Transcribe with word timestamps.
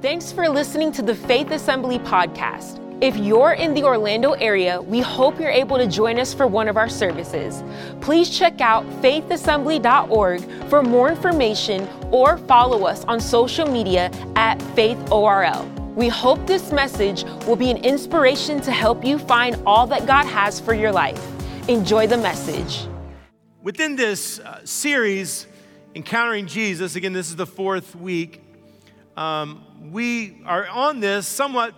Thanks 0.00 0.30
for 0.30 0.48
listening 0.48 0.92
to 0.92 1.02
the 1.02 1.12
Faith 1.12 1.50
Assembly 1.50 1.98
podcast. 1.98 2.78
If 3.02 3.16
you're 3.16 3.54
in 3.54 3.74
the 3.74 3.82
Orlando 3.82 4.34
area, 4.34 4.80
we 4.80 5.00
hope 5.00 5.40
you're 5.40 5.50
able 5.50 5.76
to 5.76 5.88
join 5.88 6.20
us 6.20 6.32
for 6.32 6.46
one 6.46 6.68
of 6.68 6.76
our 6.76 6.88
services. 6.88 7.64
Please 8.00 8.30
check 8.30 8.60
out 8.60 8.86
faithassembly.org 9.02 10.68
for 10.68 10.84
more 10.84 11.08
information 11.08 11.88
or 12.12 12.38
follow 12.38 12.86
us 12.86 13.04
on 13.06 13.18
social 13.18 13.66
media 13.66 14.12
at 14.36 14.60
faithorl. 14.76 15.66
We 15.96 16.06
hope 16.06 16.46
this 16.46 16.70
message 16.70 17.24
will 17.48 17.56
be 17.56 17.72
an 17.72 17.78
inspiration 17.78 18.60
to 18.60 18.70
help 18.70 19.04
you 19.04 19.18
find 19.18 19.60
all 19.66 19.88
that 19.88 20.06
God 20.06 20.26
has 20.26 20.60
for 20.60 20.74
your 20.74 20.92
life. 20.92 21.20
Enjoy 21.68 22.06
the 22.06 22.18
message. 22.18 22.86
Within 23.64 23.96
this 23.96 24.38
uh, 24.38 24.60
series, 24.64 25.48
Encountering 25.96 26.46
Jesus, 26.46 26.94
again, 26.94 27.12
this 27.12 27.30
is 27.30 27.34
the 27.34 27.46
fourth 27.46 27.96
week, 27.96 28.40
um, 29.16 29.64
we 29.80 30.42
are 30.44 30.66
on 30.68 31.00
this 31.00 31.26
somewhat 31.26 31.74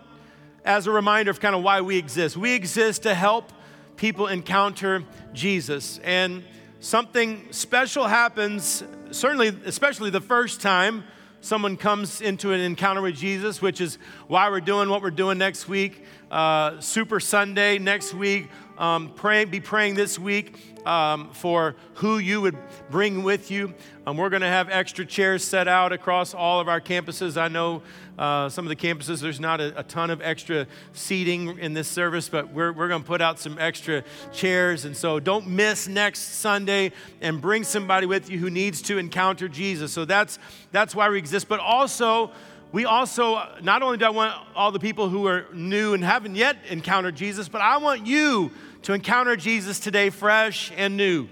as 0.65 0.87
a 0.87 0.91
reminder 0.91 1.31
of 1.31 1.41
kind 1.41 1.55
of 1.55 1.63
why 1.63 1.81
we 1.81 1.97
exist. 1.97 2.37
We 2.37 2.55
exist 2.55 3.03
to 3.05 3.15
help 3.15 3.53
people 3.97 4.27
encounter 4.27 5.05
Jesus. 5.33 5.99
And 6.03 6.45
something 6.81 7.49
special 7.51 8.07
happens, 8.07 8.83
certainly, 9.11 9.49
especially 9.65 10.11
the 10.11 10.21
first 10.21 10.61
time 10.61 11.05
someone 11.41 11.77
comes 11.77 12.21
into 12.21 12.53
an 12.53 12.61
encounter 12.61 13.01
with 13.01 13.17
Jesus, 13.17 13.63
which 13.63 13.81
is 13.81 13.99
why 14.29 14.51
we're 14.51 14.61
doing 14.61 14.89
what 14.89 15.03
we're 15.03 15.11
doing 15.11 15.39
next 15.39 15.69
week. 15.69 16.05
Uh, 16.31 16.81
Super 16.81 17.19
Sunday 17.21 17.79
next 17.79 18.15
week, 18.15 18.49
um, 18.79 19.13
pray, 19.15 19.45
be 19.45 19.61
praying 19.61 19.95
this 19.95 20.19
week 20.19 20.87
um, 20.87 21.31
for 21.33 21.77
who 21.95 22.19
you 22.19 22.41
would 22.41 22.57
bring 22.91 23.23
with 23.23 23.51
you. 23.51 23.75
Um, 24.11 24.17
we're 24.17 24.29
going 24.29 24.43
to 24.43 24.49
have 24.49 24.69
extra 24.69 25.07
chairs 25.07 25.45
set 25.45 25.69
out 25.69 25.93
across 25.93 26.35
all 26.35 26.59
of 26.59 26.69
our 26.69 26.81
campuses. 26.81 27.41
I 27.41 27.47
know 27.47 27.81
uh, 28.19 28.49
some 28.49 28.65
of 28.65 28.69
the 28.69 28.75
campuses, 28.75 29.21
there's 29.21 29.39
not 29.39 29.61
a, 29.61 29.79
a, 29.79 29.83
ton 29.85 30.11
of 30.11 30.21
extra 30.21 30.67
seating 30.93 31.57
in 31.61 31.75
this 31.75 31.87
service, 31.87 32.29
but 32.29 32.53
we're, 32.53 32.73
we're 32.73 32.89
going 32.89 33.03
to 33.03 33.07
put 33.07 33.21
out 33.21 33.39
some 33.39 33.57
extra 33.57 34.03
chairs. 34.33 34.85
And 34.85 34.97
so 34.97 35.21
don't 35.21 35.47
miss 35.47 35.87
next 35.87 36.41
Sunday 36.41 36.91
and 37.21 37.41
bring 37.41 37.63
somebody 37.63 38.05
with 38.05 38.29
you 38.29 38.41
who 38.41 38.51
needs 38.51 38.83
to 38.83 38.99
encounter 38.99 39.49
Jesus. 39.49 39.93
So 39.93 40.05
that's, 40.05 40.41
that's 40.73 40.93
why 40.93 41.09
we 41.09 41.17
exist. 41.17 41.47
But 41.47 41.61
also, 41.61 42.33
we 42.73 42.87
also, 42.87 43.41
not 43.63 43.81
only 43.83 43.97
do 43.97 44.07
I 44.07 44.11
want 44.11 44.35
all 44.57 44.73
the 44.73 44.81
people 44.81 45.09
who 45.09 45.29
are 45.29 45.47
new 45.53 45.95
and 45.95 46.03
haven't 46.03 46.35
yet 46.35 46.57
encountered 46.69 47.15
Jesus, 47.15 47.49
but 47.49 47.61
I 47.61 47.77
want 47.77 48.09
you 48.09 48.51
to 48.83 48.93
encounter 48.93 49.37
Jesus 49.37 49.79
today 49.79 50.11
fresh 50.11 50.73
and 50.77 50.97
new. 50.97 51.29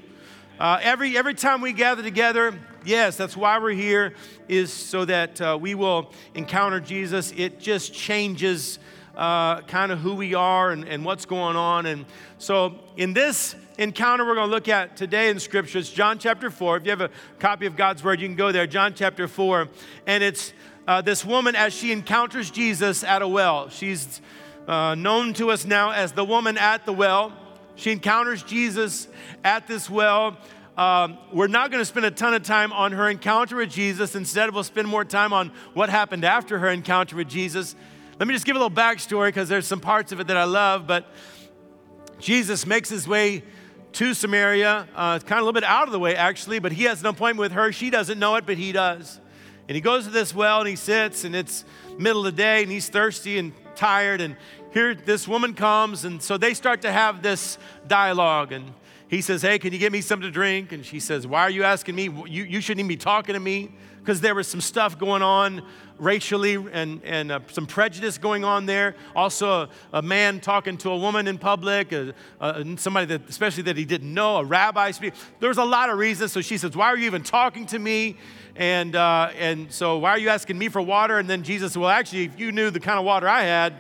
Uh, 0.59 0.77
every, 0.83 1.17
every 1.17 1.35
time 1.35 1.61
we 1.61 1.73
gather 1.73 2.03
together, 2.03 2.53
yes, 2.85 3.17
that's 3.17 3.37
why 3.37 3.61
we're 3.61 3.71
here, 3.71 4.15
is 4.49 4.73
so 4.73 5.05
that 5.05 5.41
uh, 5.41 5.57
we 5.61 5.77
will 5.77 6.11
encounter 6.35 6.81
Jesus. 6.81 7.33
It 7.37 7.61
just 7.61 7.95
changes 7.95 8.81
uh, 9.17 9.61
kind 9.63 9.93
of 9.93 10.01
who 10.01 10.15
we 10.15 10.35
are 10.35 10.73
and, 10.73 10.83
and 10.85 11.05
what's 11.05 11.27
going 11.27 11.55
on. 11.55 11.87
And 11.87 12.07
so, 12.39 12.75
in 12.97 13.13
this 13.13 13.55
encounter 13.79 14.25
we're 14.25 14.35
going 14.35 14.49
to 14.49 14.51
look 14.51 14.67
at 14.67 14.97
today 14.97 15.31
in 15.31 15.39
Scripture, 15.39 15.79
it's 15.79 15.91
John 15.91 16.19
chapter 16.19 16.51
4. 16.51 16.79
If 16.79 16.85
you 16.87 16.91
have 16.91 17.03
a 17.03 17.11
copy 17.39 17.67
of 17.67 17.77
God's 17.77 18.03
Word, 18.03 18.21
you 18.21 18.27
can 18.27 18.37
go 18.37 18.51
there, 18.51 18.67
John 18.67 18.95
chapter 18.95 19.29
4. 19.29 19.69
And 20.09 20.25
it's 20.25 20.53
uh, 20.89 21.03
this 21.03 21.25
woman 21.25 21.55
as 21.55 21.73
she 21.73 21.93
encounters 21.93 22.51
Jesus 22.51 23.05
at 23.05 23.23
a 23.23 23.29
well. 23.29 23.69
She's 23.69 24.21
uh, 24.67 24.97
known 24.97 25.35
to 25.35 25.53
us 25.53 25.65
now 25.65 25.93
as 25.93 26.11
the 26.13 26.25
woman 26.25 26.59
at 26.59 26.85
the 26.85 26.93
well. 26.93 27.33
She 27.79 27.93
encounters 27.93 28.43
Jesus 28.43 29.07
at 29.45 29.69
this 29.69 29.89
well. 29.89 30.37
Um, 30.77 31.17
we're 31.33 31.47
not 31.47 31.71
going 31.71 31.81
to 31.81 31.85
spend 31.85 32.07
a 32.07 32.11
ton 32.11 32.35
of 32.35 32.43
time 32.43 32.73
on 32.73 32.91
her 32.91 33.09
encounter 33.09 33.55
with 33.55 33.71
Jesus. 33.71 34.17
Instead, 34.17 34.53
we'll 34.53 34.65
spend 34.65 34.89
more 34.89 35.05
time 35.05 35.33
on 35.33 35.53
what 35.75 35.89
happened 35.89 36.25
after 36.25 36.59
her 36.59 36.71
encounter 36.71 37.15
with 37.15 37.29
Jesus. 37.29 37.77
Let 38.19 38.27
me 38.27 38.35
just 38.35 38.45
give 38.45 38.57
a 38.57 38.59
little 38.59 38.75
backstory 38.75 39.29
because 39.29 39.49
there's 39.49 39.67
some 39.67 39.79
parts 39.79 40.11
of 40.11 40.19
it 40.19 40.27
that 40.27 40.37
I 40.37 40.43
love. 40.43 40.89
But 40.89 41.07
Jesus 42.19 42.67
makes 42.67 42.89
his 42.89 43.07
way 43.07 43.45
to 43.93 44.13
Samaria, 44.13 44.89
uh, 44.97 45.21
kind 45.21 45.33
of 45.33 45.39
a 45.39 45.43
little 45.43 45.53
bit 45.53 45.63
out 45.63 45.87
of 45.87 45.93
the 45.93 46.01
way, 46.01 46.17
actually, 46.17 46.59
but 46.59 46.73
he 46.73 46.83
has 46.85 47.01
an 47.01 47.07
appointment 47.07 47.39
with 47.39 47.53
her. 47.53 47.71
She 47.71 47.91
doesn't 47.91 48.19
know 48.19 48.35
it, 48.35 48.45
but 48.45 48.57
he 48.57 48.73
does. 48.73 49.21
And 49.69 49.77
he 49.77 49.81
goes 49.81 50.03
to 50.05 50.11
this 50.11 50.35
well 50.35 50.59
and 50.59 50.69
he 50.69 50.75
sits, 50.75 51.23
and 51.23 51.37
it's 51.37 51.65
middle 51.97 52.27
of 52.27 52.35
the 52.35 52.43
day, 52.43 52.65
and 52.65 52.73
he's 52.73 52.89
thirsty 52.89 53.39
and 53.39 53.53
tired, 53.79 54.21
and 54.21 54.37
here 54.73 54.95
this 54.95 55.27
woman 55.27 55.55
comes, 55.55 56.05
and 56.05 56.23
so 56.23 56.37
they 56.37 56.53
start 56.53 56.83
to 56.83 56.93
have 56.93 57.23
this 57.23 57.57
dialogue. 57.87 58.53
And 58.53 58.75
he 59.09 59.23
says, 59.23 59.41
Hey, 59.43 59.59
can 59.59 59.73
you 59.73 59.79
get 59.79 59.93
me 59.93 60.01
something 60.01 60.29
to 60.29 60.33
drink? 60.33 60.73
And 60.73 60.85
she 60.85 61.01
says, 61.01 61.27
Why 61.27 61.43
are 61.43 61.51
you 61.51 61.65
asking 61.65 61.95
me? 61.95 62.05
You, 62.05 62.45
you 62.45 62.61
shouldn't 62.61 62.81
even 62.81 62.89
be 62.89 62.97
talking 62.97 63.35
to 63.35 63.41
me. 63.41 63.71
Because 64.01 64.21
there 64.23 64.35
was 64.35 64.49
some 64.49 64.63
stuff 64.63 64.99
going 64.99 65.21
on 65.23 65.63
racially 65.99 66.55
and, 66.55 67.01
and 67.05 67.33
uh, 67.33 67.41
some 67.51 67.67
prejudice 67.67 68.19
going 68.19 68.45
on 68.45 68.67
there. 68.67 68.95
Also, 69.15 69.51
a, 69.51 69.69
a, 69.95 70.03
man 70.03 70.41
talking 70.41 70.77
to 70.79 70.91
a 70.91 70.97
woman 70.97 71.27
in 71.27 71.39
public, 71.39 71.93
uh, 71.93 72.13
uh, 72.41 72.65
somebody 72.77 73.07
that, 73.07 73.29
especially 73.29 73.65
that 73.65 73.77
he 73.77 73.85
didn't 73.85 74.13
know, 74.13 74.37
a 74.37 74.45
rabbi 74.45 74.91
speak. 74.91 75.15
There 75.41 75.49
was 75.49 75.59
a 75.59 75.65
lot 75.65 75.91
of 75.91 75.99
reasons. 75.99 76.33
So 76.33 76.41
she 76.41 76.59
says, 76.59 76.77
Why 76.77 76.87
are 76.87 76.97
you 76.97 77.07
even 77.07 77.23
talking 77.23 77.67
to 77.67 77.79
me? 77.79 78.17
And, 78.57 78.97
uh, 78.97 79.31
and 79.39 79.73
so, 79.73 79.99
why 79.99 80.11
are 80.11 80.19
you 80.19 80.31
asking 80.31 80.59
me 80.59 80.69
for 80.69 80.83
water? 80.83 81.19
And 81.19 81.29
then 81.29 81.43
Jesus 81.43 81.73
said, 81.73 81.81
Well, 81.81 81.91
actually, 81.91 82.25
if 82.25 82.39
you 82.39 82.53
knew 82.53 82.71
the 82.71 82.81
kind 82.81 82.99
of 82.99 83.05
water 83.05 83.29
I 83.29 83.43
had, 83.43 83.75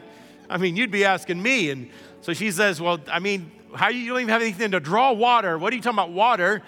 I 0.48 0.58
mean, 0.58 0.76
you'd 0.76 0.90
be 0.90 1.04
asking 1.04 1.42
me. 1.42 1.70
And 1.70 1.90
so 2.20 2.32
she 2.32 2.50
says, 2.50 2.80
Well, 2.80 3.00
I 3.10 3.18
mean, 3.18 3.50
how 3.74 3.88
you 3.88 4.08
don't 4.08 4.20
even 4.20 4.30
have 4.30 4.42
anything 4.42 4.70
to 4.72 4.80
draw 4.80 5.12
water? 5.12 5.58
What 5.58 5.72
are 5.72 5.76
you 5.76 5.82
talking 5.82 5.98
about, 5.98 6.12
water? 6.12 6.62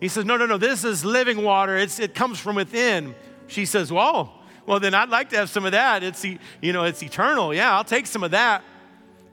He 0.00 0.08
says, 0.08 0.24
No, 0.24 0.36
no, 0.36 0.46
no, 0.46 0.58
this 0.58 0.84
is 0.84 1.04
living 1.04 1.42
water. 1.42 1.76
It's, 1.76 1.98
it 1.98 2.14
comes 2.14 2.38
from 2.38 2.56
within. 2.56 3.14
She 3.46 3.66
says, 3.66 3.92
Well, 3.92 4.39
well, 4.70 4.78
then 4.78 4.94
I'd 4.94 5.08
like 5.08 5.30
to 5.30 5.36
have 5.36 5.50
some 5.50 5.66
of 5.66 5.72
that. 5.72 6.04
It's, 6.04 6.24
you 6.24 6.38
know, 6.72 6.84
it's 6.84 7.02
eternal. 7.02 7.52
Yeah, 7.52 7.74
I'll 7.74 7.82
take 7.82 8.06
some 8.06 8.22
of 8.22 8.30
that. 8.30 8.62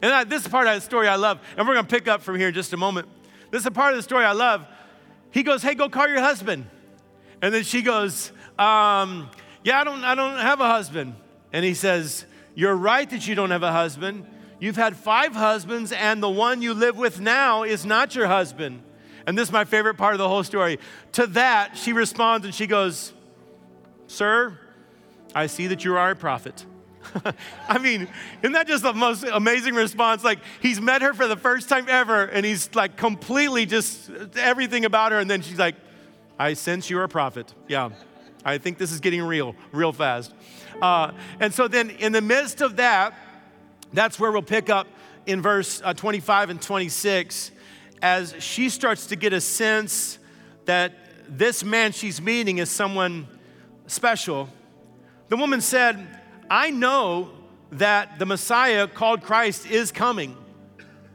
And 0.02 0.12
I, 0.12 0.24
this 0.24 0.42
is 0.42 0.48
part 0.48 0.66
of 0.66 0.74
the 0.74 0.81
story 0.81 1.08
I 1.08 1.16
love. 1.16 1.40
And 1.56 1.68
we're 1.68 1.75
going 1.75 1.86
to 1.86 1.96
pick 1.96 2.08
up 2.08 2.24
from 2.24 2.40
here 2.40 2.48
in 2.48 2.56
just 2.56 2.74
a 2.74 2.78
moment. 2.78 3.08
This 3.52 3.59
is 3.59 3.68
a 3.68 3.72
part 3.72 3.94
of 3.94 4.00
the 4.00 4.02
story 4.02 4.25
I 4.25 4.31
love. 4.31 4.66
He 5.30 5.44
goes, 5.44 5.62
Hey, 5.62 5.75
go 5.75 5.90
call 5.90 6.08
your 6.08 6.22
husband. 6.22 6.66
And 7.40 7.53
then 7.53 7.62
she 7.62 7.84
goes, 7.84 8.31
um, 8.58 9.30
Yeah, 9.64 9.80
I 9.80 9.84
don't, 9.84 10.03
I 10.03 10.16
don't 10.16 10.40
have 10.40 10.59
a 10.59 10.68
husband. 10.68 11.14
And 11.54 11.64
he 11.64 11.75
says, 11.75 12.25
you're 12.56 12.75
right 12.75 13.08
that 13.08 13.28
you 13.28 13.36
don't 13.36 13.52
have 13.52 13.62
a 13.62 13.72
husband. 13.72 14.25
You've 14.59 14.75
had 14.75 14.98
five 14.98 15.34
husbands, 15.34 15.92
and 15.92 16.24
the 16.24 16.30
one 16.30 16.64
you 16.64 16.74
live 16.74 16.98
with 16.98 17.19
now 17.19 17.62
is 17.62 17.86
not 17.86 18.16
your 18.16 18.25
husband. 18.25 18.81
And 19.28 19.38
this 19.38 19.50
is 19.50 19.54
my 19.54 19.66
favorite 19.66 19.98
part 19.98 20.16
of 20.16 20.18
the 20.18 20.28
whole 20.28 20.44
story. 20.44 20.80
To 21.12 21.28
that, 21.28 21.78
she 21.78 21.94
responds 21.94 22.44
and 22.44 22.56
she 22.56 22.66
goes, 22.66 23.14
Sir, 24.08 24.58
I 25.35 25.47
see 25.47 25.67
that 25.67 25.83
you 25.83 25.95
are 25.95 26.11
a 26.11 26.15
prophet. 26.15 26.65
I 27.69 27.77
mean, 27.77 28.07
isn't 28.41 28.53
that 28.53 28.67
just 28.67 28.83
the 28.83 28.93
most 28.93 29.23
amazing 29.23 29.75
response? 29.75 30.23
Like, 30.23 30.39
he's 30.61 30.81
met 30.81 31.01
her 31.01 31.13
for 31.13 31.27
the 31.27 31.38
first 31.38 31.69
time 31.69 31.88
ever, 31.89 32.25
and 32.25 32.45
he's 32.45 32.73
like 32.75 32.97
completely 32.97 33.65
just 33.65 34.09
everything 34.35 34.85
about 34.85 35.11
her. 35.11 35.19
And 35.19 35.29
then 35.29 35.41
she's 35.41 35.59
like, 35.59 35.75
I 36.39 36.53
sense 36.53 36.89
you're 36.89 37.03
a 37.03 37.09
prophet. 37.09 37.53
Yeah, 37.67 37.89
I 38.43 38.57
think 38.57 38.77
this 38.77 38.91
is 38.91 38.99
getting 38.99 39.23
real, 39.23 39.55
real 39.71 39.91
fast. 39.91 40.33
Uh, 40.81 41.11
and 41.39 41.53
so 41.53 41.67
then, 41.67 41.89
in 41.89 42.11
the 42.11 42.21
midst 42.21 42.61
of 42.61 42.75
that, 42.77 43.13
that's 43.94 44.19
where 44.19 44.31
we'll 44.31 44.41
pick 44.41 44.69
up 44.69 44.88
in 45.25 45.41
verse 45.41 45.81
uh, 45.83 45.94
25 45.94 46.51
and 46.51 46.61
26 46.61 47.51
as 48.01 48.35
she 48.39 48.69
starts 48.69 49.07
to 49.07 49.15
get 49.15 49.33
a 49.33 49.41
sense 49.41 50.19
that 50.65 50.94
this 51.27 51.63
man 51.63 51.91
she's 51.91 52.21
meeting 52.21 52.59
is 52.59 52.69
someone 52.69 53.27
special. 53.88 54.49
The 55.29 55.38
woman 55.38 55.61
said, 55.61 56.05
I 56.49 56.69
know 56.69 57.29
that 57.71 58.19
the 58.19 58.25
Messiah 58.25 58.88
called 58.88 59.21
Christ 59.21 59.69
is 59.69 59.91
coming. 59.91 60.38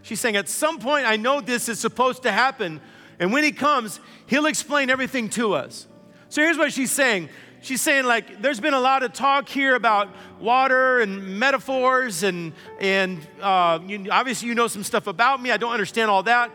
She's 0.03 0.21
saying, 0.21 0.37
At 0.37 0.49
some 0.49 0.79
point, 0.79 1.07
I 1.07 1.17
know 1.17 1.41
this 1.41 1.69
is 1.69 1.79
supposed 1.79 2.25
to 2.25 2.33
happen. 2.33 2.81
And 3.19 3.33
when 3.33 3.45
he 3.45 3.53
comes, 3.53 4.01
he'll 4.27 4.47
explain 4.47 4.91
everything 4.91 5.31
to 5.31 5.55
us. 5.55 5.87
So 6.29 6.43
here's 6.43 6.59
what 6.59 6.73
she's 6.73 6.91
saying 6.91 7.29
she's 7.63 7.81
saying 7.81 8.05
like 8.05 8.43
there's 8.43 8.61
been 8.61 8.75
a 8.75 8.81
lot 8.81 9.03
of 9.03 9.13
talk 9.13 9.49
here 9.49 9.75
about 9.75 10.09
water 10.41 11.01
and 11.01 11.39
metaphors 11.39 12.25
and 12.25 12.53
and 12.81 13.21
uh, 13.41 13.79
you, 13.87 14.09
obviously 14.11 14.49
you 14.49 14.55
know 14.55 14.67
some 14.67 14.83
stuff 14.83 15.07
about 15.07 15.41
me 15.41 15.51
i 15.51 15.57
don't 15.57 15.73
understand 15.73 16.11
all 16.11 16.25
that 16.25 16.51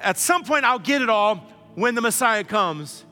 at 0.00 0.18
some 0.18 0.44
point 0.44 0.64
i'll 0.64 0.78
get 0.78 1.00
it 1.00 1.08
all 1.08 1.36
when 1.74 1.94
the 1.94 2.00
messiah 2.00 2.44
comes 2.44 3.04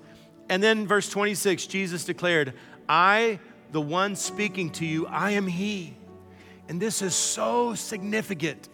and 0.49 0.63
then 0.63 0.87
verse 0.87 1.09
26 1.09 1.67
jesus 1.67 2.05
declared 2.05 2.53
i 2.89 3.41
the 3.73 3.81
one 3.81 4.15
speaking 4.15 4.71
to 4.71 4.87
you 4.87 5.07
i 5.07 5.33
am 5.33 5.47
he 5.47 5.95
and 6.69 6.81
this 6.81 7.03
is 7.03 7.15
so 7.15 7.75
significant 7.75 8.69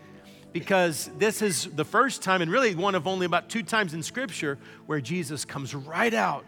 because 0.53 1.11
this 1.19 1.43
is 1.43 1.65
the 1.75 1.85
first 1.85 2.23
time 2.23 2.43
and 2.43 2.50
really 2.50 2.75
one 2.75 2.95
of 2.95 3.06
only 3.06 3.27
about 3.27 3.49
two 3.49 3.62
times 3.62 3.95
in 3.95 4.03
scripture 4.03 4.59
where 4.87 5.00
jesus 5.00 5.45
comes 5.45 5.75
right 5.75 6.15
out 6.15 6.45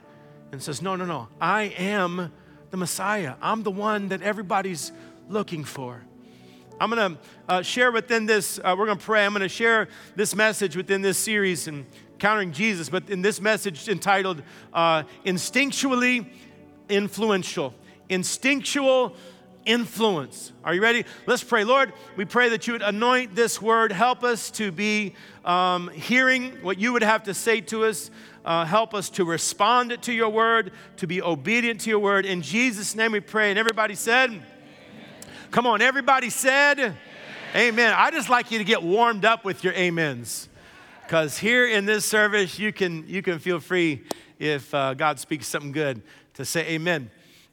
and 0.53 0.63
says, 0.63 0.83
No, 0.83 0.97
no, 0.97 1.05
no, 1.05 1.29
I 1.41 1.75
am 1.79 2.33
the 2.71 2.77
Messiah. 2.77 3.35
I'm 3.41 3.63
the 3.63 3.71
one 3.71 4.09
that 4.09 4.23
everybody's 4.23 4.93
looking 5.29 5.65
for. 5.65 6.03
I'm 6.81 6.91
going 6.91 7.15
to 7.15 7.21
uh, 7.49 7.63
share 7.63 7.93
within 7.93 8.25
this, 8.25 8.59
uh, 8.59 8.75
we're 8.79 8.87
going 8.87 8.99
to 8.99 9.05
pray. 9.05 9.25
I'm 9.27 9.33
going 9.33 9.43
to 9.43 9.49
share 9.49 9.89
this 10.17 10.35
message 10.35 10.77
within 10.77 11.03
this 11.03 11.19
series 11.19 11.69
and 11.69 11.85
encountering 12.13 12.53
Jesus, 12.53 12.89
but 12.89 13.11
in 13.11 13.21
this 13.21 13.41
message 13.41 13.89
entitled 13.89 14.43
uh, 14.73 15.03
Instinctually 15.27 16.27
Influential. 16.89 17.75
Instinctual 18.11 19.15
influence. 19.65 20.53
Are 20.65 20.75
you 20.75 20.83
ready? 20.83 21.05
Let's 21.27 21.45
pray. 21.45 21.65
Lord, 21.65 21.93
we 22.17 22.25
pray 22.25 22.49
that 22.51 22.67
you 22.67 22.75
would 22.75 22.83
anoint 22.83 23.35
this 23.35 23.63
word. 23.63 23.93
Help 23.93 24.25
us 24.25 24.51
to 24.53 24.73
be 24.73 25.15
um, 25.45 25.89
hearing 25.89 26.53
what 26.63 26.79
you 26.79 26.93
would 26.93 27.03
have 27.03 27.23
to 27.25 27.35
say 27.35 27.61
to 27.63 27.85
us. 27.85 28.11
Uh, 28.45 28.65
help 28.65 28.95
us 28.95 29.11
to 29.11 29.25
respond 29.25 30.03
to 30.03 30.13
your 30.13 30.29
word, 30.31 30.73
to 30.97 31.07
be 31.07 31.23
obedient 31.23 31.81
to 31.83 31.91
your 31.91 31.99
word. 31.99 32.27
In 32.27 32.43
Jesus' 32.43 32.95
name 32.95 33.13
we 33.13 33.21
pray. 33.21 33.51
And 33.51 33.59
everybody 33.59 33.95
said, 33.95 34.31
Amen. 34.31 34.45
Come 35.51 35.67
on, 35.67 35.81
everybody 35.81 36.31
said, 36.31 36.79
Amen. 36.79 36.97
Amen. 37.55 37.95
I 37.97 38.11
just 38.11 38.29
like 38.29 38.51
you 38.51 38.59
to 38.59 38.65
get 38.65 38.83
warmed 38.83 39.25
up 39.25 39.45
with 39.45 39.63
your 39.63 39.77
amens. 39.77 40.49
Because 41.05 41.39
here 41.39 41.67
in 41.67 41.87
this 41.87 42.05
service, 42.05 42.59
you 42.59 42.73
can, 42.73 43.07
you 43.09 43.23
can 43.23 43.41
feel 43.41 43.61
free 43.61 44.05
if 44.39 44.73
uh, 44.73 44.95
God 44.95 45.19
speaks 45.19 45.49
something 45.49 45.73
good 45.73 46.03
to 46.35 46.45
say 46.45 46.67
amen. 46.69 47.11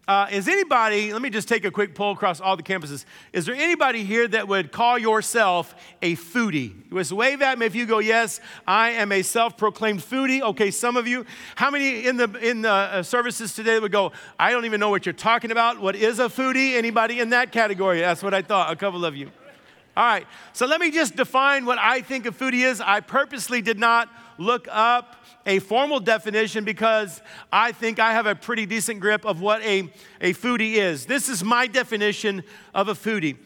Uh, 0.07 0.25
is 0.31 0.47
anybody, 0.47 1.11
let 1.11 1.21
me 1.21 1.29
just 1.29 1.49
take 1.49 1.65
a 1.65 1.71
quick 1.71 1.93
poll 1.93 2.13
across 2.13 2.39
all 2.39 2.55
the 2.55 2.63
campuses. 2.63 3.03
Is 3.33 3.45
there 3.45 3.55
anybody 3.55 4.05
here 4.05 4.25
that 4.29 4.47
would 4.47 4.71
call 4.71 4.97
yourself 4.97 5.75
a 6.01 6.15
foodie? 6.15 6.73
Just 6.93 7.11
wave 7.11 7.41
at 7.41 7.59
me 7.59 7.65
if 7.65 7.75
you 7.75 7.85
go, 7.85 7.99
yes, 7.99 8.39
I 8.65 8.91
am 8.91 9.11
a 9.11 9.21
self 9.21 9.57
proclaimed 9.57 9.99
foodie. 9.99 10.41
Okay, 10.41 10.71
some 10.71 10.95
of 10.95 11.09
you. 11.09 11.25
How 11.55 11.69
many 11.69 12.05
in 12.05 12.15
the, 12.15 12.31
in 12.35 12.61
the 12.61 12.71
uh, 12.71 13.03
services 13.03 13.53
today 13.53 13.79
would 13.79 13.91
go, 13.91 14.13
I 14.39 14.51
don't 14.51 14.63
even 14.63 14.79
know 14.79 14.89
what 14.89 15.05
you're 15.05 15.11
talking 15.11 15.51
about? 15.51 15.81
What 15.81 15.97
is 15.97 16.19
a 16.19 16.29
foodie? 16.29 16.75
Anybody 16.75 17.19
in 17.19 17.31
that 17.31 17.51
category? 17.51 17.99
That's 17.99 18.23
what 18.23 18.33
I 18.33 18.41
thought, 18.41 18.71
a 18.71 18.77
couple 18.77 19.03
of 19.03 19.13
you. 19.13 19.29
All 19.97 20.05
right, 20.05 20.27
so 20.53 20.67
let 20.67 20.79
me 20.79 20.91
just 20.91 21.15
define 21.15 21.65
what 21.65 21.79
I 21.79 22.01
think 22.01 22.27
a 22.27 22.29
foodie 22.29 22.63
is. 22.63 22.79
I 22.79 22.99
purposely 22.99 23.63
did 23.63 23.79
not 23.79 24.07
look 24.37 24.67
up 24.69 25.25
a 25.43 25.57
formal 25.57 25.99
definition 25.99 26.63
because 26.63 27.19
I 27.51 27.71
think 27.71 27.97
I 27.97 28.11
have 28.11 28.27
a 28.27 28.35
pretty 28.35 28.67
decent 28.67 28.99
grip 28.99 29.25
of 29.25 29.41
what 29.41 29.63
a, 29.63 29.91
a 30.21 30.33
foodie 30.33 30.73
is. 30.73 31.07
This 31.07 31.29
is 31.29 31.43
my 31.43 31.65
definition 31.65 32.43
of 32.75 32.89
a 32.89 32.93
foodie. 32.93 33.37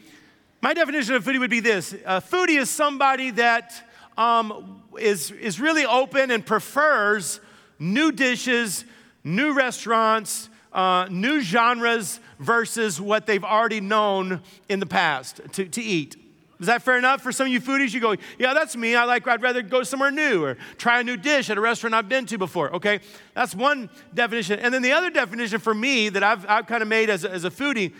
My 0.60 0.74
definition 0.74 1.14
of 1.14 1.24
foodie 1.24 1.38
would 1.38 1.48
be 1.48 1.60
this 1.60 1.94
a 2.04 2.20
foodie 2.20 2.60
is 2.60 2.68
somebody 2.68 3.30
that 3.30 3.90
um, 4.18 4.82
is 5.00 5.30
is, 5.30 5.58
really 5.58 5.86
open 5.86 6.30
and 6.30 6.44
prefers 6.44 7.40
new 7.78 8.12
dishes, 8.12 8.84
new 9.24 9.54
restaurants, 9.54 10.50
uh, 10.74 11.08
new 11.10 11.40
genres 11.40 12.20
versus 12.38 13.00
what 13.00 13.24
they've 13.24 13.42
already 13.42 13.80
known 13.80 14.42
in 14.68 14.80
the 14.80 14.86
past 14.86 15.40
to, 15.52 15.64
to 15.64 15.80
eat. 15.80 16.16
Is 16.62 16.66
that 16.66 16.80
fair 16.80 16.96
enough? 16.96 17.22
For 17.22 17.32
some 17.32 17.48
of 17.48 17.52
you 17.52 17.60
foodies, 17.60 17.92
you 17.92 17.98
go, 17.98 18.14
yeah, 18.38 18.54
that's 18.54 18.76
me. 18.76 18.94
I 18.94 19.02
like, 19.02 19.26
I'd 19.26 19.42
rather 19.42 19.62
go 19.62 19.82
somewhere 19.82 20.12
new 20.12 20.44
or 20.44 20.56
try 20.78 21.00
a 21.00 21.02
new 21.02 21.16
dish 21.16 21.50
at 21.50 21.58
a 21.58 21.60
restaurant 21.60 21.92
I've 21.92 22.08
been 22.08 22.24
to 22.26 22.38
before. 22.38 22.72
Okay, 22.76 23.00
that's 23.34 23.52
one 23.52 23.90
definition. 24.14 24.60
And 24.60 24.72
then 24.72 24.80
the 24.80 24.92
other 24.92 25.10
definition 25.10 25.58
for 25.58 25.74
me 25.74 26.08
that 26.10 26.22
I've, 26.22 26.48
I've 26.48 26.68
kind 26.68 26.80
of 26.80 26.86
made 26.86 27.10
as 27.10 27.24
a, 27.24 27.30
as 27.32 27.44
a 27.44 27.50
foodie, 27.50 27.92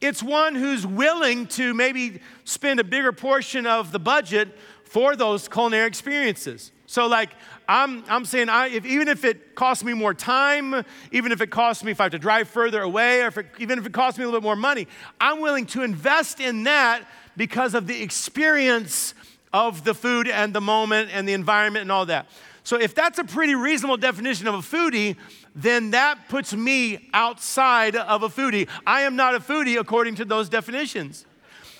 it's 0.00 0.22
one 0.22 0.54
who's 0.54 0.86
willing 0.86 1.48
to 1.48 1.74
maybe 1.74 2.20
spend 2.44 2.78
a 2.78 2.84
bigger 2.84 3.10
portion 3.10 3.66
of 3.66 3.90
the 3.90 3.98
budget 3.98 4.56
for 4.84 5.16
those 5.16 5.48
culinary 5.48 5.88
experiences. 5.88 6.70
So, 6.86 7.08
like, 7.08 7.30
I'm, 7.66 8.04
I'm 8.08 8.24
saying, 8.24 8.48
I, 8.48 8.68
if, 8.68 8.86
even 8.86 9.08
if 9.08 9.24
it 9.24 9.56
costs 9.56 9.82
me 9.82 9.92
more 9.92 10.14
time, 10.14 10.84
even 11.10 11.32
if 11.32 11.40
it 11.40 11.50
costs 11.50 11.82
me 11.82 11.90
if 11.90 12.00
I 12.00 12.04
have 12.04 12.12
to 12.12 12.18
drive 12.20 12.48
further 12.48 12.80
away, 12.80 13.22
or 13.22 13.26
if 13.26 13.38
it, 13.38 13.46
even 13.58 13.80
if 13.80 13.86
it 13.86 13.92
costs 13.92 14.18
me 14.20 14.24
a 14.24 14.28
little 14.28 14.40
bit 14.40 14.44
more 14.44 14.54
money, 14.54 14.86
I'm 15.20 15.40
willing 15.40 15.66
to 15.66 15.82
invest 15.82 16.38
in 16.38 16.62
that 16.62 17.08
because 17.36 17.74
of 17.74 17.86
the 17.86 18.02
experience 18.02 19.14
of 19.52 19.84
the 19.84 19.94
food 19.94 20.28
and 20.28 20.52
the 20.54 20.60
moment 20.60 21.10
and 21.12 21.28
the 21.28 21.32
environment 21.32 21.82
and 21.82 21.92
all 21.92 22.06
that. 22.06 22.26
So, 22.64 22.78
if 22.80 22.94
that's 22.94 23.18
a 23.18 23.24
pretty 23.24 23.54
reasonable 23.54 23.98
definition 23.98 24.46
of 24.46 24.54
a 24.54 24.58
foodie, 24.58 25.16
then 25.54 25.90
that 25.90 26.28
puts 26.28 26.54
me 26.54 27.10
outside 27.12 27.94
of 27.94 28.22
a 28.22 28.28
foodie. 28.28 28.68
I 28.86 29.02
am 29.02 29.16
not 29.16 29.34
a 29.34 29.40
foodie 29.40 29.78
according 29.78 30.16
to 30.16 30.24
those 30.24 30.48
definitions. 30.48 31.26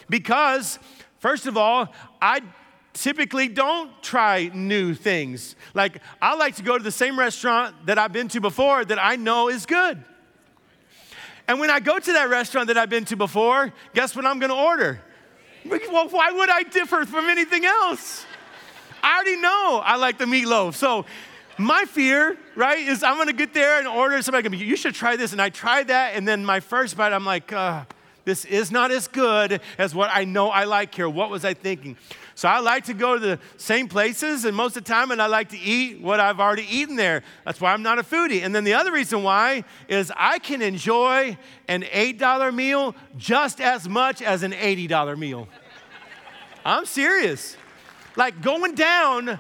Because, 0.09 0.79
first 1.19 1.47
of 1.47 1.57
all, 1.57 1.93
I 2.21 2.43
typically 2.93 3.49
don't 3.49 3.91
try 4.03 4.51
new 4.55 4.95
things. 4.95 5.57
Like, 5.73 6.01
I 6.21 6.37
like 6.37 6.57
to 6.57 6.63
go 6.63 6.77
to 6.79 6.85
the 6.85 6.93
same 6.93 7.19
restaurant 7.19 7.87
that 7.87 7.99
I've 7.99 8.13
been 8.13 8.29
to 8.29 8.41
before 8.41 8.85
that 8.85 9.03
I 9.03 9.17
know 9.17 9.49
is 9.49 9.67
good. 9.67 10.05
And 11.49 11.59
when 11.61 11.71
I 11.71 11.81
go 11.81 11.99
to 11.99 12.13
that 12.13 12.31
restaurant 12.31 12.69
that 12.69 12.79
I've 12.79 12.91
been 12.91 13.05
to 13.07 13.17
before, 13.17 13.73
guess 13.95 14.15
what 14.17 14.25
I'm 14.25 14.39
gonna 14.39 14.55
order? 14.55 15.01
Well, 15.65 16.09
why 16.09 16.31
would 16.31 16.51
I 16.51 16.63
differ 16.63 17.05
from 17.05 17.27
anything 17.27 17.65
else? 17.65 18.27
I 19.03 19.17
already 19.17 19.37
know 19.37 19.83
I 19.85 19.97
like 19.97 20.19
the 20.19 20.25
meatloaf. 20.25 20.75
So 20.75 21.07
my 21.57 21.85
fear, 21.85 22.37
right, 22.57 22.79
is 22.79 23.03
I'm 23.03 23.17
gonna 23.17 23.33
get 23.33 23.55
there 23.55 23.79
and 23.79 23.87
order 23.87 24.21
somebody, 24.23 24.49
be, 24.49 24.59
you 24.59 24.77
should 24.77 24.95
try 24.95 25.17
this. 25.17 25.33
And 25.33 25.41
I 25.41 25.51
tried 25.51 25.89
that, 25.89 26.15
and 26.15 26.27
then 26.27 26.45
my 26.45 26.61
first 26.61 26.97
bite, 26.97 27.13
I'm 27.13 27.25
like, 27.25 27.53
uh, 27.53 27.85
this 28.25 28.45
is 28.45 28.71
not 28.71 28.91
as 28.91 29.07
good 29.07 29.61
as 29.79 29.95
what 29.95 30.11
I 30.13 30.25
know 30.25 30.49
I 30.49 30.65
like 30.65 30.95
here. 30.95 31.09
What 31.09 31.31
was 31.31 31.45
I 31.45 31.55
thinking? 31.55 31.97
So 32.37 32.49
I 32.49 32.59
like 32.59 32.85
to 32.87 32.95
go 32.95 33.15
to 33.15 33.21
the 33.21 33.39
same 33.57 33.87
places, 33.87 34.45
and 34.45 34.57
most 34.57 34.77
of 34.77 34.85
the 34.85 34.93
time, 34.93 35.13
and 35.13 35.23
I 35.23 35.27
like 35.27 35.51
to 35.51 35.59
eat 35.59 36.01
what 36.01 36.19
I've 36.19 36.41
already 36.41 36.67
eaten 36.69 36.97
there. 36.97 37.23
That's 37.45 37.61
why 37.61 37.73
I'm 37.73 37.83
not 37.83 37.99
a 37.99 38.03
foodie. 38.03 38.43
And 38.43 38.55
then 38.55 38.65
the 38.65 38.75
other 38.75 38.91
reason 38.91 39.23
why 39.23 39.65
is 39.89 40.13
I 40.17 40.41
can 40.41 40.61
enjoy 40.61 41.39
an 41.69 41.83
$8 41.83 42.55
meal 42.55 42.97
just 43.17 43.61
as 43.61 43.89
much 43.89 44.21
as 44.21 44.43
an 44.43 44.53
$80 44.53 45.17
meal. 45.17 45.49
I'm 46.65 46.87
serious. 46.87 47.57
Like 48.17 48.41
going 48.43 48.75
down, 48.75 49.39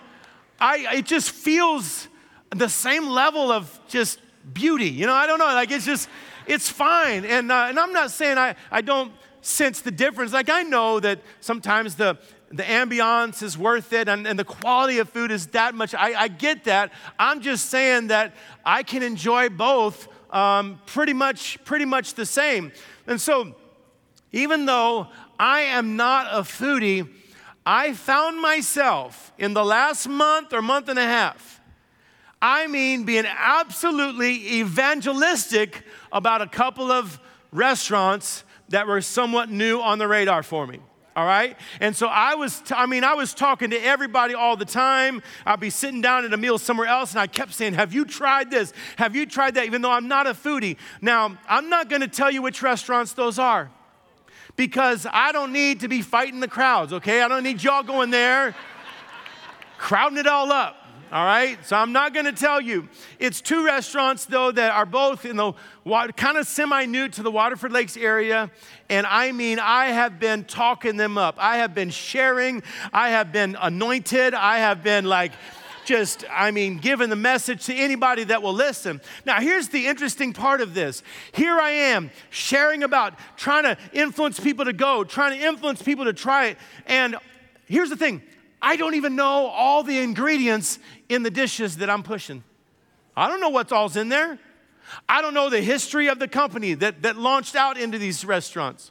I 0.60 0.96
it 0.96 1.06
just 1.06 1.30
feels 1.30 2.08
the 2.50 2.68
same 2.68 3.08
level 3.08 3.50
of 3.50 3.80
just 3.88 4.20
beauty. 4.52 4.88
You 4.88 5.06
know, 5.06 5.14
I 5.14 5.26
don't 5.26 5.38
know. 5.38 5.46
Like 5.46 5.70
it's 5.70 5.86
just, 5.86 6.08
it's 6.46 6.68
fine. 6.68 7.24
And, 7.24 7.50
uh, 7.50 7.66
and 7.68 7.78
I'm 7.78 7.92
not 7.92 8.10
saying 8.10 8.38
I, 8.38 8.56
I 8.70 8.80
don't 8.82 9.12
sense 9.46 9.80
the 9.80 9.90
difference. 9.90 10.32
Like 10.32 10.50
I 10.50 10.62
know 10.62 11.00
that 11.00 11.20
sometimes 11.40 11.96
the, 11.96 12.18
the 12.48 12.62
ambiance 12.62 13.42
is 13.42 13.58
worth 13.58 13.92
it 13.92 14.08
and, 14.08 14.26
and 14.26 14.38
the 14.38 14.44
quality 14.44 14.98
of 14.98 15.08
food 15.08 15.30
is 15.30 15.48
that 15.48 15.74
much. 15.74 15.94
I, 15.94 16.14
I 16.14 16.28
get 16.28 16.64
that. 16.64 16.92
I'm 17.18 17.40
just 17.40 17.70
saying 17.70 18.08
that 18.08 18.34
I 18.64 18.82
can 18.82 19.02
enjoy 19.02 19.48
both 19.48 20.08
um, 20.30 20.80
pretty 20.86 21.12
much 21.12 21.62
pretty 21.64 21.84
much 21.84 22.14
the 22.14 22.26
same. 22.26 22.72
And 23.06 23.20
so 23.20 23.54
even 24.32 24.66
though 24.66 25.08
I 25.38 25.60
am 25.60 25.96
not 25.96 26.26
a 26.30 26.40
foodie, 26.42 27.08
I 27.64 27.94
found 27.94 28.40
myself 28.40 29.32
in 29.38 29.54
the 29.54 29.64
last 29.64 30.08
month 30.08 30.52
or 30.52 30.60
month 30.60 30.88
and 30.88 30.98
a 30.98 31.04
half, 31.04 31.60
I 32.42 32.66
mean, 32.66 33.04
being 33.04 33.24
absolutely 33.26 34.58
evangelistic 34.58 35.82
about 36.12 36.42
a 36.42 36.46
couple 36.46 36.90
of 36.90 37.18
restaurants 37.52 38.44
that 38.74 38.88
were 38.88 39.00
somewhat 39.00 39.48
new 39.48 39.80
on 39.80 39.98
the 39.98 40.08
radar 40.08 40.42
for 40.42 40.66
me 40.66 40.80
all 41.16 41.24
right? 41.24 41.56
And 41.78 41.94
so 41.94 42.08
I 42.08 42.34
was, 42.34 42.60
t- 42.60 42.74
I 42.74 42.86
mean, 42.86 43.04
I 43.04 43.14
was 43.14 43.34
talking 43.34 43.70
to 43.70 43.78
everybody 43.78 44.34
all 44.34 44.56
the 44.56 44.64
time. 44.64 45.22
I'd 45.46 45.60
be 45.60 45.70
sitting 45.70 46.00
down 46.00 46.24
at 46.24 46.32
a 46.32 46.36
meal 46.36 46.58
somewhere 46.58 46.88
else, 46.88 47.12
and 47.12 47.20
I 47.20 47.28
kept 47.28 47.54
saying, 47.54 47.74
Have 47.74 47.94
you 47.94 48.04
tried 48.04 48.50
this? 48.50 48.72
Have 48.96 49.14
you 49.14 49.24
tried 49.24 49.54
that? 49.54 49.66
Even 49.66 49.80
though 49.80 49.92
I'm 49.92 50.08
not 50.08 50.26
a 50.26 50.34
foodie. 50.34 50.76
Now, 51.00 51.38
I'm 51.48 51.68
not 51.68 51.88
gonna 51.88 52.08
tell 52.08 52.32
you 52.32 52.42
which 52.42 52.62
restaurants 52.62 53.12
those 53.12 53.38
are 53.38 53.70
because 54.56 55.06
I 55.08 55.30
don't 55.30 55.52
need 55.52 55.78
to 55.80 55.88
be 55.88 56.02
fighting 56.02 56.40
the 56.40 56.48
crowds, 56.48 56.92
okay? 56.92 57.22
I 57.22 57.28
don't 57.28 57.44
need 57.44 57.62
y'all 57.62 57.84
going 57.84 58.10
there, 58.10 58.56
crowding 59.78 60.18
it 60.18 60.26
all 60.26 60.50
up. 60.50 60.83
All 61.14 61.24
right, 61.24 61.64
so 61.64 61.76
I'm 61.76 61.92
not 61.92 62.12
going 62.12 62.26
to 62.26 62.32
tell 62.32 62.60
you. 62.60 62.88
It's 63.20 63.40
two 63.40 63.64
restaurants 63.64 64.24
though 64.24 64.50
that 64.50 64.72
are 64.72 64.84
both 64.84 65.24
in 65.24 65.36
the 65.36 65.52
kind 66.16 66.36
of 66.36 66.44
semi 66.44 66.86
new 66.86 67.08
to 67.08 67.22
the 67.22 67.30
Waterford 67.30 67.70
Lakes 67.70 67.96
area, 67.96 68.50
and 68.90 69.06
I 69.06 69.30
mean, 69.30 69.60
I 69.60 69.90
have 69.90 70.18
been 70.18 70.42
talking 70.42 70.96
them 70.96 71.16
up. 71.16 71.36
I 71.38 71.58
have 71.58 71.72
been 71.72 71.90
sharing. 71.90 72.64
I 72.92 73.10
have 73.10 73.30
been 73.30 73.56
anointed. 73.60 74.34
I 74.34 74.58
have 74.58 74.82
been 74.82 75.04
like 75.04 75.30
just, 75.84 76.24
I 76.32 76.50
mean, 76.50 76.78
giving 76.78 77.10
the 77.10 77.16
message 77.16 77.66
to 77.66 77.74
anybody 77.76 78.24
that 78.24 78.42
will 78.42 78.52
listen. 78.52 79.00
Now, 79.24 79.40
here's 79.40 79.68
the 79.68 79.86
interesting 79.86 80.32
part 80.32 80.60
of 80.60 80.74
this. 80.74 81.04
Here 81.30 81.60
I 81.60 81.70
am 81.70 82.10
sharing 82.30 82.82
about 82.82 83.14
trying 83.36 83.62
to 83.62 83.78
influence 83.92 84.40
people 84.40 84.64
to 84.64 84.72
go, 84.72 85.04
trying 85.04 85.38
to 85.38 85.46
influence 85.46 85.80
people 85.80 86.06
to 86.06 86.12
try 86.12 86.46
it. 86.46 86.58
And 86.86 87.14
here's 87.66 87.90
the 87.90 87.96
thing 87.96 88.20
I 88.64 88.76
don't 88.76 88.94
even 88.94 89.14
know 89.14 89.48
all 89.48 89.82
the 89.82 89.98
ingredients 89.98 90.78
in 91.10 91.22
the 91.22 91.30
dishes 91.30 91.76
that 91.76 91.90
I'm 91.90 92.02
pushing. 92.02 92.42
I 93.14 93.28
don't 93.28 93.42
know 93.42 93.50
what's 93.50 93.72
all's 93.72 93.94
in 93.94 94.08
there. 94.08 94.38
I 95.06 95.20
don't 95.20 95.34
know 95.34 95.50
the 95.50 95.60
history 95.60 96.08
of 96.08 96.18
the 96.18 96.28
company 96.28 96.72
that, 96.72 97.02
that 97.02 97.16
launched 97.16 97.56
out 97.56 97.76
into 97.76 97.98
these 97.98 98.24
restaurants. 98.24 98.90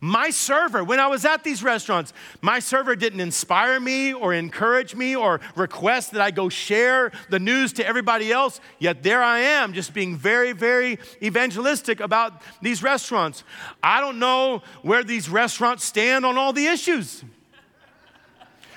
My 0.00 0.30
server, 0.30 0.82
when 0.82 0.98
I 0.98 1.06
was 1.06 1.24
at 1.24 1.44
these 1.44 1.62
restaurants, 1.62 2.12
my 2.40 2.58
server 2.58 2.96
didn't 2.96 3.20
inspire 3.20 3.78
me 3.78 4.12
or 4.12 4.34
encourage 4.34 4.96
me 4.96 5.14
or 5.14 5.40
request 5.54 6.10
that 6.12 6.20
I 6.20 6.32
go 6.32 6.48
share 6.48 7.12
the 7.30 7.38
news 7.38 7.72
to 7.74 7.86
everybody 7.86 8.32
else. 8.32 8.60
Yet 8.80 9.04
there 9.04 9.22
I 9.22 9.38
am, 9.38 9.74
just 9.74 9.94
being 9.94 10.16
very, 10.16 10.50
very 10.50 10.98
evangelistic 11.22 12.00
about 12.00 12.42
these 12.62 12.82
restaurants. 12.82 13.44
I 13.80 14.00
don't 14.00 14.18
know 14.18 14.62
where 14.82 15.04
these 15.04 15.28
restaurants 15.28 15.84
stand 15.84 16.26
on 16.26 16.36
all 16.36 16.52
the 16.52 16.66
issues. 16.66 17.22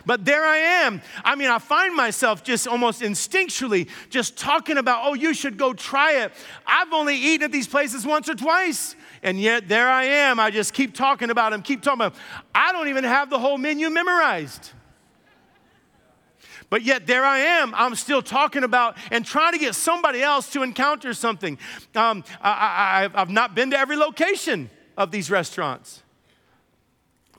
But 0.06 0.26
there 0.26 0.46
I 0.46 0.58
am. 0.58 1.02
I 1.24 1.36
mean, 1.36 1.50
I 1.50 1.60
find 1.60 1.96
myself 1.96 2.44
just 2.44 2.68
almost 2.68 3.02
instinctually 3.02 3.88
just 4.10 4.38
talking 4.38 4.78
about, 4.78 5.02
oh, 5.06 5.14
you 5.14 5.34
should 5.34 5.58
go 5.58 5.74
try 5.74 6.24
it. 6.24 6.34
I've 6.66 6.92
only 6.94 7.16
eaten 7.16 7.46
at 7.46 7.52
these 7.52 7.68
places 7.68 8.06
once 8.06 8.30
or 8.30 8.36
twice 8.36 8.96
And 9.24 9.40
yet 9.40 9.68
there 9.68 9.90
I 9.90 10.06
am. 10.06 10.40
I 10.40 10.50
just 10.52 10.74
keep 10.74 10.96
talking 10.96 11.30
about 11.30 11.52
them, 11.52 11.62
keep 11.62 11.82
talking 11.82 12.02
about 12.02 12.14
them. 12.14 12.24
I 12.56 12.72
don't 12.72 12.88
even 12.88 13.04
have 13.04 13.30
the 13.30 13.40
whole 13.40 13.58
menu 13.58 13.90
memorized. 13.90 14.72
But 16.72 16.84
yet 16.84 17.06
there 17.06 17.26
I 17.26 17.40
am. 17.40 17.76
I'm 17.76 17.96
still 17.96 18.22
talking 18.22 18.64
about 18.64 18.98
and 19.12 19.26
trying 19.26 19.52
to 19.52 19.60
get 19.60 19.76
somebody 19.76 20.24
else 20.24 20.50
to 20.54 20.64
encounter 20.64 21.14
something. 21.14 21.60
Um, 21.96 22.24
I, 22.42 23.10
have 23.14 23.30
not 23.30 23.56
been 23.56 23.72
to 23.72 23.78
every 23.78 23.98
location 23.98 24.70
of 24.98 25.12
these 25.12 25.30
restaurants. 25.30 26.02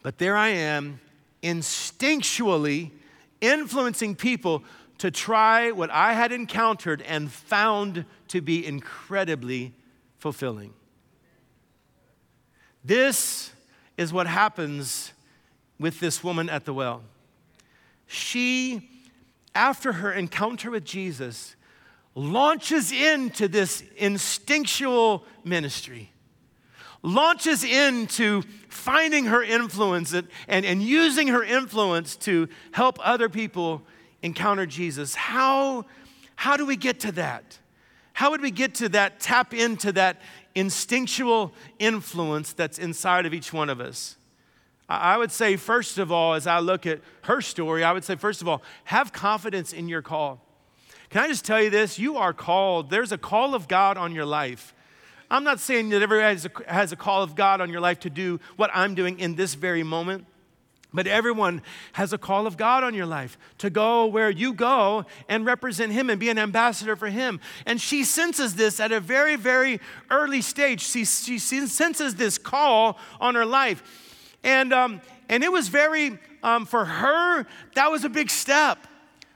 But 0.03 0.19
there 0.19 0.37
I 0.37 0.49
am, 0.49 1.01
instinctually 1.43 2.91
influencing 3.41 4.15
people 4.15 4.63
to 4.99 5.11
try 5.11 5.71
what 5.71 5.91
I 5.91 6.13
had 6.13 6.33
encountered 6.33 7.03
and 7.03 7.31
found 7.31 8.05
to 8.29 8.41
be 8.41 8.65
incredibly 8.65 9.75
fulfilling. 10.19 10.73
This 12.85 13.53
is 13.97 14.13
what 14.13 14.27
happens 14.27 15.13
with 15.79 16.01
this 16.01 16.23
woman 16.23 16.49
at 16.49 16.65
the 16.65 16.73
well. 16.73 17.03
She 18.07 18.89
after 19.55 19.93
her 19.95 20.13
encounter 20.13 20.71
with 20.71 20.85
Jesus, 20.85 21.57
launches 22.15 22.93
into 22.93 23.49
this 23.49 23.83
instinctual 23.97 25.25
ministry, 25.45 26.12
launches 27.03 27.65
into 27.65 28.43
finding 28.69 29.27
her 29.27 29.43
influence 29.43 30.13
and, 30.13 30.29
and, 30.49 30.65
and 30.65 30.83
using 30.83 31.29
her 31.29 31.43
influence 31.43 32.17
to 32.17 32.49
help 32.73 32.99
other 33.03 33.29
people 33.29 33.83
encounter 34.23 34.67
Jesus. 34.67 35.15
How, 35.15 35.85
how 36.37 36.57
do 36.57 36.65
we 36.65 36.77
get 36.77 37.01
to 37.01 37.13
that? 37.13 37.59
How 38.13 38.31
would 38.31 38.41
we 38.41 38.51
get 38.51 38.75
to 38.77 38.89
that, 38.91 39.21
tap 39.21 39.53
into 39.55 39.93
that 39.93 40.21
instinctual 40.55 41.53
influence 41.79 42.53
that's 42.53 42.79
inside 42.79 43.27
of 43.27 43.35
each 43.35 43.53
one 43.53 43.69
of 43.69 43.81
us? 43.81 44.17
I 44.89 45.17
would 45.17 45.33
say, 45.33 45.57
first 45.57 45.97
of 45.99 46.13
all, 46.13 46.35
as 46.35 46.47
I 46.47 46.59
look 46.59 46.87
at 46.87 47.01
her 47.23 47.41
story, 47.41 47.83
I 47.83 47.93
would 47.93 48.05
say, 48.05 48.17
first 48.17 48.43
of 48.43 48.49
all, 48.49 48.63
have 48.85 49.13
confidence 49.13 49.73
in 49.73 49.89
your 49.89 50.03
call. 50.03 50.45
Can 51.09 51.23
I 51.23 51.29
just 51.29 51.45
tell 51.45 51.63
you 51.63 51.71
this? 51.71 51.99
You 51.99 52.17
are 52.17 52.33
called. 52.33 52.91
There's 52.91 53.13
a 53.13 53.19
call 53.19 53.55
of 53.55 53.69
God 53.69 53.97
on 53.97 54.15
your 54.15 54.27
life. 54.27 54.75
I'm 55.33 55.45
not 55.45 55.61
saying 55.61 55.89
that 55.89 56.03
everybody 56.03 56.35
has 56.35 56.45
a, 56.45 56.71
has 56.71 56.93
a 56.93 56.97
call 56.97 57.23
of 57.23 57.35
God 57.35 57.63
on 57.63 57.71
your 57.71 57.81
life 57.81 58.01
to 58.01 58.11
do 58.11 58.39
what 58.57 58.71
I'm 58.75 58.95
doing 58.95 59.19
in 59.19 59.35
this 59.35 59.55
very 59.55 59.83
moment. 59.83 60.27
But 60.93 61.07
everyone 61.07 61.63
has 61.95 62.13
a 62.13 62.19
call 62.19 62.47
of 62.47 62.59
God 62.59 62.85
on 62.85 62.93
your 62.93 63.07
life 63.07 63.39
to 63.57 63.71
go 63.71 64.05
where 64.05 64.29
you 64.29 64.53
go 64.53 65.07
and 65.31 65.47
represent 65.47 65.91
Him 65.91 66.11
and 66.11 66.21
be 66.21 66.29
an 66.29 66.39
ambassador 66.39 66.97
for 66.97 67.07
Him. 67.07 67.41
And 67.65 67.81
she 67.81 68.05
senses 68.05 68.57
this 68.57 68.79
at 68.79 68.93
a 68.93 69.01
very, 69.01 69.37
very 69.37 69.81
early 70.11 70.43
stage. 70.43 70.83
She, 70.83 71.07
she 71.07 71.39
senses 71.39 72.17
this 72.17 72.37
call 72.37 72.99
on 73.19 73.35
her 73.35 73.47
life. 73.47 73.83
And, 74.45 74.75
um, 74.75 75.01
and 75.31 75.43
it 75.43 75.51
was 75.51 75.69
very, 75.69 76.19
um, 76.43 76.67
for 76.67 76.85
her, 76.85 77.47
that 77.75 77.91
was 77.91 78.05
a 78.05 78.11
big 78.11 78.29
step. 78.29 78.87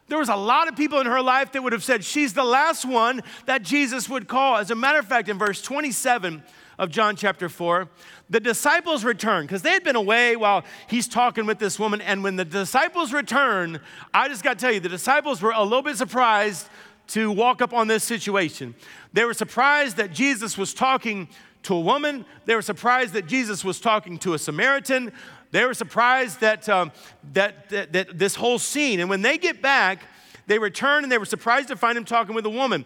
There 0.08 0.18
was 0.18 0.28
a 0.28 0.36
lot 0.36 0.68
of 0.68 0.76
people 0.76 1.00
in 1.00 1.06
her 1.06 1.20
life 1.20 1.52
that 1.52 1.62
would 1.62 1.72
have 1.72 1.82
said, 1.82 2.04
She's 2.04 2.32
the 2.32 2.44
last 2.44 2.84
one 2.84 3.22
that 3.46 3.62
Jesus 3.62 4.08
would 4.08 4.28
call. 4.28 4.56
As 4.56 4.70
a 4.70 4.74
matter 4.74 4.98
of 4.98 5.06
fact, 5.06 5.28
in 5.28 5.38
verse 5.38 5.60
27 5.62 6.42
of 6.78 6.90
John 6.90 7.16
chapter 7.16 7.48
4, 7.48 7.88
the 8.30 8.38
disciples 8.38 9.04
return 9.04 9.44
because 9.44 9.62
they 9.62 9.70
had 9.70 9.82
been 9.82 9.96
away 9.96 10.36
while 10.36 10.64
he's 10.88 11.08
talking 11.08 11.46
with 11.46 11.58
this 11.58 11.78
woman. 11.78 12.00
And 12.00 12.22
when 12.22 12.36
the 12.36 12.44
disciples 12.44 13.12
return, 13.12 13.80
I 14.14 14.28
just 14.28 14.44
got 14.44 14.58
to 14.58 14.64
tell 14.64 14.72
you, 14.72 14.80
the 14.80 14.88
disciples 14.88 15.42
were 15.42 15.52
a 15.52 15.62
little 15.62 15.82
bit 15.82 15.96
surprised 15.96 16.68
to 17.08 17.30
walk 17.30 17.62
up 17.62 17.72
on 17.72 17.88
this 17.88 18.04
situation. 18.04 18.74
They 19.12 19.24
were 19.24 19.34
surprised 19.34 19.96
that 19.96 20.12
Jesus 20.12 20.58
was 20.58 20.74
talking 20.74 21.28
to 21.64 21.74
a 21.74 21.80
woman. 21.80 22.24
They 22.44 22.54
were 22.54 22.62
surprised 22.62 23.12
that 23.14 23.26
Jesus 23.26 23.64
was 23.64 23.80
talking 23.80 24.18
to 24.18 24.34
a 24.34 24.38
Samaritan. 24.38 25.12
They 25.56 25.64
were 25.64 25.72
surprised 25.72 26.40
that, 26.40 26.68
um, 26.68 26.92
that, 27.32 27.70
that, 27.70 27.90
that 27.94 28.18
this 28.18 28.34
whole 28.34 28.58
scene. 28.58 29.00
And 29.00 29.08
when 29.08 29.22
they 29.22 29.38
get 29.38 29.62
back, 29.62 30.02
they 30.46 30.58
return 30.58 31.02
and 31.02 31.10
they 31.10 31.16
were 31.16 31.24
surprised 31.24 31.68
to 31.68 31.76
find 31.76 31.96
him 31.96 32.04
talking 32.04 32.34
with 32.34 32.44
a 32.44 32.50
woman. 32.50 32.84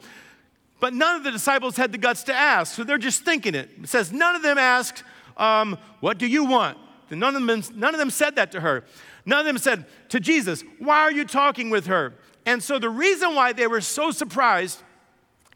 But 0.78 0.94
none 0.94 1.16
of 1.16 1.24
the 1.24 1.32
disciples 1.32 1.76
had 1.76 1.90
the 1.90 1.98
guts 1.98 2.22
to 2.24 2.32
ask, 2.32 2.76
so 2.76 2.84
they're 2.84 2.96
just 2.96 3.24
thinking 3.24 3.56
it. 3.56 3.70
It 3.82 3.88
says, 3.88 4.12
none 4.12 4.36
of 4.36 4.42
them 4.42 4.56
asked, 4.56 5.02
um, 5.36 5.78
What 5.98 6.18
do 6.18 6.28
you 6.28 6.44
want? 6.44 6.78
None 7.10 7.34
of, 7.34 7.44
them, 7.44 7.64
none 7.74 7.92
of 7.92 7.98
them 7.98 8.08
said 8.08 8.36
that 8.36 8.52
to 8.52 8.60
her. 8.60 8.84
None 9.26 9.40
of 9.40 9.46
them 9.46 9.58
said 9.58 9.84
to 10.10 10.20
Jesus, 10.20 10.62
Why 10.78 11.00
are 11.00 11.12
you 11.12 11.24
talking 11.24 11.70
with 11.70 11.86
her? 11.86 12.14
And 12.46 12.62
so 12.62 12.78
the 12.78 12.88
reason 12.88 13.34
why 13.34 13.52
they 13.52 13.66
were 13.66 13.80
so 13.80 14.12
surprised 14.12 14.80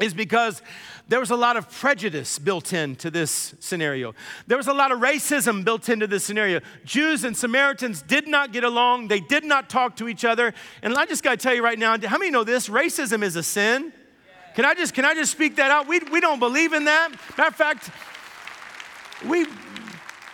is 0.00 0.12
because 0.12 0.60
there 1.06 1.20
was 1.20 1.30
a 1.30 1.36
lot 1.36 1.56
of 1.56 1.70
prejudice 1.70 2.38
built 2.38 2.72
into 2.72 3.10
this 3.10 3.54
scenario. 3.60 4.14
There 4.46 4.56
was 4.56 4.66
a 4.66 4.72
lot 4.72 4.90
of 4.90 4.98
racism 4.98 5.64
built 5.64 5.88
into 5.88 6.06
this 6.06 6.24
scenario. 6.24 6.60
Jews 6.84 7.24
and 7.24 7.36
Samaritans 7.36 8.02
did 8.02 8.26
not 8.26 8.52
get 8.52 8.64
along, 8.64 9.08
they 9.08 9.20
did 9.20 9.44
not 9.44 9.70
talk 9.70 9.96
to 9.96 10.08
each 10.08 10.24
other. 10.24 10.52
And 10.82 10.94
I 10.94 11.06
just 11.06 11.22
got 11.22 11.32
to 11.32 11.36
tell 11.36 11.54
you 11.54 11.62
right 11.62 11.78
now, 11.78 11.96
how 12.06 12.18
many 12.18 12.30
know 12.30 12.44
this? 12.44 12.68
Racism 12.68 13.22
is 13.22 13.36
a 13.36 13.42
sin. 13.42 13.92
Can 14.54 14.64
I 14.64 14.74
just 14.74 14.94
can 14.94 15.04
I 15.04 15.14
just 15.14 15.32
speak 15.32 15.56
that 15.56 15.70
out? 15.70 15.88
We, 15.88 15.98
we 16.12 16.20
don't 16.20 16.38
believe 16.38 16.72
in 16.72 16.84
that. 16.84 17.10
Matter 17.36 17.48
of 17.48 17.56
fact, 17.56 17.90
we 19.26 19.46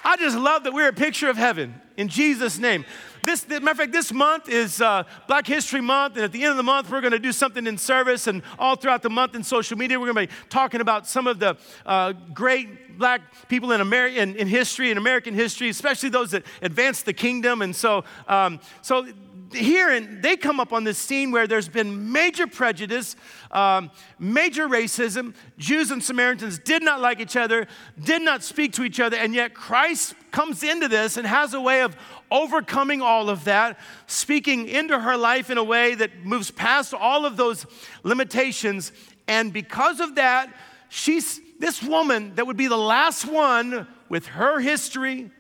I 0.05 0.17
just 0.17 0.37
love 0.37 0.65
that 0.65 0.73
we're 0.73 0.89
a 0.89 0.93
picture 0.93 1.29
of 1.29 1.37
heaven 1.37 1.81
in 1.97 2.09
Jesus' 2.09 2.59
name. 2.59 2.85
This, 3.31 3.47
matter 3.47 3.71
of 3.71 3.77
fact, 3.77 3.93
this 3.93 4.13
month 4.13 4.49
is 4.49 4.81
uh, 4.81 5.05
Black 5.29 5.47
History 5.47 5.81
Month, 5.81 6.17
and 6.17 6.25
at 6.25 6.33
the 6.33 6.43
end 6.43 6.51
of 6.51 6.57
the 6.57 6.65
month, 6.65 6.91
we're 6.91 7.01
going 7.01 7.13
to 7.13 7.19
do 7.21 7.31
something 7.31 7.65
in 7.65 7.79
service, 7.79 8.27
and 8.27 8.43
all 8.59 8.75
throughout 8.75 9.03
the 9.03 9.09
month 9.09 9.37
in 9.37 9.45
social 9.45 9.79
media, 9.79 10.01
we're 10.01 10.13
going 10.13 10.27
to 10.27 10.35
be 10.35 10.41
talking 10.49 10.81
about 10.81 11.07
some 11.07 11.29
of 11.29 11.39
the 11.39 11.57
uh, 11.87 12.13
great 12.35 12.99
black 12.99 13.21
people 13.49 13.71
in, 13.71 13.81
Ameri- 13.81 14.17
in, 14.17 14.35
in, 14.35 14.49
history, 14.49 14.91
in 14.91 14.99
American 14.99 15.33
history, 15.33 15.69
especially 15.69 16.09
those 16.09 16.33
that 16.33 16.45
advanced 16.61 17.05
the 17.05 17.13
kingdom. 17.13 17.63
And 17.63 17.75
so, 17.77 18.03
um, 18.27 18.59
so 18.83 19.07
here 19.53 19.91
and 19.91 20.23
they 20.23 20.37
come 20.37 20.61
up 20.61 20.73
on 20.73 20.85
this 20.85 20.99
scene 20.99 21.31
where 21.31 21.47
there's 21.47 21.69
been 21.69 22.13
major 22.13 22.47
prejudice, 22.47 23.17
um, 23.51 23.91
major 24.19 24.69
racism. 24.69 25.35
Jews 25.59 25.91
and 25.91 26.03
Samaritans 26.03 26.59
did 26.59 26.83
not 26.83 27.01
like 27.01 27.21
each 27.21 27.37
other, 27.37 27.67
did 28.03 28.23
not 28.23 28.43
speak 28.43 28.73
to 28.75 28.85
each 28.85 29.01
other, 29.01 29.17
and 29.17 29.35
yet 29.35 29.55
Christ 29.55 30.15
comes 30.31 30.63
into 30.63 30.89
this 30.89 31.17
and 31.17 31.27
has 31.27 31.55
a 31.55 31.61
way 31.61 31.83
of 31.83 31.97
overcoming 32.31 33.03
all 33.03 33.29
of 33.29 33.45
that, 33.45 33.79
speaking 34.07 34.69
into 34.69 34.99
her 34.99 35.17
life 35.17 35.51
in 35.51 35.59
a 35.59 35.65
way 35.65 35.95
that 35.95 36.25
moves 36.25 36.51
past 36.51 36.95
all 36.95 37.27
of 37.27 37.37
those 37.37 37.67
limitations. 38.03 38.93
And 39.27 39.53
because 39.53 40.01
of 40.01 40.15
that, 40.15 40.55
she's 40.89 41.41
this 41.59 41.83
woman 41.83 42.35
that 42.37 42.47
would 42.47 42.57
be 42.57 42.69
the 42.69 42.77
last 42.77 43.25
one 43.27 43.87
with 44.09 44.27
her 44.27 44.61
history, 44.61 45.31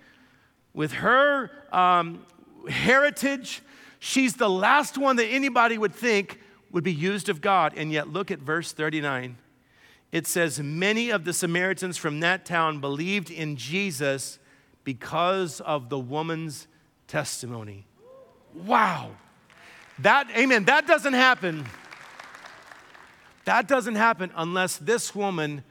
with 0.74 0.92
her 0.92 1.50
um, 1.72 2.24
heritage 2.68 3.62
She's 4.00 4.34
the 4.34 4.50
last 4.50 4.98
one 4.98 5.16
that 5.16 5.26
anybody 5.26 5.78
would 5.78 5.94
think 5.94 6.40
would 6.72 6.82
be 6.82 6.92
used 6.92 7.28
of 7.28 7.40
God. 7.40 7.74
And 7.76 7.92
yet, 7.92 8.08
look 8.08 8.30
at 8.30 8.40
verse 8.40 8.72
39. 8.72 9.36
It 10.10 10.26
says, 10.26 10.58
Many 10.58 11.10
of 11.10 11.24
the 11.24 11.32
Samaritans 11.32 11.96
from 11.96 12.20
that 12.20 12.44
town 12.44 12.80
believed 12.80 13.30
in 13.30 13.56
Jesus 13.56 14.38
because 14.82 15.60
of 15.60 15.90
the 15.90 15.98
woman's 15.98 16.66
testimony. 17.06 17.86
Wow. 18.54 19.10
That, 19.98 20.28
amen, 20.36 20.64
that 20.64 20.86
doesn't 20.86 21.12
happen. 21.12 21.66
That 23.44 23.68
doesn't 23.68 23.96
happen 23.96 24.32
unless 24.34 24.78
this 24.78 25.14
woman 25.14 25.62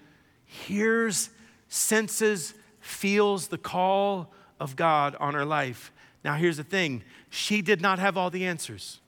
hears, 0.46 1.32
senses, 1.68 2.54
feels 2.80 3.48
the 3.48 3.58
call 3.58 4.32
of 4.60 4.76
God 4.76 5.16
on 5.20 5.34
her 5.34 5.46
life. 5.46 5.92
Now, 6.24 6.36
here's 6.36 6.58
the 6.58 6.64
thing 6.64 7.04
she 7.30 7.62
did 7.62 7.82
not 7.82 8.00
have 8.00 8.18
all 8.18 8.30
the 8.30 8.46
answers, 8.46 9.00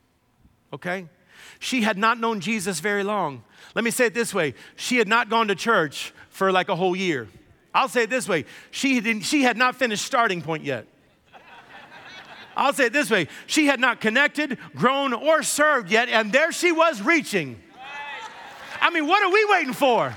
okay? 0.72 1.06
She 1.58 1.82
had 1.82 1.98
not 1.98 2.18
known 2.18 2.40
Jesus 2.40 2.80
very 2.80 3.04
long. 3.04 3.42
Let 3.74 3.84
me 3.84 3.90
say 3.90 4.06
it 4.06 4.14
this 4.14 4.34
way 4.34 4.54
she 4.76 4.96
had 4.96 5.08
not 5.08 5.28
gone 5.28 5.48
to 5.48 5.54
church 5.54 6.12
for 6.28 6.52
like 6.52 6.68
a 6.68 6.76
whole 6.76 6.96
year. 6.96 7.28
I'll 7.74 7.88
say 7.88 8.04
it 8.04 8.10
this 8.10 8.28
way 8.28 8.44
she, 8.70 9.00
didn't, 9.00 9.22
she 9.22 9.42
had 9.42 9.56
not 9.56 9.76
finished 9.76 10.04
starting 10.04 10.42
point 10.42 10.64
yet. 10.64 10.86
I'll 12.56 12.72
say 12.72 12.86
it 12.86 12.92
this 12.92 13.10
way 13.10 13.28
she 13.46 13.66
had 13.66 13.80
not 13.80 14.00
connected, 14.00 14.58
grown, 14.74 15.12
or 15.12 15.42
served 15.42 15.90
yet, 15.90 16.08
and 16.08 16.32
there 16.32 16.52
she 16.52 16.70
was 16.72 17.00
reaching. 17.00 17.60
I 18.80 18.90
mean, 18.90 19.06
what 19.06 19.22
are 19.22 19.32
we 19.32 19.44
waiting 19.46 19.72
for? 19.72 20.14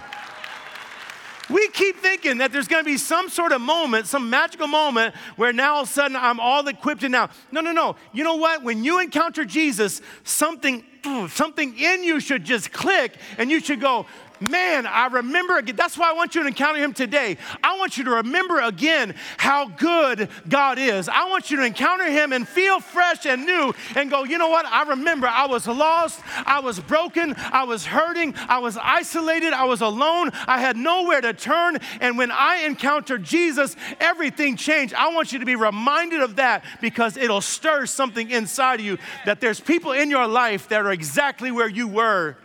We 1.49 1.67
keep 1.69 1.97
thinking 1.97 2.39
that 2.39 2.51
there's 2.51 2.67
going 2.67 2.83
to 2.83 2.89
be 2.89 2.97
some 2.97 3.29
sort 3.29 3.51
of 3.51 3.61
moment, 3.61 4.07
some 4.07 4.29
magical 4.29 4.67
moment 4.67 5.13
where 5.35 5.53
now 5.53 5.75
all 5.75 5.83
of 5.83 5.89
a 5.89 5.91
sudden 5.91 6.17
I'm 6.17 6.39
all 6.39 6.67
equipped 6.67 7.03
and 7.03 7.11
now. 7.11 7.29
No, 7.51 7.61
no, 7.61 7.71
no. 7.71 7.95
You 8.13 8.23
know 8.23 8.35
what? 8.35 8.63
When 8.63 8.83
you 8.83 8.99
encounter 8.99 9.45
Jesus, 9.45 10.01
something 10.23 10.83
something 11.29 11.77
in 11.77 12.03
you 12.03 12.19
should 12.19 12.43
just 12.43 12.71
click 12.71 13.17
and 13.37 13.51
you 13.51 13.59
should 13.59 13.79
go, 13.79 14.05
man, 14.39 14.85
I 14.85 15.07
remember 15.07 15.57
again. 15.57 15.75
That's 15.75 15.97
why 15.97 16.09
I 16.09 16.13
want 16.13 16.35
you 16.35 16.41
to 16.41 16.47
encounter 16.47 16.79
him 16.79 16.93
today. 16.93 17.37
I 17.63 17.77
want 17.77 17.97
you 17.97 18.03
to 18.05 18.11
remember 18.11 18.59
again 18.59 19.15
how 19.37 19.67
good 19.67 20.29
God 20.47 20.77
is. 20.79 21.09
I 21.09 21.29
want 21.29 21.51
you 21.51 21.57
to 21.57 21.63
encounter 21.63 22.05
him 22.05 22.33
and 22.33 22.47
feel 22.47 22.79
fresh 22.79 23.25
and 23.25 23.45
new 23.45 23.73
and 23.95 24.09
go, 24.09 24.23
you 24.23 24.37
know 24.37 24.49
what? 24.49 24.65
I 24.65 24.83
remember 24.83 25.27
I 25.27 25.47
was 25.47 25.67
lost, 25.67 26.21
I 26.45 26.59
was 26.59 26.79
broken, 26.79 27.35
I 27.37 27.63
was 27.63 27.85
hurting, 27.85 28.35
I 28.47 28.59
was 28.59 28.77
isolated, 28.77 29.53
I 29.53 29.65
was 29.65 29.81
alone, 29.81 30.31
I 30.47 30.59
had 30.59 30.77
nowhere 30.77 31.21
to 31.21 31.33
turn. 31.33 31.77
And 32.01 32.17
when 32.17 32.31
I 32.31 32.63
encountered 32.65 33.23
Jesus, 33.23 33.75
everything 33.99 34.55
changed. 34.55 34.93
I 34.93 35.13
want 35.13 35.33
you 35.33 35.39
to 35.39 35.45
be 35.45 35.55
reminded 35.55 36.21
of 36.21 36.37
that 36.37 36.63
because 36.81 37.17
it'll 37.17 37.41
stir 37.41 37.85
something 37.85 38.29
inside 38.29 38.79
of 38.79 38.85
you 38.85 38.97
that 39.25 39.41
there's 39.41 39.59
people 39.59 39.91
in 39.91 40.09
your 40.09 40.27
life 40.27 40.69
that 40.69 40.81
are 40.81 40.91
exactly 40.91 41.51
where 41.51 41.69
you 41.69 41.87
were 41.87 42.37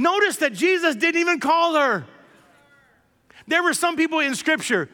Notice 0.00 0.36
that 0.36 0.54
Jesus 0.54 0.96
didn't 0.96 1.20
even 1.20 1.40
call 1.40 1.74
her. 1.74 2.06
There 3.46 3.62
were 3.62 3.74
some 3.74 3.96
people 3.96 4.20
in 4.20 4.34
Scripture 4.34 4.88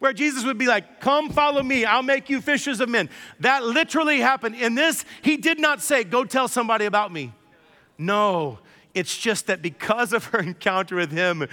where 0.00 0.12
Jesus 0.12 0.44
would 0.44 0.58
be 0.58 0.66
like, 0.66 1.00
Come 1.00 1.30
follow 1.30 1.62
me, 1.62 1.84
I'll 1.84 2.02
make 2.02 2.28
you 2.28 2.40
fishers 2.40 2.80
of 2.80 2.88
men. 2.88 3.10
That 3.38 3.62
literally 3.62 4.18
happened. 4.18 4.56
In 4.56 4.74
this, 4.74 5.04
he 5.22 5.36
did 5.36 5.60
not 5.60 5.80
say, 5.80 6.02
Go 6.02 6.24
tell 6.24 6.48
somebody 6.48 6.86
about 6.86 7.12
me. 7.12 7.32
No, 7.96 8.58
it's 8.92 9.16
just 9.16 9.46
that 9.46 9.62
because 9.62 10.12
of 10.12 10.24
her 10.26 10.40
encounter 10.42 10.96
with 10.96 11.12
him, 11.12 11.42
it 11.42 11.48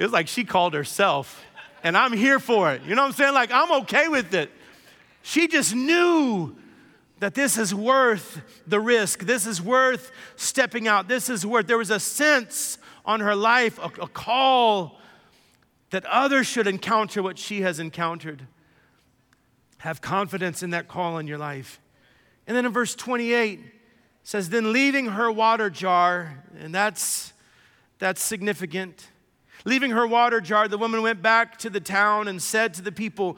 was 0.00 0.10
like 0.10 0.26
she 0.26 0.42
called 0.42 0.74
herself. 0.74 1.40
And 1.84 1.96
I'm 1.96 2.12
here 2.12 2.40
for 2.40 2.72
it. 2.72 2.82
You 2.82 2.96
know 2.96 3.02
what 3.02 3.08
I'm 3.08 3.14
saying? 3.14 3.34
Like, 3.34 3.52
I'm 3.52 3.82
okay 3.82 4.08
with 4.08 4.34
it. 4.34 4.50
She 5.22 5.46
just 5.46 5.72
knew 5.72 6.56
that 7.20 7.34
this 7.34 7.56
is 7.56 7.74
worth 7.74 8.42
the 8.66 8.80
risk. 8.80 9.20
This 9.20 9.46
is 9.46 9.62
worth 9.62 10.10
stepping 10.36 10.88
out. 10.88 11.08
This 11.08 11.28
is 11.28 11.46
worth, 11.46 11.66
there 11.66 11.78
was 11.78 11.90
a 11.90 12.00
sense 12.00 12.78
on 13.04 13.20
her 13.20 13.34
life, 13.36 13.78
a, 13.78 13.90
a 14.02 14.08
call 14.08 14.98
that 15.90 16.04
others 16.06 16.46
should 16.46 16.66
encounter 16.66 17.22
what 17.22 17.38
she 17.38 17.60
has 17.60 17.78
encountered. 17.78 18.46
Have 19.78 20.00
confidence 20.00 20.62
in 20.62 20.70
that 20.70 20.88
call 20.88 21.18
in 21.18 21.26
your 21.26 21.38
life. 21.38 21.80
And 22.46 22.56
then 22.56 22.66
in 22.66 22.72
verse 22.72 22.94
28, 22.94 23.60
says, 24.24 24.48
Then 24.48 24.72
leaving 24.72 25.06
her 25.06 25.30
water 25.30 25.70
jar, 25.70 26.42
and 26.58 26.74
that's, 26.74 27.32
that's 27.98 28.22
significant. 28.22 29.08
Leaving 29.64 29.92
her 29.92 30.06
water 30.06 30.40
jar, 30.40 30.66
the 30.66 30.78
woman 30.78 31.02
went 31.02 31.22
back 31.22 31.58
to 31.58 31.70
the 31.70 31.80
town 31.80 32.26
and 32.26 32.42
said 32.42 32.74
to 32.74 32.82
the 32.82 32.92
people, 32.92 33.36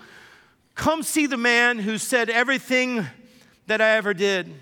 Come 0.75 1.03
see 1.03 1.27
the 1.27 1.37
man 1.37 1.79
who 1.79 1.99
said 1.99 2.31
everything 2.31 3.07
that 3.67 3.81
I 3.81 3.97
ever 3.97 4.15
did. 4.15 4.53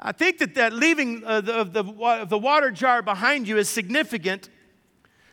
I 0.00 0.12
think 0.12 0.38
that, 0.38 0.54
that 0.54 0.72
leaving 0.72 1.24
uh, 1.24 1.40
the, 1.40 1.64
the, 1.64 2.26
the 2.28 2.38
water 2.38 2.70
jar 2.70 3.02
behind 3.02 3.48
you 3.48 3.56
is 3.56 3.68
significant 3.68 4.48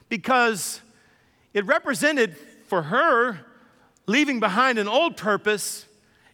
because 0.09 0.81
it 1.53 1.65
represented 1.65 2.35
for 2.67 2.83
her 2.83 3.39
leaving 4.07 4.39
behind 4.39 4.77
an 4.79 4.87
old 4.87 5.17
purpose 5.17 5.85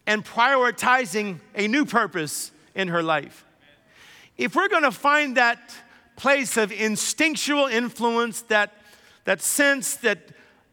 and 0.07 0.25
prioritizing 0.25 1.39
a 1.55 1.67
new 1.67 1.85
purpose 1.85 2.51
in 2.75 2.87
her 2.87 3.03
life. 3.03 3.45
If 4.37 4.55
we're 4.55 4.69
going 4.69 4.83
to 4.83 4.91
find 4.91 5.37
that 5.37 5.59
place 6.15 6.57
of 6.57 6.71
instinctual 6.71 7.67
influence, 7.67 8.41
that, 8.43 8.73
that 9.25 9.41
sense 9.41 9.95
that 9.97 10.19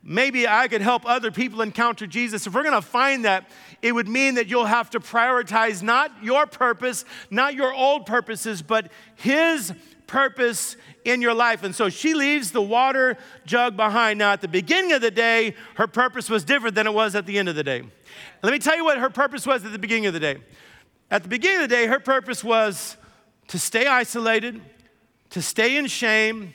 maybe 0.02 0.46
I 0.46 0.68
could 0.68 0.80
help 0.80 1.06
other 1.06 1.30
people 1.30 1.60
encounter 1.60 2.06
Jesus, 2.06 2.46
if 2.46 2.54
we're 2.54 2.62
going 2.62 2.74
to 2.74 2.82
find 2.82 3.24
that, 3.24 3.48
it 3.82 3.92
would 3.92 4.08
mean 4.08 4.34
that 4.34 4.48
you'll 4.48 4.66
have 4.66 4.90
to 4.90 5.00
prioritize 5.00 5.82
not 5.82 6.12
your 6.22 6.46
purpose, 6.46 7.04
not 7.30 7.54
your 7.54 7.72
old 7.72 8.06
purposes, 8.06 8.62
but 8.62 8.90
His 9.16 9.72
purpose 10.06 10.76
in 11.04 11.22
your 11.22 11.34
life. 11.34 11.62
And 11.62 11.74
so 11.74 11.88
she 11.88 12.14
leaves 12.14 12.50
the 12.50 12.62
water 12.62 13.16
jug 13.46 13.76
behind. 13.76 14.18
Now, 14.18 14.32
at 14.32 14.40
the 14.40 14.48
beginning 14.48 14.92
of 14.92 15.00
the 15.00 15.10
day, 15.10 15.54
her 15.74 15.86
purpose 15.86 16.28
was 16.28 16.44
different 16.44 16.74
than 16.74 16.86
it 16.86 16.94
was 16.94 17.14
at 17.14 17.26
the 17.26 17.38
end 17.38 17.48
of 17.48 17.54
the 17.54 17.64
day. 17.64 17.82
Let 18.42 18.52
me 18.52 18.58
tell 18.58 18.76
you 18.76 18.84
what 18.84 18.98
her 18.98 19.10
purpose 19.10 19.46
was 19.46 19.64
at 19.64 19.72
the 19.72 19.78
beginning 19.78 20.06
of 20.06 20.14
the 20.14 20.20
day. 20.20 20.38
At 21.10 21.22
the 21.22 21.28
beginning 21.28 21.62
of 21.62 21.68
the 21.68 21.74
day, 21.74 21.86
her 21.86 22.00
purpose 22.00 22.42
was 22.42 22.96
to 23.48 23.58
stay 23.58 23.86
isolated, 23.86 24.60
to 25.30 25.40
stay 25.40 25.76
in 25.76 25.86
shame, 25.86 26.54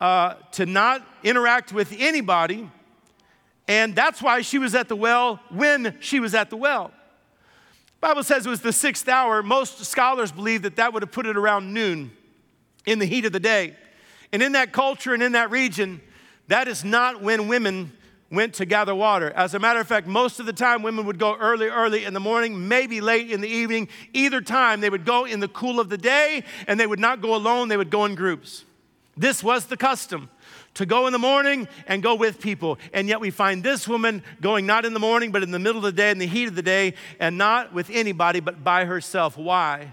uh, 0.00 0.34
to 0.52 0.66
not 0.66 1.06
interact 1.22 1.72
with 1.72 1.94
anybody, 1.98 2.70
and 3.68 3.94
that's 3.94 4.22
why 4.22 4.42
she 4.42 4.58
was 4.58 4.74
at 4.74 4.88
the 4.88 4.96
well 4.96 5.40
when 5.50 5.96
she 6.00 6.20
was 6.20 6.34
at 6.34 6.50
the 6.50 6.56
well. 6.56 6.92
Bible 8.00 8.22
says 8.22 8.46
it 8.46 8.50
was 8.50 8.60
the 8.60 8.72
sixth 8.72 9.08
hour. 9.08 9.42
Most 9.42 9.84
scholars 9.84 10.30
believe 10.30 10.62
that 10.62 10.76
that 10.76 10.92
would 10.92 11.02
have 11.02 11.10
put 11.10 11.26
it 11.26 11.36
around 11.36 11.72
noon 11.72 12.12
in 12.84 12.98
the 12.98 13.06
heat 13.06 13.24
of 13.24 13.32
the 13.32 13.40
day. 13.40 13.74
And 14.32 14.42
in 14.42 14.52
that 14.52 14.72
culture 14.72 15.14
and 15.14 15.22
in 15.22 15.32
that 15.32 15.50
region, 15.50 16.00
that 16.48 16.68
is 16.68 16.84
not 16.84 17.22
when 17.22 17.48
women 17.48 17.92
went 18.30 18.54
to 18.54 18.66
gather 18.66 18.94
water. 18.94 19.30
As 19.30 19.54
a 19.54 19.58
matter 19.58 19.80
of 19.80 19.86
fact, 19.86 20.06
most 20.06 20.40
of 20.40 20.46
the 20.46 20.52
time 20.52 20.82
women 20.82 21.06
would 21.06 21.18
go 21.18 21.36
early, 21.36 21.68
early 21.68 22.04
in 22.04 22.12
the 22.12 22.20
morning, 22.20 22.68
maybe 22.68 23.00
late 23.00 23.30
in 23.30 23.40
the 23.40 23.48
evening. 23.48 23.88
Either 24.12 24.40
time, 24.40 24.80
they 24.80 24.90
would 24.90 25.04
go 25.06 25.24
in 25.24 25.40
the 25.40 25.48
cool 25.48 25.80
of 25.80 25.88
the 25.88 25.98
day 25.98 26.44
and 26.66 26.78
they 26.78 26.86
would 26.86 27.00
not 27.00 27.22
go 27.22 27.34
alone, 27.34 27.68
they 27.68 27.76
would 27.76 27.90
go 27.90 28.04
in 28.04 28.14
groups. 28.14 28.65
This 29.16 29.42
was 29.42 29.66
the 29.66 29.76
custom 29.76 30.28
to 30.74 30.84
go 30.84 31.06
in 31.06 31.12
the 31.12 31.18
morning 31.18 31.68
and 31.86 32.02
go 32.02 32.14
with 32.14 32.38
people. 32.38 32.78
And 32.92 33.08
yet 33.08 33.20
we 33.20 33.30
find 33.30 33.62
this 33.62 33.88
woman 33.88 34.22
going 34.42 34.66
not 34.66 34.84
in 34.84 34.92
the 34.92 35.00
morning, 35.00 35.32
but 35.32 35.42
in 35.42 35.50
the 35.50 35.58
middle 35.58 35.78
of 35.78 35.84
the 35.84 35.92
day, 35.92 36.10
in 36.10 36.18
the 36.18 36.26
heat 36.26 36.48
of 36.48 36.54
the 36.54 36.62
day, 36.62 36.94
and 37.18 37.38
not 37.38 37.72
with 37.72 37.88
anybody, 37.90 38.40
but 38.40 38.62
by 38.62 38.84
herself. 38.84 39.38
Why? 39.38 39.92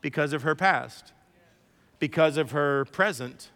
Because 0.00 0.32
of 0.32 0.42
her 0.42 0.54
past, 0.54 1.12
because 1.98 2.36
of 2.36 2.52
her 2.52 2.84
present, 2.86 3.50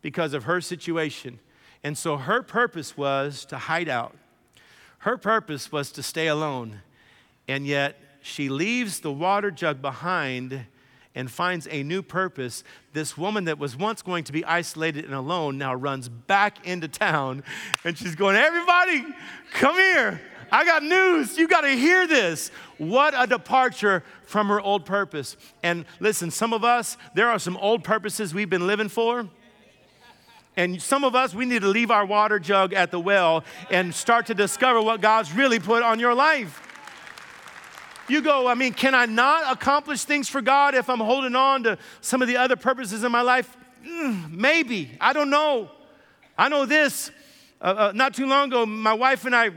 because 0.00 0.32
of 0.32 0.44
her 0.44 0.60
situation. 0.60 1.40
And 1.82 1.98
so 1.98 2.16
her 2.16 2.42
purpose 2.42 2.96
was 2.96 3.44
to 3.46 3.58
hide 3.58 3.88
out. 3.88 4.14
Her 4.98 5.16
purpose 5.16 5.72
was 5.72 5.90
to 5.92 6.02
stay 6.02 6.28
alone. 6.28 6.82
And 7.48 7.66
yet 7.66 8.00
she 8.22 8.48
leaves 8.48 9.00
the 9.00 9.12
water 9.12 9.50
jug 9.50 9.82
behind 9.82 10.66
and 11.16 11.28
finds 11.30 11.66
a 11.72 11.82
new 11.82 12.02
purpose. 12.02 12.62
This 12.92 13.18
woman 13.18 13.46
that 13.46 13.58
was 13.58 13.76
once 13.76 14.02
going 14.02 14.22
to 14.24 14.32
be 14.32 14.44
isolated 14.44 15.04
and 15.04 15.14
alone 15.14 15.58
now 15.58 15.74
runs 15.74 16.08
back 16.08 16.64
into 16.64 16.86
town 16.86 17.42
and 17.84 17.98
she's 17.98 18.14
going, 18.14 18.36
Everybody, 18.36 19.04
come 19.52 19.74
here. 19.74 20.20
I 20.52 20.64
got 20.64 20.84
news. 20.84 21.36
You 21.36 21.48
got 21.48 21.62
to 21.62 21.70
hear 21.70 22.06
this. 22.06 22.52
What 22.78 23.14
a 23.16 23.26
departure 23.26 24.04
from 24.26 24.46
her 24.46 24.60
old 24.60 24.86
purpose. 24.86 25.36
And 25.64 25.86
listen, 25.98 26.30
some 26.30 26.52
of 26.52 26.62
us, 26.62 26.96
there 27.14 27.28
are 27.28 27.40
some 27.40 27.56
old 27.56 27.82
purposes 27.82 28.32
we've 28.32 28.50
been 28.50 28.66
living 28.66 28.88
for. 28.88 29.28
And 30.56 30.80
some 30.80 31.02
of 31.02 31.14
us, 31.14 31.34
we 31.34 31.46
need 31.46 31.62
to 31.62 31.68
leave 31.68 31.90
our 31.90 32.06
water 32.06 32.38
jug 32.38 32.72
at 32.72 32.90
the 32.90 33.00
well 33.00 33.44
and 33.70 33.94
start 33.94 34.26
to 34.26 34.34
discover 34.34 34.80
what 34.80 35.00
God's 35.00 35.32
really 35.32 35.58
put 35.58 35.82
on 35.82 35.98
your 35.98 36.14
life. 36.14 36.65
You 38.08 38.22
go, 38.22 38.46
I 38.46 38.54
mean, 38.54 38.72
can 38.72 38.94
I 38.94 39.06
not 39.06 39.52
accomplish 39.52 40.04
things 40.04 40.28
for 40.28 40.40
God 40.40 40.74
if 40.74 40.88
I'm 40.88 41.00
holding 41.00 41.34
on 41.34 41.64
to 41.64 41.78
some 42.00 42.22
of 42.22 42.28
the 42.28 42.36
other 42.36 42.56
purposes 42.56 43.02
in 43.02 43.10
my 43.10 43.22
life? 43.22 43.56
Mm, 43.84 44.30
maybe. 44.30 44.90
I 45.00 45.12
don't 45.12 45.30
know. 45.30 45.70
I 46.38 46.48
know 46.48 46.66
this. 46.66 47.10
Uh, 47.60 47.64
uh, 47.64 47.92
not 47.94 48.14
too 48.14 48.26
long 48.26 48.48
ago, 48.48 48.66
my 48.66 48.92
wife 48.92 49.24
and 49.24 49.34
I 49.34 49.50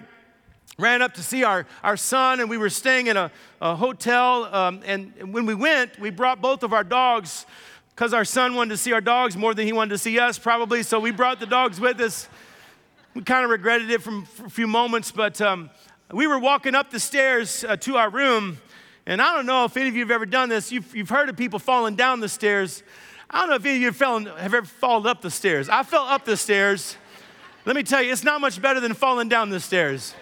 ran 0.78 1.02
up 1.02 1.14
to 1.16 1.22
see 1.22 1.44
our, 1.44 1.66
our 1.84 1.98
son, 1.98 2.40
and 2.40 2.50
we 2.50 2.58
were 2.58 2.70
staying 2.70 3.08
in 3.08 3.18
a, 3.18 3.32
a 3.62 3.76
hotel. 3.76 4.46
Um, 4.46 4.82
and 4.86 5.34
when 5.34 5.46
we 5.46 5.54
went, 5.54 6.00
we 6.00 6.10
brought 6.10 6.42
both 6.42 6.64
of 6.64 6.74
our 6.74 6.84
dogs 6.84 7.46
because 7.90 8.14
our 8.14 8.24
son 8.24 8.56
wanted 8.56 8.70
to 8.70 8.78
see 8.78 8.94
our 8.94 9.02
dogs 9.02 9.36
more 9.36 9.54
than 9.54 9.68
he 9.68 9.74
wanted 9.74 9.90
to 9.90 9.98
see 9.98 10.18
us, 10.18 10.40
probably. 10.40 10.84
So 10.84 11.00
we 11.00 11.12
brought 11.12 11.40
the 11.40 11.46
dogs 11.46 11.82
with 11.82 12.00
us. 12.00 12.30
We 13.14 13.24
kind 13.24 13.44
of 13.44 13.52
regretted 13.52 13.92
it 13.92 14.02
for 14.02 14.24
a 14.46 14.50
few 14.50 14.68
moments, 14.68 15.12
but 15.12 15.42
um, 15.42 15.70
we 16.12 16.26
were 16.26 16.40
walking 16.40 16.74
up 16.74 16.90
the 16.90 17.00
stairs 17.00 17.64
uh, 17.64 17.76
to 17.78 17.98
our 17.98 18.10
room, 18.10 18.58
and 19.06 19.22
I 19.22 19.36
don't 19.36 19.46
know 19.46 19.66
if 19.66 19.78
any 19.78 19.90
of 19.90 19.96
you 19.96 20.02
have 20.02 20.12
ever 20.12 20.26
done 20.26 20.50
this. 20.50 20.72
You've, 20.72 20.96
you've 20.96 21.10
heard 21.10 21.30
of 21.30 21.38
people 21.38 21.60
falling 21.60 21.96
down 21.96 22.20
the 22.20 22.30
stairs. 22.30 22.82
I 23.30 23.42
don't 23.42 23.50
know 23.50 23.56
if 23.58 23.66
any 23.66 23.76
of 23.76 23.82
you 23.82 23.88
have, 23.88 23.96
fallen, 23.96 24.26
have 24.26 24.54
ever 24.54 24.66
fallen 24.66 25.06
up 25.06 25.22
the 25.22 25.30
stairs. 25.30 25.70
I 25.70 25.84
fell 25.84 26.04
up 26.04 26.26
the 26.26 26.36
stairs. 26.36 26.98
Let 27.66 27.76
me 27.76 27.84
tell 27.84 28.02
you, 28.02 28.12
it's 28.12 28.24
not 28.24 28.42
much 28.42 28.60
better 28.60 28.80
than 28.80 28.96
falling 28.96 29.30
down 29.30 29.52
the 29.52 29.60
stairs. 29.60 30.16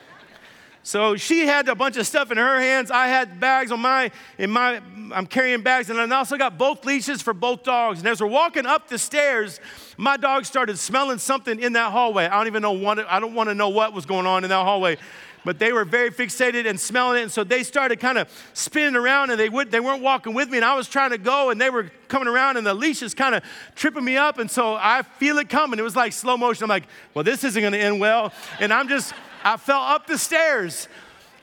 So 0.83 1.15
she 1.15 1.45
had 1.45 1.67
a 1.69 1.75
bunch 1.75 1.97
of 1.97 2.07
stuff 2.07 2.31
in 2.31 2.37
her 2.37 2.59
hands. 2.59 2.91
I 2.91 3.07
had 3.07 3.39
bags 3.39 3.71
on 3.71 3.79
my, 3.81 4.11
in 4.37 4.49
my, 4.49 4.81
I'm 5.13 5.27
carrying 5.27 5.61
bags, 5.61 5.89
and 5.89 5.99
I 5.99 6.17
also 6.17 6.37
got 6.37 6.57
both 6.57 6.85
leashes 6.85 7.21
for 7.21 7.33
both 7.33 7.63
dogs. 7.63 7.99
And 7.99 8.07
as 8.07 8.21
we're 8.21 8.27
walking 8.27 8.65
up 8.65 8.87
the 8.89 8.97
stairs, 8.97 9.59
my 9.97 10.17
dog 10.17 10.45
started 10.45 10.77
smelling 10.77 11.17
something 11.17 11.59
in 11.61 11.73
that 11.73 11.91
hallway. 11.91 12.25
I 12.25 12.37
don't 12.37 12.47
even 12.47 12.61
know 12.61 12.71
what, 12.73 12.99
I 12.99 13.19
don't 13.19 13.33
want 13.33 13.49
to 13.49 13.55
know 13.55 13.69
what 13.69 13.93
was 13.93 14.05
going 14.05 14.25
on 14.25 14.43
in 14.43 14.49
that 14.49 14.63
hallway 14.63 14.97
but 15.45 15.59
they 15.59 15.71
were 15.71 15.85
very 15.85 16.11
fixated 16.11 16.67
and 16.67 16.79
smelling 16.79 17.19
it. 17.19 17.23
And 17.23 17.31
so 17.31 17.43
they 17.43 17.63
started 17.63 17.99
kind 17.99 18.17
of 18.17 18.29
spinning 18.53 18.95
around 18.95 19.29
and 19.29 19.39
they, 19.39 19.49
would, 19.49 19.71
they 19.71 19.79
weren't 19.79 20.01
walking 20.01 20.33
with 20.33 20.49
me. 20.49 20.57
And 20.57 20.65
I 20.65 20.75
was 20.75 20.87
trying 20.87 21.11
to 21.11 21.17
go 21.17 21.49
and 21.49 21.59
they 21.59 21.69
were 21.69 21.89
coming 22.07 22.27
around 22.27 22.57
and 22.57 22.65
the 22.65 22.73
leash 22.73 23.01
is 23.01 23.13
kind 23.13 23.35
of 23.35 23.43
tripping 23.75 24.03
me 24.03 24.17
up. 24.17 24.39
And 24.39 24.49
so 24.49 24.75
I 24.75 25.03
feel 25.03 25.37
it 25.37 25.49
coming. 25.49 25.79
It 25.79 25.83
was 25.83 25.95
like 25.95 26.13
slow 26.13 26.37
motion. 26.37 26.63
I'm 26.63 26.69
like, 26.69 26.87
well, 27.13 27.23
this 27.23 27.43
isn't 27.43 27.61
going 27.61 27.73
to 27.73 27.79
end 27.79 27.99
well. 27.99 28.33
And 28.59 28.73
I'm 28.73 28.87
just, 28.87 29.13
I 29.43 29.57
fell 29.57 29.81
up 29.81 30.07
the 30.07 30.17
stairs 30.17 30.87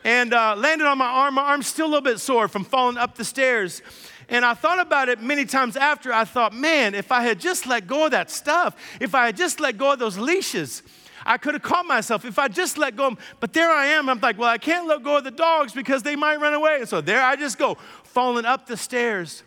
and 0.04 0.34
uh, 0.34 0.54
landed 0.56 0.86
on 0.86 0.98
my 0.98 1.06
arm. 1.06 1.34
My 1.34 1.42
arm's 1.42 1.66
still 1.66 1.86
a 1.86 1.88
little 1.88 2.02
bit 2.02 2.20
sore 2.20 2.48
from 2.48 2.64
falling 2.64 2.98
up 2.98 3.14
the 3.14 3.24
stairs. 3.24 3.80
And 4.28 4.44
I 4.44 4.54
thought 4.54 4.80
about 4.80 5.08
it 5.08 5.22
many 5.22 5.44
times 5.44 5.76
after. 5.76 6.12
I 6.12 6.24
thought, 6.24 6.54
man, 6.54 6.94
if 6.94 7.12
I 7.12 7.22
had 7.22 7.40
just 7.40 7.66
let 7.66 7.86
go 7.86 8.06
of 8.06 8.10
that 8.12 8.30
stuff, 8.30 8.76
if 9.00 9.14
I 9.14 9.26
had 9.26 9.36
just 9.36 9.60
let 9.60 9.76
go 9.76 9.92
of 9.92 9.98
those 9.98 10.18
leashes, 10.18 10.82
I 11.26 11.38
could 11.38 11.54
have 11.54 11.62
caught 11.62 11.86
myself 11.86 12.24
if 12.24 12.38
I 12.38 12.48
just 12.48 12.78
let 12.78 12.96
go. 12.96 13.16
But 13.40 13.52
there 13.52 13.70
I 13.70 13.86
am. 13.86 14.08
I'm 14.08 14.20
like, 14.20 14.38
well, 14.38 14.48
I 14.48 14.58
can't 14.58 14.86
let 14.86 15.02
go 15.02 15.18
of 15.18 15.24
the 15.24 15.30
dogs 15.30 15.72
because 15.72 16.02
they 16.02 16.16
might 16.16 16.40
run 16.40 16.54
away. 16.54 16.78
And 16.80 16.88
so 16.88 17.00
there 17.00 17.22
I 17.22 17.36
just 17.36 17.58
go, 17.58 17.76
falling 18.04 18.44
up 18.44 18.66
the 18.66 18.76
stairs. 18.76 19.42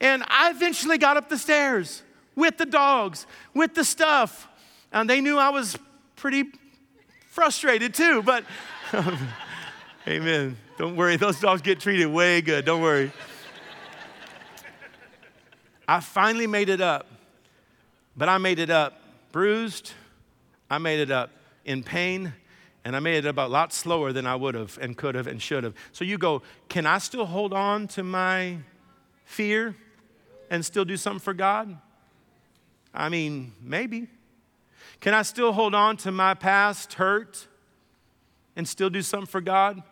And 0.00 0.24
I 0.28 0.50
eventually 0.50 0.98
got 0.98 1.16
up 1.16 1.28
the 1.28 1.38
stairs 1.38 2.02
with 2.34 2.56
the 2.56 2.66
dogs, 2.66 3.26
with 3.54 3.74
the 3.74 3.84
stuff. 3.84 4.48
And 4.92 5.08
they 5.08 5.20
knew 5.20 5.38
I 5.38 5.50
was 5.50 5.76
pretty 6.16 6.44
frustrated 7.28 7.94
too, 7.94 8.22
but 8.22 8.44
amen. 10.08 10.56
Don't 10.78 10.96
worry, 10.96 11.16
those 11.16 11.38
dogs 11.38 11.60
get 11.60 11.80
treated 11.80 12.06
way 12.06 12.40
good. 12.40 12.64
Don't 12.64 12.80
worry. 12.80 13.12
I 15.86 16.00
finally 16.00 16.46
made 16.46 16.68
it 16.68 16.80
up, 16.80 17.06
but 18.16 18.28
I 18.28 18.38
made 18.38 18.58
it 18.58 18.70
up 18.70 19.00
bruised, 19.32 19.92
I 20.70 20.78
made 20.78 21.00
it 21.00 21.10
up 21.10 21.30
in 21.64 21.82
pain, 21.82 22.32
and 22.84 22.96
I 22.96 23.00
made 23.00 23.24
it 23.24 23.26
up 23.26 23.36
a 23.36 23.48
lot 23.48 23.72
slower 23.72 24.12
than 24.12 24.26
I 24.26 24.36
would 24.36 24.54
have 24.54 24.78
and 24.80 24.96
could 24.96 25.14
have 25.14 25.26
and 25.26 25.42
should 25.42 25.64
have. 25.64 25.74
So 25.92 26.04
you 26.04 26.16
go, 26.16 26.42
can 26.68 26.86
I 26.86 26.98
still 26.98 27.26
hold 27.26 27.52
on 27.52 27.88
to 27.88 28.02
my 28.02 28.58
fear 29.24 29.74
and 30.48 30.64
still 30.64 30.84
do 30.84 30.96
something 30.96 31.20
for 31.20 31.34
God? 31.34 31.76
I 32.94 33.08
mean, 33.08 33.52
maybe. 33.60 34.08
Can 35.00 35.14
I 35.14 35.22
still 35.22 35.52
hold 35.52 35.74
on 35.74 35.96
to 35.98 36.12
my 36.12 36.34
past 36.34 36.94
hurt 36.94 37.46
and 38.56 38.66
still 38.68 38.90
do 38.90 39.02
something 39.02 39.26
for 39.26 39.40
God? 39.40 39.82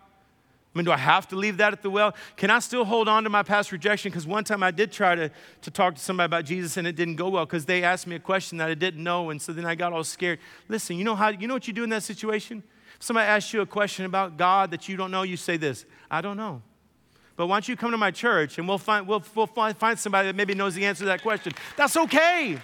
I 0.74 0.78
mean, 0.78 0.84
do 0.84 0.92
I 0.92 0.98
have 0.98 1.26
to 1.28 1.36
leave 1.36 1.56
that 1.56 1.72
at 1.72 1.82
the 1.82 1.90
well? 1.90 2.14
Can 2.36 2.50
I 2.50 2.58
still 2.58 2.84
hold 2.84 3.08
on 3.08 3.24
to 3.24 3.30
my 3.30 3.42
past 3.42 3.72
rejection? 3.72 4.10
Because 4.10 4.26
one 4.26 4.44
time 4.44 4.62
I 4.62 4.70
did 4.70 4.92
try 4.92 5.14
to, 5.14 5.30
to 5.62 5.70
talk 5.70 5.94
to 5.94 6.00
somebody 6.00 6.26
about 6.26 6.44
Jesus 6.44 6.76
and 6.76 6.86
it 6.86 6.94
didn't 6.94 7.16
go 7.16 7.30
well 7.30 7.46
because 7.46 7.64
they 7.64 7.82
asked 7.82 8.06
me 8.06 8.16
a 8.16 8.20
question 8.20 8.58
that 8.58 8.68
I 8.68 8.74
didn't 8.74 9.02
know. 9.02 9.30
And 9.30 9.40
so 9.40 9.52
then 9.52 9.64
I 9.64 9.74
got 9.74 9.92
all 9.92 10.04
scared. 10.04 10.38
Listen, 10.68 10.96
you 10.96 11.04
know, 11.04 11.16
how, 11.16 11.28
you 11.28 11.48
know 11.48 11.54
what 11.54 11.66
you 11.66 11.72
do 11.72 11.84
in 11.84 11.90
that 11.90 12.02
situation? 12.02 12.62
If 12.96 13.02
somebody 13.02 13.26
asks 13.26 13.52
you 13.52 13.60
a 13.62 13.66
question 13.66 14.04
about 14.04 14.36
God 14.36 14.70
that 14.72 14.88
you 14.88 14.96
don't 14.96 15.10
know, 15.10 15.22
you 15.22 15.36
say 15.36 15.56
this 15.56 15.86
I 16.10 16.20
don't 16.20 16.36
know. 16.36 16.62
But 17.38 17.46
why 17.46 17.54
don't 17.54 17.68
you 17.68 17.76
come 17.76 17.92
to 17.92 17.96
my 17.96 18.10
church 18.10 18.58
and 18.58 18.68
we'll 18.68 18.78
find, 18.78 19.06
we'll, 19.06 19.22
we'll 19.34 19.46
find 19.46 19.98
somebody 19.98 20.26
that 20.26 20.34
maybe 20.34 20.54
knows 20.54 20.74
the 20.74 20.84
answer 20.84 21.00
to 21.00 21.06
that 21.06 21.22
question? 21.22 21.52
That's 21.76 21.96
okay. 21.96 22.58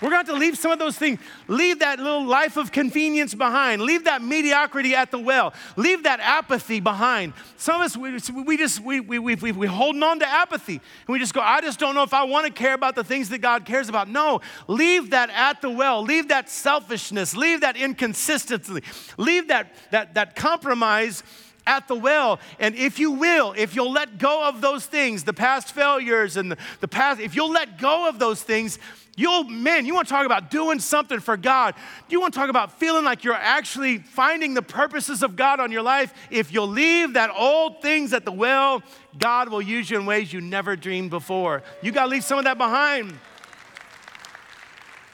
We're 0.00 0.10
going 0.10 0.24
to 0.24 0.30
have 0.30 0.36
to 0.36 0.40
leave 0.40 0.56
some 0.56 0.70
of 0.70 0.78
those 0.78 0.96
things. 0.96 1.18
Leave 1.48 1.80
that 1.80 1.98
little 1.98 2.24
life 2.24 2.56
of 2.56 2.70
convenience 2.70 3.34
behind. 3.34 3.82
Leave 3.82 4.04
that 4.04 4.22
mediocrity 4.22 4.94
at 4.94 5.10
the 5.10 5.18
well. 5.18 5.52
Leave 5.76 6.04
that 6.04 6.20
apathy 6.20 6.78
behind. 6.78 7.32
Some 7.56 7.80
of 7.80 7.86
us, 7.86 7.96
we, 7.96 8.42
we 8.42 8.56
just, 8.56 8.80
we, 8.80 9.00
we, 9.00 9.18
we, 9.18 9.34
we, 9.34 9.50
we 9.50 9.66
holding 9.66 10.04
on 10.04 10.20
to 10.20 10.28
apathy. 10.28 10.74
And 10.74 11.08
we 11.08 11.18
just 11.18 11.34
go, 11.34 11.40
I 11.40 11.60
just 11.60 11.80
don't 11.80 11.96
know 11.96 12.04
if 12.04 12.14
I 12.14 12.24
want 12.24 12.46
to 12.46 12.52
care 12.52 12.74
about 12.74 12.94
the 12.94 13.02
things 13.02 13.28
that 13.30 13.38
God 13.38 13.64
cares 13.64 13.88
about. 13.88 14.08
No, 14.08 14.40
leave 14.68 15.10
that 15.10 15.30
at 15.30 15.60
the 15.62 15.70
well. 15.70 16.02
Leave 16.02 16.28
that 16.28 16.48
selfishness. 16.48 17.34
Leave 17.34 17.62
that 17.62 17.76
inconsistency. 17.76 18.82
Leave 19.16 19.48
that, 19.48 19.74
that, 19.90 20.14
that 20.14 20.36
compromise 20.36 21.24
at 21.66 21.88
the 21.88 21.94
well. 21.94 22.38
And 22.60 22.74
if 22.74 22.98
you 22.98 23.10
will, 23.10 23.52
if 23.56 23.74
you'll 23.74 23.92
let 23.92 24.18
go 24.18 24.48
of 24.48 24.60
those 24.60 24.86
things, 24.86 25.24
the 25.24 25.34
past 25.34 25.74
failures 25.74 26.36
and 26.36 26.52
the, 26.52 26.56
the 26.80 26.88
past, 26.88 27.20
if 27.20 27.34
you'll 27.34 27.50
let 27.50 27.78
go 27.78 28.08
of 28.08 28.18
those 28.18 28.42
things, 28.42 28.78
You'll, 29.18 29.42
man, 29.42 29.84
you 29.84 29.96
want 29.96 30.06
to 30.06 30.14
talk 30.14 30.26
about 30.26 30.48
doing 30.48 30.78
something 30.78 31.18
for 31.18 31.36
God. 31.36 31.74
You 32.08 32.20
want 32.20 32.34
to 32.34 32.38
talk 32.38 32.50
about 32.50 32.78
feeling 32.78 33.04
like 33.04 33.24
you're 33.24 33.34
actually 33.34 33.98
finding 33.98 34.54
the 34.54 34.62
purposes 34.62 35.24
of 35.24 35.34
God 35.34 35.58
on 35.58 35.72
your 35.72 35.82
life. 35.82 36.14
If 36.30 36.52
you'll 36.52 36.68
leave 36.68 37.14
that 37.14 37.30
old 37.36 37.82
things 37.82 38.12
at 38.12 38.24
the 38.24 38.30
well, 38.30 38.80
God 39.18 39.48
will 39.48 39.60
use 39.60 39.90
you 39.90 39.98
in 39.98 40.06
ways 40.06 40.32
you 40.32 40.40
never 40.40 40.76
dreamed 40.76 41.10
before. 41.10 41.64
You 41.82 41.90
got 41.90 42.04
to 42.04 42.10
leave 42.10 42.22
some 42.22 42.38
of 42.38 42.44
that 42.44 42.58
behind. 42.58 43.18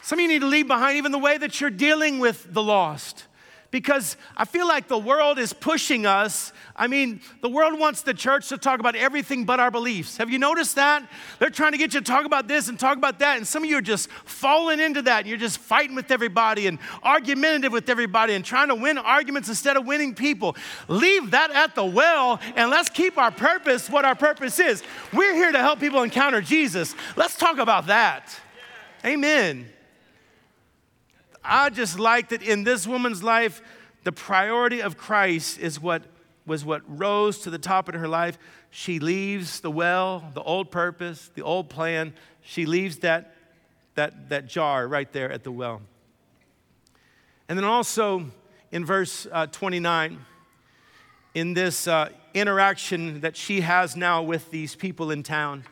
Some 0.03 0.19
of 0.19 0.23
you 0.23 0.29
need 0.29 0.43
to 0.43 0.49
leave 0.49 0.69
behind 0.69 0.99
even 0.99 1.11
the 1.11 1.19
way 1.19 1.39
that 1.39 1.59
you're 1.63 1.71
dealing 1.71 2.19
with 2.19 2.53
the 2.53 2.63
lost 2.63 3.25
because 3.75 4.17
I 4.37 4.45
feel 4.45 4.69
like 4.69 4.87
the 4.87 4.97
world 4.97 5.37
is 5.37 5.53
pushing 5.53 6.07
us. 6.07 6.53
I 6.77 6.87
mean, 6.87 7.21
the 7.41 7.49
world 7.49 7.77
wants 7.77 8.03
the 8.03 8.15
church 8.15 8.51
to 8.51 8.57
talk 8.57 8.79
about 8.79 8.95
everything 8.95 9.45
but 9.45 9.59
our 9.59 9.73
beliefs. 9.73 10.17
Have 10.19 10.31
you 10.31 10.39
noticed 10.39 10.77
that? 10.77 11.11
They're 11.41 11.51
trying 11.51 11.73
to 11.73 11.79
get 11.79 11.93
you 11.93 11.99
to 11.99 12.07
talk 12.07 12.25
about 12.25 12.47
this 12.47 12.69
and 12.69 12.79
talk 12.79 12.97
about 12.97 13.19
that, 13.19 13.37
and 13.37 13.45
some 13.45 13.65
of 13.65 13.69
you 13.69 13.77
are 13.77 13.83
just 13.83 14.13
falling 14.13 14.79
into 14.79 15.03
that, 15.03 15.23
and 15.23 15.27
you're 15.27 15.39
just 15.39 15.59
fighting 15.59 15.97
with 15.97 16.13
everybody 16.13 16.69
and 16.69 16.79
argumentative 17.03 17.73
with 17.73 17.91
everybody 17.91 18.35
and 18.35 18.45
trying 18.45 18.69
to 18.69 18.77
win 18.77 18.97
arguments 18.97 19.49
instead 19.49 19.77
of 19.77 19.85
winning 19.85 20.15
people. 20.15 20.55
Leave 20.87 21.33
that 21.33 21.51
at 21.51 21.75
the 21.75 21.85
well, 21.85 22.39
and 22.55 22.71
let's 22.71 22.89
keep 22.89 23.19
our 23.19 23.33
purpose 23.33 23.91
what 23.91 24.05
our 24.05 24.15
purpose 24.15 24.61
is. 24.61 24.85
We're 25.13 25.35
here 25.35 25.51
to 25.51 25.59
help 25.59 25.81
people 25.81 26.05
encounter 26.05 26.41
Jesus. 26.41 26.95
Let's 27.17 27.37
talk 27.37 27.59
about 27.59 27.89
that. 27.89 28.39
Amen. 29.05 29.67
I 31.45 31.71
just 31.71 31.99
like 31.99 32.31
that 32.31 32.43
in 32.43 32.65
this 32.65 32.87
woman's 32.87 33.23
life, 33.23 33.61
the 34.05 34.13
priority 34.13 34.81
of 34.81 34.97
Christ 34.97 35.59
is 35.59 35.81
what 35.81 36.03
was 36.47 36.65
what 36.65 36.83
rose 36.87 37.39
to 37.41 37.51
the 37.51 37.59
top 37.59 37.89
in 37.89 37.95
her 37.95 38.09
life. 38.09 38.39
She 38.71 38.99
leaves 38.99 39.61
the 39.61 39.71
well, 39.71 40.31
the 40.35 40.43
old 40.43 40.71
purpose, 40.71 41.31
the 41.35 41.43
old 41.43 41.69
plan. 41.69 42.15
She 42.43 42.67
leaves 42.67 42.99
that, 42.99 43.35
that, 43.95 44.29
that 44.29 44.47
jar 44.47 44.87
right 44.87 45.11
there 45.13 45.31
at 45.31 45.45
the 45.45 45.53
well. 45.53 45.81
And 47.49 47.59
then 47.59 47.65
also 47.65 48.27
in 48.73 48.85
verse 48.85 49.27
uh, 49.31 49.47
29, 49.47 50.19
in 51.35 51.55
this 51.55 51.89
uh, 51.89 52.11
interaction 52.33 53.21
that 53.21 53.37
she 53.37 53.61
has 53.61 53.97
now 53.97 54.23
with 54.23 54.51
these 54.51 54.75
people 54.75 55.11
in 55.11 55.23
town, 55.23 55.65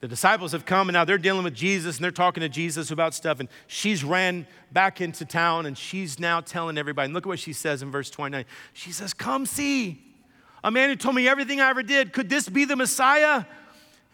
the 0.00 0.08
disciples 0.08 0.52
have 0.52 0.64
come 0.64 0.88
and 0.88 0.94
now 0.94 1.04
they're 1.04 1.18
dealing 1.18 1.44
with 1.44 1.54
Jesus 1.54 1.96
and 1.96 2.04
they're 2.04 2.10
talking 2.10 2.40
to 2.40 2.48
Jesus 2.48 2.90
about 2.90 3.12
stuff. 3.12 3.38
And 3.38 3.50
she's 3.66 4.02
ran 4.02 4.46
back 4.72 5.00
into 5.00 5.26
town 5.26 5.66
and 5.66 5.76
she's 5.76 6.18
now 6.18 6.40
telling 6.40 6.78
everybody. 6.78 7.06
And 7.06 7.14
look 7.14 7.26
at 7.26 7.28
what 7.28 7.38
she 7.38 7.52
says 7.52 7.82
in 7.82 7.90
verse 7.90 8.08
29. 8.08 8.46
She 8.72 8.92
says, 8.92 9.12
Come 9.12 9.44
see 9.44 10.02
a 10.64 10.70
man 10.70 10.88
who 10.88 10.96
told 10.96 11.14
me 11.14 11.28
everything 11.28 11.60
I 11.60 11.68
ever 11.68 11.82
did. 11.82 12.14
Could 12.14 12.30
this 12.30 12.48
be 12.48 12.64
the 12.64 12.76
Messiah? 12.76 13.44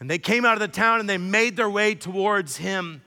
And 0.01 0.11
they 0.11 0.19
came 0.19 0.45
out 0.45 0.55
of 0.55 0.61
the 0.61 0.69
town 0.69 0.99
and 0.99 1.09
they 1.09 1.19
made 1.19 1.57
their 1.57 1.71
way 1.71 1.95
towards 1.95 2.57
him. 2.57 3.03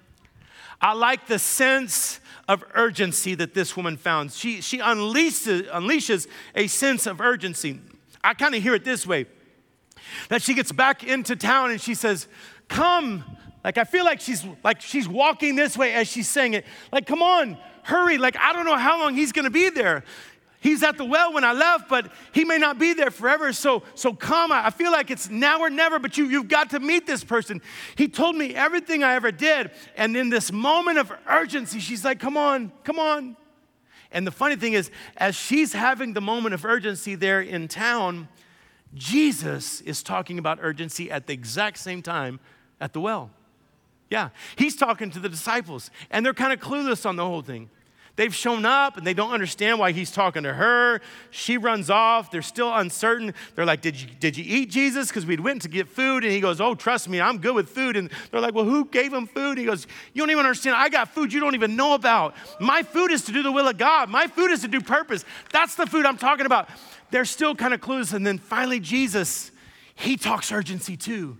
I 0.81 0.93
like 0.93 1.27
the 1.27 1.37
sense 1.37 2.21
of 2.47 2.63
urgency 2.73 3.35
that 3.35 3.53
this 3.53 3.75
woman 3.75 3.97
found. 3.97 4.31
She, 4.31 4.61
she 4.61 4.79
unleashes, 4.79 5.69
unleashes 5.69 6.27
a 6.55 6.67
sense 6.67 7.05
of 7.05 7.19
urgency. 7.19 7.81
I 8.23 8.33
kind 8.33 8.55
of 8.55 8.63
hear 8.63 8.73
it 8.73 8.85
this 8.85 9.05
way 9.05 9.25
that 10.29 10.41
she 10.41 10.53
gets 10.53 10.71
back 10.71 11.03
into 11.03 11.35
town 11.35 11.71
and 11.71 11.79
she 11.79 11.93
says, 11.93 12.27
come. 12.69 13.23
Like 13.63 13.77
I 13.77 13.84
feel 13.84 14.05
like 14.05 14.21
she's 14.21 14.45
like 14.63 14.79
she's 14.79 15.08
walking 15.08 15.55
this 15.55 15.77
way 15.77 15.93
as 15.93 16.08
she's 16.08 16.29
saying 16.29 16.53
it. 16.53 16.65
Like, 16.91 17.05
come 17.05 17.21
on, 17.21 17.58
hurry. 17.84 18.17
Like, 18.17 18.38
I 18.38 18.53
don't 18.53 18.65
know 18.65 18.77
how 18.77 18.99
long 18.99 19.15
he's 19.15 19.32
gonna 19.32 19.49
be 19.49 19.69
there. 19.69 20.03
He's 20.62 20.84
at 20.84 20.97
the 20.97 21.05
well 21.05 21.34
when 21.34 21.45
I 21.45 21.53
left, 21.53 21.88
but 21.88 22.12
he 22.34 22.43
may 22.43 22.58
not 22.58 22.77
be 22.79 22.93
there 22.93 23.12
forever. 23.12 23.53
So, 23.53 23.84
so 23.95 24.13
come. 24.13 24.51
I 24.51 24.69
feel 24.71 24.91
like 24.91 25.10
it's 25.10 25.29
now 25.29 25.62
or 25.62 25.69
never, 25.69 25.99
but 25.99 26.17
you, 26.17 26.25
you've 26.25 26.49
got 26.49 26.71
to 26.71 26.82
meet 26.82 27.08
this 27.08 27.23
person. 27.23 27.62
He 27.95 28.10
told 28.10 28.36
me 28.36 28.53
everything 28.53 29.01
I 29.01 29.13
ever 29.15 29.32
did. 29.32 29.71
And 29.95 30.17
in 30.17 30.29
this 30.29 30.51
moment 30.51 30.97
of 30.97 31.13
urgency, 31.29 31.79
she's 31.79 32.03
like, 32.03 32.19
come 32.19 32.36
on, 32.36 32.73
come 32.84 32.99
on. 32.99 33.38
And 34.12 34.27
the 34.27 34.32
funny 34.32 34.58
thing 34.58 34.73
is, 34.73 34.91
as 35.15 35.36
she's 35.36 35.71
having 35.71 36.13
the 36.13 36.21
moment 36.21 36.53
of 36.53 36.65
urgency 36.65 37.15
there 37.15 37.41
in 37.41 37.69
town, 37.69 38.27
Jesus 38.93 39.79
is 39.82 40.03
talking 40.03 40.39
about 40.39 40.60
urgency 40.62 41.10
at 41.10 41.27
the 41.27 41.34
exact 41.34 41.77
same 41.77 42.01
time 42.01 42.39
at 42.79 42.93
the 42.93 43.01
well. 43.01 43.31
Yeah, 44.09 44.29
he's 44.55 44.75
talking 44.75 45.11
to 45.11 45.19
the 45.19 45.29
disciples, 45.29 45.91
and 46.09 46.25
they're 46.25 46.33
kind 46.33 46.51
of 46.51 46.59
clueless 46.59 47.05
on 47.05 47.15
the 47.15 47.25
whole 47.25 47.41
thing. 47.41 47.69
They've 48.19 48.35
shown 48.35 48.65
up 48.65 48.97
and 48.97 49.07
they 49.07 49.13
don't 49.13 49.31
understand 49.31 49.79
why 49.79 49.93
he's 49.93 50.11
talking 50.11 50.43
to 50.43 50.51
her. 50.51 50.99
She 51.31 51.57
runs 51.57 51.89
off. 51.89 52.29
They're 52.29 52.41
still 52.41 52.75
uncertain. 52.75 53.33
They're 53.55 53.63
like, 53.63 53.79
Did 53.79 53.95
you, 53.95 54.09
did 54.19 54.35
you 54.35 54.43
eat 54.45 54.69
Jesus? 54.69 55.07
Because 55.07 55.25
we 55.25 55.37
went 55.37 55.61
to 55.61 55.69
get 55.69 55.87
food. 55.87 56.25
And 56.25 56.33
he 56.33 56.41
goes, 56.41 56.59
Oh, 56.59 56.75
trust 56.75 57.07
me, 57.07 57.21
I'm 57.21 57.37
good 57.37 57.55
with 57.55 57.69
food. 57.69 57.95
And 57.95 58.09
they're 58.29 58.41
like, 58.41 58.53
Well, 58.53 58.65
who 58.65 58.83
gave 58.83 59.13
him 59.13 59.25
food? 59.25 59.57
he 59.57 59.63
goes, 59.63 59.87
You 60.13 60.21
don't 60.21 60.31
even 60.31 60.45
understand. 60.45 60.75
I 60.75 60.89
got 60.89 61.07
food 61.07 61.31
you 61.31 61.39
don't 61.39 61.55
even 61.55 61.77
know 61.77 61.93
about. 61.93 62.35
My 62.59 62.83
food 62.83 63.09
is 63.11 63.23
to 63.23 63.31
do 63.31 63.41
the 63.41 63.53
will 63.53 63.69
of 63.69 63.77
God, 63.77 64.09
my 64.09 64.27
food 64.27 64.51
is 64.51 64.63
to 64.63 64.67
do 64.67 64.81
purpose. 64.81 65.23
That's 65.53 65.75
the 65.75 65.85
food 65.85 66.05
I'm 66.05 66.17
talking 66.17 66.45
about. 66.45 66.67
They're 67.11 67.23
still 67.23 67.55
kind 67.55 67.73
of 67.73 67.79
clueless. 67.79 68.13
And 68.13 68.27
then 68.27 68.37
finally, 68.37 68.81
Jesus, 68.81 69.49
he 69.95 70.17
talks 70.17 70.51
urgency 70.51 70.97
too. 70.97 71.37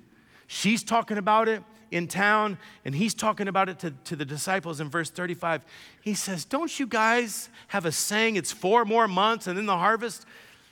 She's 0.52 0.84
talking 0.84 1.20
about 1.20 1.48
it 1.48 1.62
in 1.92 2.08
town, 2.08 2.58
and 2.84 2.96
he's 2.96 3.14
talking 3.14 3.48
about 3.48 3.70
it 3.70 3.78
to, 3.80 3.92
to 4.06 4.16
the 4.16 4.26
disciples 4.26 4.80
in 4.80 4.90
verse 4.90 5.12
35. 5.12 5.64
He 6.02 6.16
says, 6.16 6.44
Don't 6.44 6.80
you 6.80 6.88
guys 6.88 7.50
have 7.68 7.86
a 7.86 7.92
saying, 7.92 8.36
it's 8.36 8.52
four 8.52 8.84
more 8.84 9.08
months 9.08 9.46
and 9.46 9.56
then 9.56 9.68
the 9.68 9.78
harvest? 9.78 10.26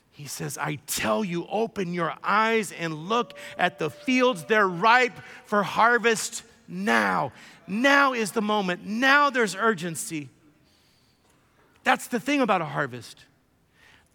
He 0.10 0.26
says, 0.26 0.58
I 0.58 0.80
tell 0.88 1.24
you, 1.24 1.46
open 1.48 1.94
your 1.94 2.16
eyes 2.24 2.72
and 2.72 3.08
look 3.08 3.38
at 3.56 3.78
the 3.78 3.92
fields. 3.92 4.46
They're 4.46 4.68
ripe 4.68 5.14
for 5.46 5.62
harvest 5.62 6.42
now. 6.68 7.32
Now 7.68 8.14
is 8.14 8.32
the 8.32 8.42
moment. 8.42 8.84
Now 8.84 9.30
there's 9.30 9.56
urgency. 9.56 10.30
That's 11.84 12.08
the 12.08 12.20
thing 12.20 12.42
about 12.42 12.64
a 12.64 12.66
harvest. 12.66 13.26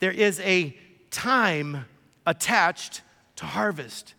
There 0.01 0.11
is 0.11 0.41
a 0.41 0.77
time 1.13 1.85
attached 2.27 3.03
to 3.37 3.47
harvest. 3.47 4.15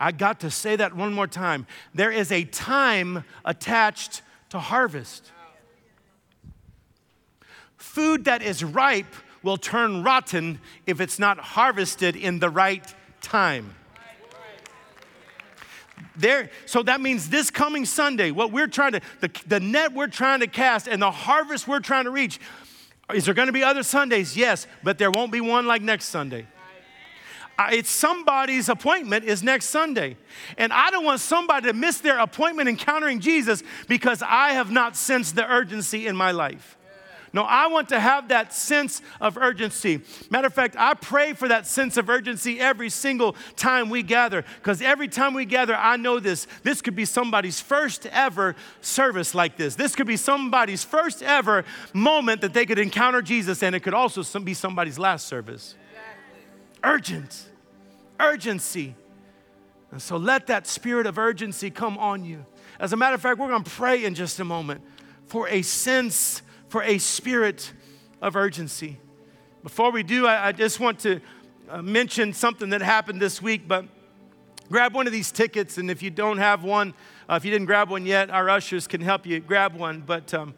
I 0.00 0.12
got 0.12 0.40
to 0.40 0.50
say 0.50 0.76
that 0.76 0.94
one 0.94 1.12
more 1.12 1.26
time. 1.26 1.66
There 1.94 2.12
is 2.12 2.30
a 2.30 2.44
time 2.44 3.24
attached 3.44 4.22
to 4.50 4.58
harvest. 4.58 5.32
Food 7.76 8.24
that 8.26 8.42
is 8.42 8.62
ripe 8.62 9.12
will 9.42 9.56
turn 9.56 10.02
rotten 10.02 10.60
if 10.86 11.00
it's 11.00 11.18
not 11.18 11.38
harvested 11.38 12.16
in 12.16 12.38
the 12.38 12.50
right 12.50 12.94
time. 13.20 13.74
There, 16.16 16.50
so 16.66 16.82
that 16.82 17.00
means 17.00 17.28
this 17.28 17.50
coming 17.50 17.84
Sunday, 17.84 18.32
what 18.32 18.50
we're 18.50 18.66
trying 18.66 18.92
to, 18.92 19.00
the, 19.20 19.30
the 19.46 19.60
net 19.60 19.92
we're 19.92 20.08
trying 20.08 20.40
to 20.40 20.48
cast 20.48 20.88
and 20.88 21.00
the 21.00 21.10
harvest 21.10 21.68
we're 21.68 21.80
trying 21.80 22.04
to 22.04 22.10
reach, 22.10 22.40
is 23.14 23.24
there 23.24 23.34
going 23.34 23.46
to 23.46 23.52
be 23.52 23.62
other 23.62 23.84
Sundays? 23.84 24.36
Yes, 24.36 24.66
but 24.82 24.98
there 24.98 25.10
won't 25.10 25.30
be 25.30 25.40
one 25.40 25.66
like 25.66 25.80
next 25.80 26.06
Sunday. 26.06 26.46
It's 27.58 27.90
somebody's 27.90 28.68
appointment 28.68 29.24
is 29.24 29.42
next 29.42 29.66
Sunday. 29.66 30.16
And 30.56 30.72
I 30.72 30.90
don't 30.90 31.04
want 31.04 31.20
somebody 31.20 31.66
to 31.68 31.72
miss 31.72 31.98
their 31.98 32.18
appointment 32.18 32.68
encountering 32.68 33.18
Jesus 33.20 33.62
because 33.88 34.22
I 34.22 34.50
have 34.50 34.70
not 34.70 34.96
sensed 34.96 35.34
the 35.34 35.50
urgency 35.50 36.06
in 36.06 36.16
my 36.16 36.30
life. 36.30 36.76
No, 37.32 37.42
I 37.42 37.66
want 37.66 37.90
to 37.90 38.00
have 38.00 38.28
that 38.28 38.54
sense 38.54 39.02
of 39.20 39.36
urgency. 39.36 40.00
Matter 40.30 40.46
of 40.46 40.54
fact, 40.54 40.76
I 40.78 40.94
pray 40.94 41.34
for 41.34 41.48
that 41.48 41.66
sense 41.66 41.96
of 41.96 42.08
urgency 42.08 42.58
every 42.58 42.88
single 42.88 43.36
time 43.56 43.90
we 43.90 44.02
gather 44.02 44.44
because 44.56 44.80
every 44.80 45.08
time 45.08 45.34
we 45.34 45.44
gather, 45.44 45.74
I 45.74 45.96
know 45.96 46.20
this. 46.20 46.46
This 46.62 46.80
could 46.80 46.96
be 46.96 47.04
somebody's 47.04 47.60
first 47.60 48.06
ever 48.06 48.56
service 48.80 49.34
like 49.34 49.56
this. 49.56 49.74
This 49.74 49.94
could 49.94 50.06
be 50.06 50.16
somebody's 50.16 50.84
first 50.84 51.22
ever 51.22 51.64
moment 51.92 52.40
that 52.40 52.54
they 52.54 52.64
could 52.64 52.78
encounter 52.78 53.20
Jesus, 53.20 53.62
and 53.62 53.74
it 53.74 53.80
could 53.80 53.94
also 53.94 54.22
be 54.40 54.54
somebody's 54.54 54.98
last 54.98 55.26
service. 55.26 55.74
Urgent, 56.84 57.48
urgency. 58.20 58.94
And 59.90 60.00
so 60.00 60.16
let 60.16 60.46
that 60.48 60.66
spirit 60.66 61.06
of 61.06 61.18
urgency 61.18 61.70
come 61.70 61.98
on 61.98 62.24
you. 62.24 62.44
As 62.78 62.92
a 62.92 62.96
matter 62.96 63.14
of 63.14 63.22
fact, 63.22 63.38
we're 63.38 63.48
going 63.48 63.64
to 63.64 63.70
pray 63.70 64.04
in 64.04 64.14
just 64.14 64.38
a 64.38 64.44
moment 64.44 64.82
for 65.26 65.48
a 65.48 65.62
sense 65.62 66.42
for 66.68 66.82
a 66.82 66.98
spirit 66.98 67.72
of 68.20 68.36
urgency. 68.36 68.98
Before 69.62 69.90
we 69.90 70.02
do, 70.02 70.26
I, 70.26 70.48
I 70.48 70.52
just 70.52 70.80
want 70.80 71.00
to 71.00 71.20
uh, 71.68 71.82
mention 71.82 72.32
something 72.32 72.70
that 72.70 72.82
happened 72.82 73.20
this 73.20 73.42
week, 73.42 73.66
but 73.66 73.86
grab 74.68 74.94
one 74.94 75.06
of 75.06 75.12
these 75.12 75.32
tickets, 75.32 75.78
and 75.78 75.90
if 75.90 76.02
you 76.02 76.10
don't 76.10 76.38
have 76.38 76.62
one, 76.62 76.94
uh, 77.28 77.34
if 77.34 77.44
you 77.44 77.50
didn't 77.50 77.66
grab 77.66 77.90
one 77.90 78.06
yet, 78.06 78.30
our 78.30 78.48
ushers 78.48 78.86
can 78.86 79.00
help 79.00 79.26
you 79.26 79.40
grab 79.40 79.74
one. 79.74 80.02
But 80.06 80.32
um, 80.34 80.54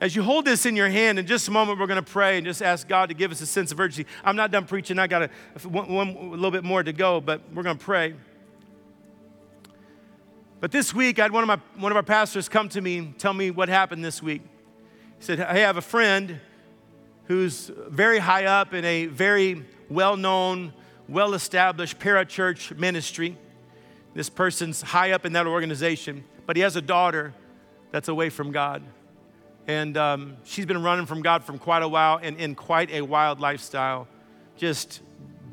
as 0.00 0.14
you 0.14 0.22
hold 0.22 0.44
this 0.44 0.66
in 0.66 0.76
your 0.76 0.88
hand, 0.88 1.18
in 1.18 1.26
just 1.26 1.48
a 1.48 1.50
moment, 1.50 1.78
we're 1.78 1.86
going 1.86 2.02
to 2.02 2.10
pray 2.10 2.36
and 2.36 2.46
just 2.46 2.60
ask 2.60 2.86
God 2.86 3.08
to 3.08 3.14
give 3.14 3.32
us 3.32 3.40
a 3.40 3.46
sense 3.46 3.72
of 3.72 3.80
urgency. 3.80 4.06
I'm 4.24 4.36
not 4.36 4.50
done 4.50 4.66
preaching, 4.66 4.98
I 4.98 5.06
got 5.06 5.22
a, 5.22 5.30
one, 5.68 5.88
one, 5.88 6.08
a 6.08 6.30
little 6.30 6.50
bit 6.50 6.64
more 6.64 6.82
to 6.82 6.92
go, 6.92 7.20
but 7.20 7.40
we're 7.54 7.62
going 7.62 7.78
to 7.78 7.84
pray. 7.84 8.14
But 10.60 10.70
this 10.70 10.92
week, 10.92 11.18
I 11.18 11.22
had 11.22 11.32
one 11.32 11.42
of, 11.42 11.48
my, 11.48 11.80
one 11.80 11.92
of 11.92 11.96
our 11.96 12.02
pastors 12.02 12.48
come 12.48 12.68
to 12.70 12.80
me 12.80 12.98
and 12.98 13.18
tell 13.18 13.32
me 13.32 13.50
what 13.50 13.68
happened 13.68 14.04
this 14.04 14.22
week. 14.22 14.42
He 15.18 15.24
said, 15.24 15.38
Hey, 15.38 15.44
I 15.44 15.58
have 15.58 15.76
a 15.76 15.82
friend 15.82 16.40
who's 17.24 17.70
very 17.88 18.18
high 18.18 18.44
up 18.44 18.74
in 18.74 18.84
a 18.84 19.06
very 19.06 19.64
well 19.88 20.16
known, 20.16 20.72
well 21.08 21.34
established 21.34 21.98
parachurch 21.98 22.76
ministry. 22.76 23.36
This 24.14 24.30
person's 24.30 24.80
high 24.80 25.12
up 25.12 25.26
in 25.26 25.34
that 25.34 25.46
organization, 25.46 26.24
but 26.46 26.56
he 26.56 26.62
has 26.62 26.76
a 26.76 26.82
daughter 26.82 27.34
that's 27.92 28.08
away 28.08 28.30
from 28.30 28.50
God. 28.50 28.82
And 29.66 29.96
um, 29.96 30.36
she's 30.44 30.66
been 30.66 30.82
running 30.82 31.06
from 31.06 31.22
God 31.22 31.42
for 31.42 31.56
quite 31.58 31.82
a 31.82 31.88
while 31.88 32.20
and 32.22 32.36
in 32.36 32.54
quite 32.54 32.90
a 32.90 33.02
wild 33.02 33.40
lifestyle, 33.40 34.06
just 34.56 35.00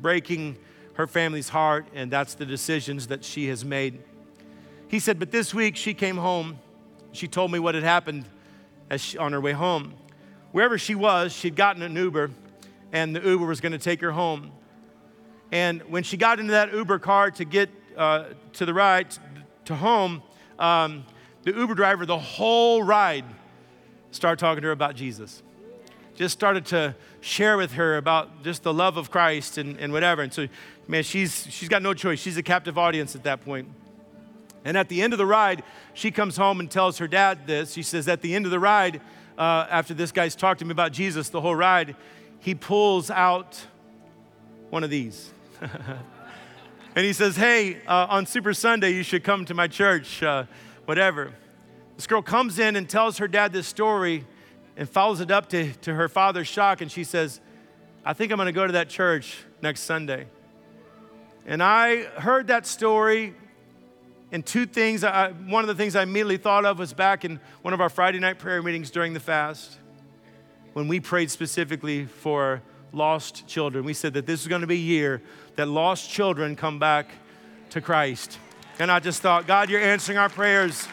breaking 0.00 0.56
her 0.94 1.06
family's 1.06 1.48
heart, 1.48 1.86
and 1.94 2.10
that's 2.10 2.34
the 2.34 2.46
decisions 2.46 3.08
that 3.08 3.24
she 3.24 3.48
has 3.48 3.64
made. 3.64 4.00
He 4.86 5.00
said, 5.00 5.18
But 5.18 5.30
this 5.30 5.52
week 5.52 5.76
she 5.76 5.94
came 5.94 6.16
home. 6.16 6.58
She 7.12 7.26
told 7.26 7.50
me 7.50 7.58
what 7.58 7.74
had 7.74 7.84
happened 7.84 8.26
as 8.90 9.00
she, 9.00 9.18
on 9.18 9.32
her 9.32 9.40
way 9.40 9.52
home. 9.52 9.94
Wherever 10.52 10.78
she 10.78 10.94
was, 10.94 11.32
she'd 11.32 11.56
gotten 11.56 11.82
an 11.82 11.96
Uber, 11.96 12.30
and 12.92 13.14
the 13.14 13.20
Uber 13.20 13.46
was 13.46 13.60
going 13.60 13.72
to 13.72 13.78
take 13.78 14.00
her 14.00 14.12
home. 14.12 14.52
And 15.50 15.82
when 15.82 16.04
she 16.04 16.16
got 16.16 16.38
into 16.38 16.52
that 16.52 16.72
Uber 16.72 17.00
car 17.00 17.30
to 17.32 17.44
get 17.44 17.70
uh, 17.96 18.26
to 18.54 18.66
the 18.66 18.74
ride 18.74 19.16
to 19.64 19.74
home, 19.74 20.22
um, 20.58 21.04
the 21.42 21.52
Uber 21.52 21.74
driver, 21.74 22.06
the 22.06 22.18
whole 22.18 22.82
ride, 22.82 23.24
started 24.14 24.38
talking 24.38 24.62
to 24.62 24.68
her 24.68 24.72
about 24.72 24.96
Jesus. 24.96 25.42
Just 26.14 26.32
started 26.32 26.66
to 26.66 26.94
share 27.20 27.56
with 27.56 27.72
her 27.72 27.96
about 27.96 28.44
just 28.44 28.62
the 28.62 28.72
love 28.72 28.96
of 28.96 29.10
Christ 29.10 29.58
and, 29.58 29.78
and 29.78 29.92
whatever. 29.92 30.22
And 30.22 30.32
so, 30.32 30.46
man, 30.86 31.02
she's, 31.02 31.46
she's 31.50 31.68
got 31.68 31.82
no 31.82 31.92
choice. 31.92 32.20
She's 32.20 32.36
a 32.36 32.42
captive 32.42 32.78
audience 32.78 33.16
at 33.16 33.24
that 33.24 33.44
point. 33.44 33.68
And 34.64 34.78
at 34.78 34.88
the 34.88 35.02
end 35.02 35.12
of 35.12 35.18
the 35.18 35.26
ride, 35.26 35.62
she 35.92 36.10
comes 36.10 36.36
home 36.36 36.60
and 36.60 36.70
tells 36.70 36.98
her 36.98 37.08
dad 37.08 37.46
this. 37.46 37.72
She 37.72 37.82
says, 37.82 38.08
At 38.08 38.22
the 38.22 38.34
end 38.34 38.44
of 38.44 38.50
the 38.50 38.60
ride, 38.60 39.00
uh, 39.36 39.66
after 39.68 39.92
this 39.92 40.12
guy's 40.12 40.36
talked 40.36 40.60
to 40.60 40.64
me 40.64 40.70
about 40.70 40.92
Jesus 40.92 41.28
the 41.28 41.40
whole 41.40 41.56
ride, 41.56 41.96
he 42.40 42.54
pulls 42.54 43.10
out 43.10 43.66
one 44.70 44.84
of 44.84 44.90
these. 44.90 45.30
and 45.60 47.04
he 47.04 47.12
says, 47.12 47.36
Hey, 47.36 47.82
uh, 47.86 48.06
on 48.08 48.24
Super 48.24 48.54
Sunday, 48.54 48.92
you 48.92 49.02
should 49.02 49.24
come 49.24 49.44
to 49.46 49.54
my 49.54 49.68
church, 49.68 50.22
uh, 50.22 50.44
whatever. 50.84 51.32
This 51.96 52.06
girl 52.06 52.22
comes 52.22 52.58
in 52.58 52.76
and 52.76 52.88
tells 52.88 53.18
her 53.18 53.28
dad 53.28 53.52
this 53.52 53.66
story 53.66 54.26
and 54.76 54.88
follows 54.88 55.20
it 55.20 55.30
up 55.30 55.48
to, 55.50 55.72
to 55.72 55.94
her 55.94 56.08
father's 56.08 56.48
shock. 56.48 56.80
And 56.80 56.90
she 56.90 57.04
says, 57.04 57.40
I 58.04 58.12
think 58.12 58.32
I'm 58.32 58.36
going 58.36 58.46
to 58.46 58.52
go 58.52 58.66
to 58.66 58.72
that 58.72 58.88
church 58.88 59.38
next 59.62 59.82
Sunday. 59.82 60.26
And 61.46 61.62
I 61.62 62.02
heard 62.02 62.48
that 62.48 62.66
story 62.66 63.34
and 64.34 64.44
two 64.44 64.66
things, 64.66 65.04
I, 65.04 65.30
one 65.30 65.62
of 65.62 65.68
the 65.68 65.76
things 65.76 65.94
I 65.94 66.02
immediately 66.02 66.38
thought 66.38 66.64
of 66.64 66.80
was 66.80 66.92
back 66.92 67.24
in 67.24 67.38
one 67.62 67.72
of 67.72 67.80
our 67.80 67.88
Friday 67.88 68.18
night 68.18 68.40
prayer 68.40 68.60
meetings 68.64 68.90
during 68.90 69.14
the 69.14 69.20
fast, 69.20 69.78
when 70.72 70.88
we 70.88 70.98
prayed 70.98 71.30
specifically 71.30 72.06
for 72.06 72.60
lost 72.92 73.46
children. 73.46 73.84
We 73.84 73.94
said 73.94 74.14
that 74.14 74.26
this 74.26 74.40
is 74.40 74.48
going 74.48 74.62
to 74.62 74.66
be 74.66 74.74
a 74.74 74.78
year 74.78 75.22
that 75.54 75.68
lost 75.68 76.10
children 76.10 76.56
come 76.56 76.80
back 76.80 77.10
to 77.70 77.80
Christ. 77.80 78.40
And 78.80 78.90
I 78.90 78.98
just 78.98 79.22
thought, 79.22 79.46
God, 79.46 79.70
you're 79.70 79.80
answering 79.80 80.18
our 80.18 80.28
prayers. 80.28 80.88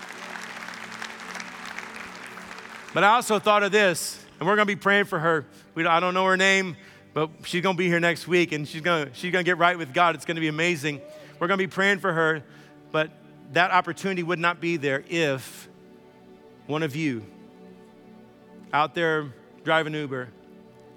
But 2.93 3.03
I 3.05 3.15
also 3.15 3.39
thought 3.39 3.63
of 3.63 3.71
this, 3.71 4.23
and 4.39 4.47
we're 4.47 4.55
going 4.55 4.67
to 4.67 4.75
be 4.75 4.79
praying 4.79 5.05
for 5.05 5.19
her. 5.19 5.45
We, 5.75 5.85
I 5.85 5.99
don't 6.01 6.13
know 6.13 6.25
her 6.25 6.35
name, 6.35 6.75
but 7.13 7.29
she's 7.43 7.61
going 7.61 7.75
to 7.75 7.77
be 7.77 7.87
here 7.87 8.01
next 8.01 8.27
week, 8.27 8.51
and 8.51 8.67
she's 8.67 8.81
going 8.81 9.09
she's 9.13 9.31
going 9.31 9.45
to 9.45 9.49
get 9.49 9.57
right 9.57 9.77
with 9.77 9.93
God. 9.93 10.15
It's 10.15 10.25
going 10.25 10.35
to 10.35 10.41
be 10.41 10.49
amazing. 10.49 10.99
We're 11.39 11.47
going 11.47 11.57
to 11.57 11.65
be 11.65 11.71
praying 11.71 11.99
for 11.99 12.11
her, 12.11 12.43
but 12.91 13.11
that 13.53 13.71
opportunity 13.71 14.23
would 14.23 14.39
not 14.39 14.59
be 14.59 14.77
there 14.77 15.03
if 15.09 15.69
one 16.67 16.83
of 16.83 16.95
you 16.95 17.25
out 18.73 18.93
there 18.93 19.33
driving 19.63 19.93
Uber 19.93 20.29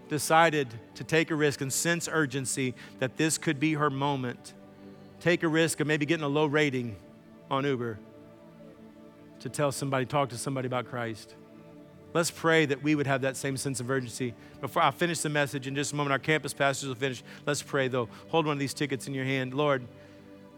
decided 0.09 0.69
to 0.95 1.05
take 1.05 1.31
a 1.31 1.35
risk 1.35 1.61
and 1.61 1.73
sense 1.73 2.09
urgency 2.11 2.75
that 2.99 3.17
this 3.17 3.39
could 3.39 3.59
be 3.59 3.75
her 3.75 3.91
moment. 3.91 4.53
Take 5.21 5.43
a 5.43 5.49
risk 5.49 5.81
of 5.81 5.87
maybe 5.87 6.07
getting 6.07 6.25
a 6.25 6.29
low 6.29 6.47
rating 6.47 6.97
on 7.51 7.65
Uber 7.65 7.99
to 9.41 9.49
tell 9.49 9.73
somebody, 9.73 10.07
talk 10.07 10.29
to 10.31 10.39
somebody 10.39 10.67
about 10.67 10.87
Christ. 10.87 11.35
Let's 12.15 12.31
pray 12.31 12.65
that 12.67 12.81
we 12.81 12.95
would 12.95 13.09
have 13.09 13.23
that 13.23 13.37
same 13.37 13.57
sense 13.57 13.81
of 13.81 13.91
urgency. 13.91 14.35
Before 14.61 14.83
I 14.83 14.93
finish 14.93 15.19
the 15.19 15.29
message 15.29 15.67
in 15.67 15.75
just 15.75 15.93
a 15.93 15.97
moment, 15.97 16.13
our 16.13 16.19
campus 16.21 16.55
pastors 16.55 16.89
will 16.89 16.95
finish. 16.95 17.25
Let's 17.45 17.61
pray 17.61 17.89
though. 17.89 18.09
Hold 18.29 18.47
one 18.47 18.53
of 18.53 18.61
these 18.61 18.73
tickets 18.73 19.09
in 19.09 19.15
your 19.15 19.25
hand. 19.25 19.53
Lord, 19.53 19.83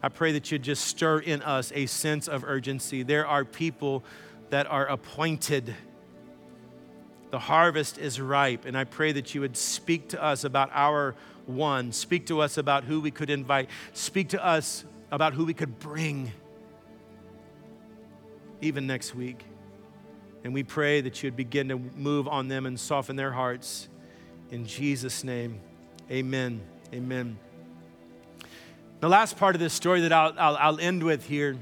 I 0.02 0.10
pray 0.10 0.32
that 0.32 0.52
you'd 0.52 0.62
just 0.62 0.84
stir 0.84 1.20
in 1.20 1.40
us 1.40 1.72
a 1.74 1.86
sense 1.86 2.28
of 2.28 2.44
urgency. 2.44 3.02
There 3.02 3.26
are 3.26 3.44
people 3.44 4.04
that 4.50 4.66
are 4.66 4.86
appointed. 4.86 5.74
The 7.30 7.38
harvest 7.38 7.96
is 7.96 8.20
ripe, 8.20 8.66
and 8.66 8.76
I 8.76 8.84
pray 8.84 9.12
that 9.12 9.34
you 9.34 9.40
would 9.40 9.56
speak 9.56 10.10
to 10.10 10.22
us 10.22 10.44
about 10.44 10.70
our 10.74 11.14
one, 11.46 11.90
speak 11.90 12.26
to 12.26 12.40
us 12.40 12.58
about 12.58 12.84
who 12.84 13.00
we 13.00 13.10
could 13.10 13.30
invite, 13.30 13.70
speak 13.94 14.28
to 14.28 14.44
us 14.44 14.84
about 15.10 15.32
who 15.32 15.46
we 15.46 15.54
could 15.54 15.78
bring 15.78 16.32
even 18.60 18.86
next 18.86 19.14
week. 19.14 19.42
And 20.46 20.54
we 20.54 20.62
pray 20.62 21.00
that 21.00 21.24
you'd 21.24 21.34
begin 21.34 21.70
to 21.70 21.76
move 21.76 22.28
on 22.28 22.46
them 22.46 22.66
and 22.66 22.78
soften 22.78 23.16
their 23.16 23.32
hearts. 23.32 23.88
In 24.52 24.64
Jesus' 24.64 25.24
name, 25.24 25.58
amen. 26.08 26.60
Amen. 26.94 27.36
The 29.00 29.08
last 29.08 29.38
part 29.38 29.56
of 29.56 29.60
this 29.60 29.72
story 29.72 30.02
that 30.02 30.12
I'll, 30.12 30.32
I'll, 30.38 30.56
I'll 30.56 30.78
end 30.78 31.02
with 31.02 31.26
here 31.26 31.56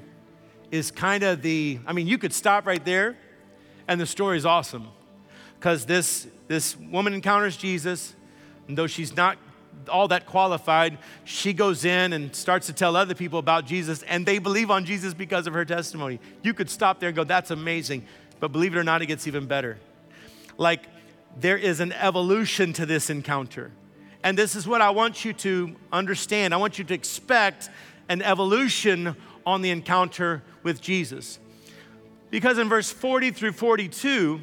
is 0.70 0.90
kind 0.90 1.22
of 1.22 1.40
the, 1.40 1.78
I 1.86 1.94
mean, 1.94 2.06
you 2.06 2.18
could 2.18 2.34
stop 2.34 2.66
right 2.66 2.84
there 2.84 3.16
and 3.88 3.98
the 3.98 4.04
story 4.04 4.36
is 4.36 4.44
awesome. 4.44 4.88
Because 5.58 5.86
this, 5.86 6.28
this 6.48 6.76
woman 6.76 7.14
encounters 7.14 7.56
Jesus, 7.56 8.14
and 8.68 8.76
though 8.76 8.86
she's 8.86 9.16
not 9.16 9.38
all 9.88 10.08
that 10.08 10.26
qualified, 10.26 10.98
she 11.24 11.52
goes 11.52 11.84
in 11.84 12.12
and 12.12 12.36
starts 12.36 12.66
to 12.66 12.72
tell 12.72 12.96
other 12.96 13.14
people 13.14 13.38
about 13.38 13.66
Jesus, 13.66 14.02
and 14.02 14.26
they 14.26 14.38
believe 14.38 14.70
on 14.70 14.84
Jesus 14.84 15.14
because 15.14 15.46
of 15.46 15.54
her 15.54 15.64
testimony. 15.64 16.20
You 16.42 16.54
could 16.54 16.68
stop 16.68 17.00
there 17.00 17.08
and 17.08 17.16
go, 17.16 17.24
that's 17.24 17.50
amazing. 17.50 18.06
But 18.40 18.52
believe 18.52 18.74
it 18.74 18.78
or 18.78 18.84
not, 18.84 19.02
it 19.02 19.06
gets 19.06 19.26
even 19.26 19.46
better. 19.46 19.78
Like, 20.56 20.84
there 21.36 21.56
is 21.56 21.80
an 21.80 21.92
evolution 21.92 22.72
to 22.74 22.86
this 22.86 23.10
encounter. 23.10 23.72
And 24.22 24.38
this 24.38 24.56
is 24.56 24.66
what 24.66 24.80
I 24.80 24.90
want 24.90 25.24
you 25.24 25.32
to 25.34 25.76
understand. 25.92 26.54
I 26.54 26.56
want 26.56 26.78
you 26.78 26.84
to 26.84 26.94
expect 26.94 27.70
an 28.08 28.22
evolution 28.22 29.16
on 29.44 29.62
the 29.62 29.70
encounter 29.70 30.42
with 30.62 30.80
Jesus. 30.80 31.38
Because 32.30 32.58
in 32.58 32.68
verse 32.68 32.90
40 32.90 33.30
through 33.32 33.52
42, 33.52 34.40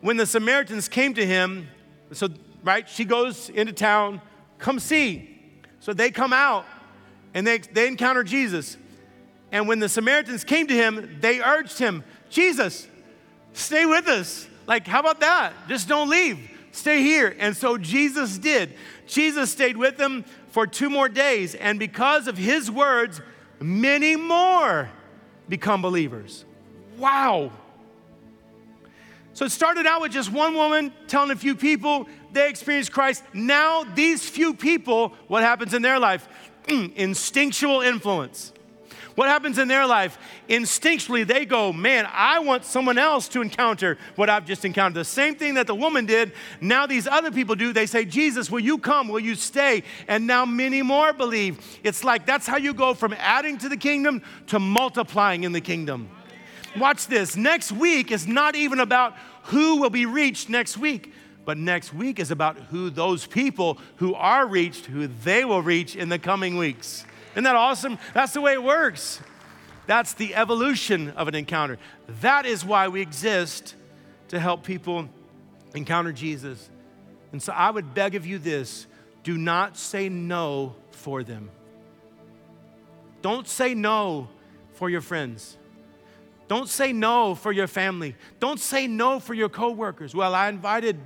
when 0.00 0.16
the 0.16 0.26
Samaritans 0.26 0.88
came 0.88 1.14
to 1.14 1.24
him, 1.24 1.68
so, 2.12 2.28
right, 2.62 2.88
she 2.88 3.04
goes 3.04 3.48
into 3.50 3.72
town, 3.72 4.20
come 4.58 4.78
see. 4.78 5.40
So 5.80 5.92
they 5.92 6.10
come 6.10 6.32
out 6.32 6.64
and 7.34 7.46
they, 7.46 7.58
they 7.58 7.86
encounter 7.86 8.22
Jesus. 8.22 8.76
And 9.50 9.66
when 9.66 9.78
the 9.78 9.88
Samaritans 9.88 10.44
came 10.44 10.66
to 10.66 10.74
him, 10.74 11.18
they 11.20 11.40
urged 11.40 11.78
him, 11.78 12.04
Jesus, 12.30 12.86
stay 13.52 13.86
with 13.86 14.06
us. 14.08 14.46
Like, 14.66 14.86
how 14.86 15.00
about 15.00 15.20
that? 15.20 15.52
Just 15.68 15.88
don't 15.88 16.10
leave. 16.10 16.38
Stay 16.72 17.02
here. 17.02 17.34
And 17.38 17.56
so 17.56 17.78
Jesus 17.78 18.38
did. 18.38 18.74
Jesus 19.06 19.50
stayed 19.50 19.76
with 19.76 19.96
them 19.96 20.24
for 20.48 20.66
two 20.66 20.90
more 20.90 21.08
days. 21.08 21.54
And 21.54 21.78
because 21.78 22.28
of 22.28 22.36
his 22.36 22.70
words, 22.70 23.20
many 23.60 24.16
more 24.16 24.90
become 25.48 25.82
believers. 25.82 26.44
Wow. 26.98 27.50
So 29.32 29.44
it 29.44 29.52
started 29.52 29.86
out 29.86 30.00
with 30.00 30.12
just 30.12 30.32
one 30.32 30.54
woman 30.54 30.92
telling 31.06 31.30
a 31.30 31.36
few 31.36 31.54
people 31.54 32.08
they 32.32 32.48
experienced 32.48 32.92
Christ. 32.92 33.22
Now, 33.32 33.84
these 33.84 34.28
few 34.28 34.52
people, 34.52 35.14
what 35.28 35.42
happens 35.42 35.74
in 35.74 35.82
their 35.82 35.98
life? 35.98 36.28
Instinctual 36.68 37.80
influence. 37.80 38.52
What 39.18 39.28
happens 39.28 39.58
in 39.58 39.66
their 39.66 39.84
life? 39.84 40.16
Instinctually, 40.48 41.26
they 41.26 41.44
go, 41.44 41.72
Man, 41.72 42.06
I 42.08 42.38
want 42.38 42.64
someone 42.64 42.98
else 42.98 43.26
to 43.30 43.42
encounter 43.42 43.98
what 44.14 44.30
I've 44.30 44.46
just 44.46 44.64
encountered. 44.64 45.00
The 45.00 45.04
same 45.04 45.34
thing 45.34 45.54
that 45.54 45.66
the 45.66 45.74
woman 45.74 46.06
did, 46.06 46.30
now 46.60 46.86
these 46.86 47.08
other 47.08 47.32
people 47.32 47.56
do. 47.56 47.72
They 47.72 47.86
say, 47.86 48.04
Jesus, 48.04 48.48
will 48.48 48.60
you 48.60 48.78
come? 48.78 49.08
Will 49.08 49.18
you 49.18 49.34
stay? 49.34 49.82
And 50.06 50.28
now 50.28 50.44
many 50.44 50.82
more 50.82 51.12
believe. 51.12 51.58
It's 51.82 52.04
like 52.04 52.26
that's 52.26 52.46
how 52.46 52.58
you 52.58 52.72
go 52.72 52.94
from 52.94 53.12
adding 53.18 53.58
to 53.58 53.68
the 53.68 53.76
kingdom 53.76 54.22
to 54.46 54.60
multiplying 54.60 55.42
in 55.42 55.50
the 55.50 55.60
kingdom. 55.60 56.08
Watch 56.76 57.08
this. 57.08 57.34
Next 57.34 57.72
week 57.72 58.12
is 58.12 58.24
not 58.28 58.54
even 58.54 58.78
about 58.78 59.16
who 59.46 59.80
will 59.80 59.90
be 59.90 60.06
reached 60.06 60.48
next 60.48 60.78
week, 60.78 61.12
but 61.44 61.58
next 61.58 61.92
week 61.92 62.20
is 62.20 62.30
about 62.30 62.56
who 62.56 62.88
those 62.88 63.26
people 63.26 63.78
who 63.96 64.14
are 64.14 64.46
reached, 64.46 64.86
who 64.86 65.08
they 65.08 65.44
will 65.44 65.60
reach 65.60 65.96
in 65.96 66.08
the 66.08 66.20
coming 66.20 66.56
weeks. 66.56 67.04
Isn't 67.38 67.44
that 67.44 67.54
awesome? 67.54 68.00
That's 68.14 68.32
the 68.32 68.40
way 68.40 68.54
it 68.54 68.62
works. 68.64 69.20
That's 69.86 70.12
the 70.12 70.34
evolution 70.34 71.10
of 71.10 71.28
an 71.28 71.36
encounter. 71.36 71.78
That 72.20 72.46
is 72.46 72.64
why 72.64 72.88
we 72.88 73.00
exist 73.00 73.76
to 74.30 74.40
help 74.40 74.64
people 74.64 75.08
encounter 75.72 76.10
Jesus. 76.10 76.68
And 77.30 77.40
so 77.40 77.52
I 77.52 77.70
would 77.70 77.94
beg 77.94 78.16
of 78.16 78.26
you 78.26 78.38
this 78.38 78.88
do 79.22 79.38
not 79.38 79.76
say 79.76 80.08
no 80.08 80.74
for 80.90 81.22
them. 81.22 81.48
Don't 83.22 83.46
say 83.46 83.72
no 83.72 84.28
for 84.72 84.90
your 84.90 85.00
friends. 85.00 85.58
Don't 86.48 86.68
say 86.68 86.92
no 86.92 87.36
for 87.36 87.52
your 87.52 87.68
family. 87.68 88.16
Don't 88.40 88.58
say 88.58 88.88
no 88.88 89.20
for 89.20 89.34
your 89.34 89.48
coworkers. 89.48 90.12
Well, 90.12 90.34
I 90.34 90.48
invited 90.48 90.98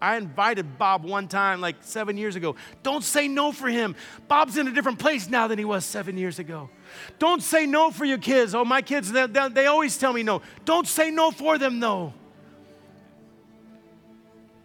I 0.00 0.16
invited 0.16 0.78
Bob 0.78 1.04
one 1.04 1.28
time 1.28 1.60
like 1.60 1.76
7 1.80 2.16
years 2.16 2.36
ago. 2.36 2.56
Don't 2.82 3.02
say 3.02 3.28
no 3.28 3.52
for 3.52 3.68
him. 3.68 3.96
Bob's 4.28 4.56
in 4.56 4.68
a 4.68 4.72
different 4.72 4.98
place 4.98 5.28
now 5.28 5.48
than 5.48 5.58
he 5.58 5.64
was 5.64 5.84
7 5.84 6.16
years 6.16 6.38
ago. 6.38 6.70
Don't 7.18 7.42
say 7.42 7.66
no 7.66 7.90
for 7.90 8.04
your 8.04 8.18
kids. 8.18 8.54
Oh, 8.54 8.64
my 8.64 8.82
kids 8.82 9.12
they, 9.12 9.26
they 9.26 9.66
always 9.66 9.98
tell 9.98 10.12
me 10.12 10.22
no. 10.22 10.42
Don't 10.64 10.86
say 10.86 11.10
no 11.10 11.30
for 11.30 11.58
them 11.58 11.80
though. 11.80 12.12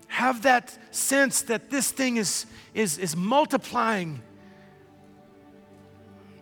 Have 0.08 0.44
that 0.44 0.78
sense 0.92 1.42
that 1.44 1.70
this 1.70 1.92
thing 1.92 2.18
is 2.18 2.46
is 2.74 2.98
is 2.98 3.16
multiplying. 3.16 4.22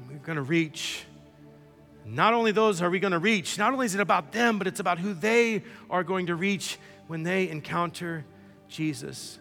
We're 0.09 0.17
going 0.17 0.35
to 0.35 0.41
reach 0.41 1.05
not 2.05 2.33
only 2.33 2.51
those 2.51 2.81
are 2.81 2.89
we 2.89 2.99
going 2.99 3.11
to 3.11 3.19
reach, 3.19 3.57
not 3.57 3.73
only 3.73 3.85
is 3.85 3.95
it 3.95 4.01
about 4.01 4.31
them, 4.31 4.57
but 4.57 4.67
it's 4.67 4.79
about 4.79 4.99
who 4.99 5.13
they 5.13 5.63
are 5.89 6.03
going 6.03 6.27
to 6.27 6.35
reach 6.35 6.77
when 7.07 7.23
they 7.23 7.49
encounter 7.49 8.25
Jesus. 8.71 9.37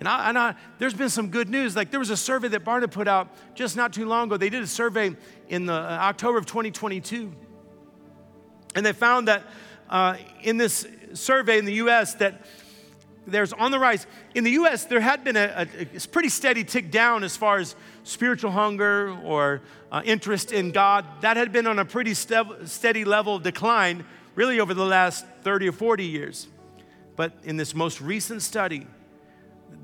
And, 0.00 0.08
I, 0.08 0.28
and 0.28 0.38
I, 0.38 0.54
there's 0.78 0.94
been 0.94 1.10
some 1.10 1.28
good 1.28 1.48
news. 1.48 1.76
Like 1.76 1.90
there 1.90 2.00
was 2.00 2.10
a 2.10 2.16
survey 2.16 2.48
that 2.48 2.64
Barna 2.64 2.90
put 2.90 3.08
out 3.08 3.28
just 3.54 3.76
not 3.76 3.92
too 3.92 4.06
long 4.06 4.28
ago. 4.28 4.36
They 4.36 4.50
did 4.50 4.62
a 4.62 4.66
survey 4.66 5.14
in 5.48 5.66
the, 5.66 5.74
uh, 5.74 5.76
October 5.76 6.38
of 6.38 6.46
2022. 6.46 7.32
And 8.74 8.86
they 8.86 8.92
found 8.92 9.28
that 9.28 9.44
uh, 9.90 10.16
in 10.42 10.56
this 10.56 10.86
survey 11.12 11.58
in 11.58 11.64
the 11.64 11.74
US 11.74 12.14
that 12.14 12.46
there's 13.26 13.52
on 13.52 13.70
the 13.70 13.78
rise. 13.78 14.06
In 14.34 14.44
the 14.44 14.50
US, 14.52 14.84
there 14.84 15.00
had 15.00 15.24
been 15.24 15.36
a, 15.36 15.66
a, 15.78 15.96
a 15.96 16.00
pretty 16.08 16.28
steady 16.28 16.64
tick 16.64 16.90
down 16.90 17.24
as 17.24 17.36
far 17.36 17.58
as 17.58 17.74
spiritual 18.02 18.50
hunger 18.50 19.16
or 19.24 19.62
uh, 19.90 20.02
interest 20.04 20.52
in 20.52 20.72
God. 20.72 21.06
That 21.22 21.36
had 21.36 21.50
been 21.50 21.66
on 21.66 21.78
a 21.78 21.84
pretty 21.84 22.14
ste- 22.14 22.66
steady 22.66 23.04
level 23.04 23.36
of 23.36 23.42
decline, 23.42 24.04
really 24.34 24.60
over 24.60 24.74
the 24.74 24.84
last 24.84 25.24
30 25.42 25.68
or 25.68 25.72
40 25.72 26.04
years. 26.04 26.48
But 27.16 27.32
in 27.44 27.56
this 27.56 27.74
most 27.74 28.00
recent 28.00 28.42
study, 28.42 28.86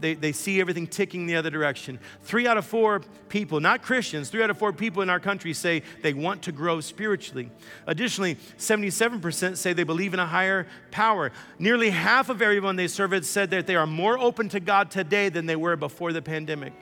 they, 0.01 0.15
they 0.15 0.33
see 0.33 0.61
everything 0.61 0.87
ticking 0.87 1.27
the 1.27 1.37
other 1.37 1.51
direction. 1.51 1.99
Three 2.23 2.47
out 2.47 2.57
of 2.57 2.65
four 2.65 3.01
people, 3.29 3.61
not 3.61 3.83
Christians, 3.83 4.31
three 4.31 4.43
out 4.43 4.51
of 4.51 4.59
four 4.59 4.73
people 4.73 5.03
in 5.03 5.11
our 5.11 5.21
country 5.21 5.53
say 5.53 5.83
they 6.03 6.15
want 6.15 6.43
to 6.43 6.53
grow 6.53 6.81
spiritually. 6.81 7.51
Additionally, 7.87 8.37
77% 8.57 9.57
say 9.57 9.73
they 9.73 9.85
believe 9.85 10.15
in 10.15 10.21
a 10.21 10.27
higher 10.27 10.67
power. 10.91 11.33
Nearly 11.59 11.91
half 11.91 12.29
of 12.29 12.41
everyone 12.41 12.77
they 12.77 12.89
surveyed 12.89 13.25
said 13.25 13.51
that 13.51 13.67
they 13.67 13.77
are 13.77 13.87
more 13.87 14.19
open 14.19 14.49
to 14.51 14.61
God 14.61 14.91
today 14.91 15.29
than 15.29 15.47
they 15.47 15.57
were 15.57 15.77
before 15.77 16.13
the 16.13 16.23
pandemic. 16.23 16.73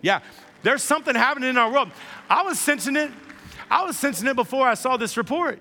Yeah, 0.00 0.20
there's 0.62 0.82
something 0.82 1.14
happening 1.14 1.50
in 1.50 1.58
our 1.58 1.70
world. 1.70 1.90
I 2.30 2.42
was 2.42 2.58
sensing 2.58 2.96
it. 2.96 3.10
I 3.70 3.84
was 3.84 3.98
sensing 3.98 4.28
it 4.28 4.36
before 4.36 4.66
I 4.66 4.74
saw 4.74 4.96
this 4.96 5.16
report. 5.16 5.60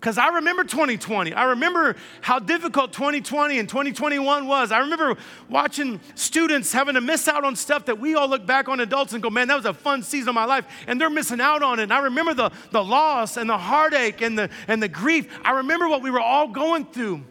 Because 0.00 0.18
I 0.18 0.28
remember 0.28 0.62
2020. 0.62 1.32
I 1.32 1.44
remember 1.44 1.96
how 2.20 2.38
difficult 2.38 2.92
2020 2.92 3.58
and 3.58 3.68
2021 3.68 4.46
was. 4.46 4.70
I 4.70 4.80
remember 4.80 5.16
watching 5.48 6.00
students 6.14 6.72
having 6.72 6.94
to 6.94 7.00
miss 7.00 7.26
out 7.28 7.44
on 7.44 7.56
stuff 7.56 7.86
that 7.86 7.98
we 7.98 8.14
all 8.14 8.28
look 8.28 8.46
back 8.46 8.68
on 8.68 8.80
adults 8.80 9.14
and 9.14 9.22
go, 9.22 9.30
man, 9.30 9.48
that 9.48 9.56
was 9.56 9.64
a 9.64 9.74
fun 9.74 10.02
season 10.02 10.28
of 10.28 10.34
my 10.34 10.44
life. 10.44 10.66
And 10.86 11.00
they're 11.00 11.10
missing 11.10 11.40
out 11.40 11.62
on 11.62 11.80
it. 11.80 11.84
And 11.84 11.92
I 11.92 12.00
remember 12.00 12.34
the, 12.34 12.50
the 12.70 12.84
loss 12.84 13.36
and 13.36 13.48
the 13.48 13.58
heartache 13.58 14.20
and 14.20 14.38
the, 14.38 14.50
and 14.68 14.82
the 14.82 14.88
grief. 14.88 15.28
I 15.42 15.52
remember 15.52 15.88
what 15.88 16.02
we 16.02 16.10
were 16.10 16.20
all 16.20 16.48
going 16.48 16.84
through. 16.84 17.24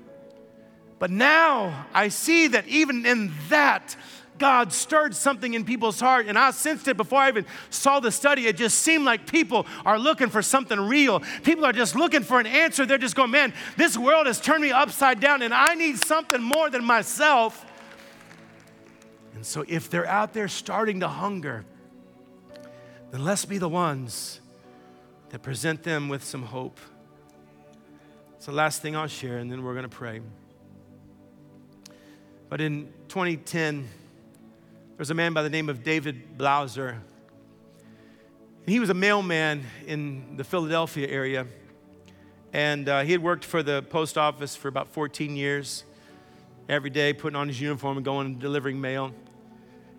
But 0.97 1.12
now 1.12 1.86
I 1.93 2.08
see 2.08 2.47
that 2.47 2.67
even 2.67 3.06
in 3.06 3.32
that, 3.49 3.95
God 4.38 4.74
stirred 4.74 5.15
something 5.15 5.54
in 5.54 5.63
people's 5.63 6.00
heart, 6.00 6.26
and 6.28 6.38
I 6.38 6.52
sensed 6.52 6.88
it 6.88 6.98
before 6.98 7.19
I 7.19 7.30
even 7.30 7.45
saw 7.69 8.00
the 8.00 8.12
study. 8.12 8.48
It 8.48 8.58
just 8.58 8.80
seemed 8.80 9.06
like 9.06 9.28
people 9.32 9.65
are 9.86 9.98
looking 9.98 10.30
for 10.30 10.41
something 10.41 10.80
real. 10.80 11.21
People 11.43 11.65
are 11.65 11.71
just 11.71 11.95
looking 11.95 12.21
for 12.21 12.39
an 12.39 12.48
answer. 12.48 12.86
They're 12.86 12.98
just 12.98 13.15
going, 13.15 13.32
man, 13.32 13.54
this 13.78 13.98
world 13.98 14.28
has 14.28 14.41
turned 14.41 14.62
me 14.62 14.71
upside 14.71 15.19
down, 15.19 15.41
and 15.41 15.54
I 15.54 15.76
need 15.76 16.04
something 16.04 16.41
more 16.41 16.69
than 16.69 16.84
myself. 16.84 17.65
And 19.36 19.45
so, 19.45 19.63
if 19.67 19.89
they're 19.89 20.08
out 20.08 20.34
there 20.34 20.48
starting 20.48 21.02
to 21.02 21.08
hunger, 21.08 21.65
then 23.12 23.24
let's 23.24 23.45
be 23.45 23.58
the 23.58 23.69
ones 23.69 24.41
that 25.30 25.41
present 25.41 25.84
them 25.84 26.10
with 26.10 26.24
some 26.24 26.43
hope. 26.43 26.80
It's 28.36 28.45
the 28.45 28.52
last 28.52 28.82
thing 28.82 28.95
I'll 28.95 29.08
share, 29.08 29.38
and 29.38 29.52
then 29.52 29.63
we're 29.63 29.74
going 29.74 29.84
to 29.84 29.89
pray. 29.89 30.21
But 32.48 32.62
in 32.62 32.93
2010, 33.08 33.88
there's 34.97 35.10
a 35.10 35.13
man 35.13 35.34
by 35.34 35.43
the 35.43 35.49
name 35.49 35.67
of 35.67 35.84
David 35.84 36.38
Blauser. 36.38 36.99
He 38.65 38.79
was 38.79 38.89
a 38.89 38.93
mailman 38.93 39.65
in 39.86 40.38
the 40.38 40.45
Philadelphia 40.45 41.08
area. 41.08 41.47
And 42.53 42.88
uh, 42.88 43.01
he 43.01 43.12
had 43.12 43.21
worked 43.21 43.43
for 43.43 43.62
the 43.62 43.81
post 43.81 44.17
office 44.17 44.55
for 44.55 44.69
about 44.69 44.88
14 44.88 45.36
years, 45.36 45.84
every 46.69 46.89
day 46.89 47.12
putting 47.12 47.36
on 47.36 47.49
his 47.49 47.60
uniform 47.60 47.97
and 47.97 48.05
going 48.05 48.25
and 48.27 48.39
delivering 48.39 48.79
mail. 48.79 49.12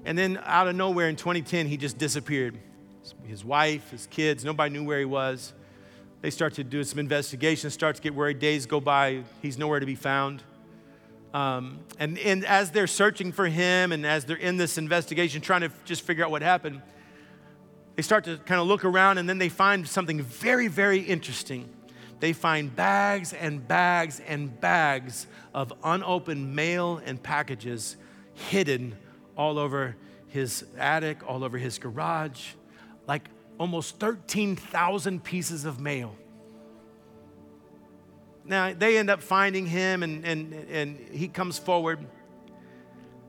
And 0.06 0.16
then 0.16 0.40
out 0.44 0.66
of 0.66 0.74
nowhere 0.74 1.10
in 1.10 1.16
2010, 1.16 1.66
he 1.66 1.76
just 1.76 1.98
disappeared. 1.98 2.56
His 3.24 3.44
wife, 3.44 3.90
his 3.90 4.06
kids, 4.06 4.46
nobody 4.46 4.72
knew 4.72 4.84
where 4.84 4.98
he 4.98 5.04
was. 5.04 5.52
They 6.22 6.30
start 6.30 6.54
to 6.54 6.64
do 6.64 6.82
some 6.82 6.98
investigation, 6.98 7.68
start 7.68 7.96
to 7.96 8.02
get 8.02 8.14
worried. 8.14 8.38
Days 8.38 8.64
go 8.64 8.80
by, 8.80 9.24
he's 9.42 9.58
nowhere 9.58 9.78
to 9.78 9.86
be 9.86 9.94
found. 9.94 10.42
Um, 11.36 11.80
and, 11.98 12.18
and 12.18 12.46
as 12.46 12.70
they're 12.70 12.86
searching 12.86 13.30
for 13.30 13.46
him 13.46 13.92
and 13.92 14.06
as 14.06 14.24
they're 14.24 14.38
in 14.38 14.56
this 14.56 14.78
investigation 14.78 15.42
trying 15.42 15.60
to 15.60 15.70
just 15.84 16.00
figure 16.00 16.24
out 16.24 16.30
what 16.30 16.40
happened, 16.40 16.80
they 17.94 18.00
start 18.00 18.24
to 18.24 18.38
kind 18.38 18.58
of 18.58 18.66
look 18.66 18.86
around 18.86 19.18
and 19.18 19.28
then 19.28 19.36
they 19.36 19.50
find 19.50 19.86
something 19.86 20.22
very, 20.22 20.66
very 20.66 21.00
interesting. 21.00 21.68
They 22.20 22.32
find 22.32 22.74
bags 22.74 23.34
and 23.34 23.68
bags 23.68 24.18
and 24.26 24.58
bags 24.62 25.26
of 25.52 25.74
unopened 25.84 26.56
mail 26.56 27.02
and 27.04 27.22
packages 27.22 27.98
hidden 28.32 28.96
all 29.36 29.58
over 29.58 29.94
his 30.28 30.64
attic, 30.78 31.18
all 31.28 31.44
over 31.44 31.58
his 31.58 31.78
garage, 31.78 32.52
like 33.06 33.28
almost 33.58 34.00
13,000 34.00 35.22
pieces 35.22 35.66
of 35.66 35.80
mail. 35.80 36.16
Now, 38.46 38.72
they 38.72 38.98
end 38.98 39.10
up 39.10 39.22
finding 39.22 39.66
him, 39.66 40.02
and, 40.02 40.24
and, 40.24 40.52
and 40.70 40.98
he 41.10 41.28
comes 41.28 41.58
forward. 41.58 41.98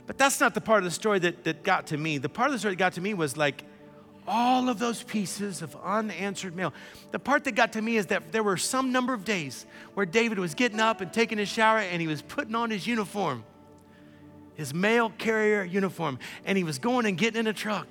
But 0.05 0.17
that's 0.17 0.39
not 0.39 0.53
the 0.53 0.61
part 0.61 0.79
of 0.79 0.83
the 0.85 0.91
story 0.91 1.19
that, 1.19 1.43
that 1.43 1.63
got 1.63 1.87
to 1.87 1.97
me. 1.97 2.17
The 2.17 2.29
part 2.29 2.47
of 2.47 2.53
the 2.53 2.59
story 2.59 2.73
that 2.75 2.79
got 2.79 2.93
to 2.93 3.01
me 3.01 3.13
was 3.13 3.35
like 3.35 3.63
all 4.27 4.69
of 4.69 4.77
those 4.77 5.03
pieces 5.03 5.61
of 5.61 5.75
unanswered 5.83 6.55
mail. 6.55 6.73
The 7.11 7.19
part 7.19 7.45
that 7.45 7.53
got 7.53 7.73
to 7.73 7.81
me 7.81 7.97
is 7.97 8.07
that 8.07 8.31
there 8.31 8.43
were 8.43 8.57
some 8.57 8.91
number 8.91 9.13
of 9.13 9.23
days 9.25 9.65
where 9.93 10.05
David 10.05 10.37
was 10.37 10.53
getting 10.53 10.79
up 10.79 11.01
and 11.01 11.11
taking 11.11 11.39
a 11.39 11.45
shower 11.45 11.79
and 11.79 12.01
he 12.01 12.07
was 12.07 12.21
putting 12.21 12.53
on 12.53 12.69
his 12.69 12.85
uniform, 12.85 13.43
his 14.55 14.73
mail 14.73 15.09
carrier 15.17 15.63
uniform, 15.63 16.19
and 16.45 16.57
he 16.57 16.63
was 16.63 16.77
going 16.77 17.05
and 17.05 17.17
getting 17.17 17.39
in 17.39 17.47
a 17.47 17.53
truck. 17.53 17.87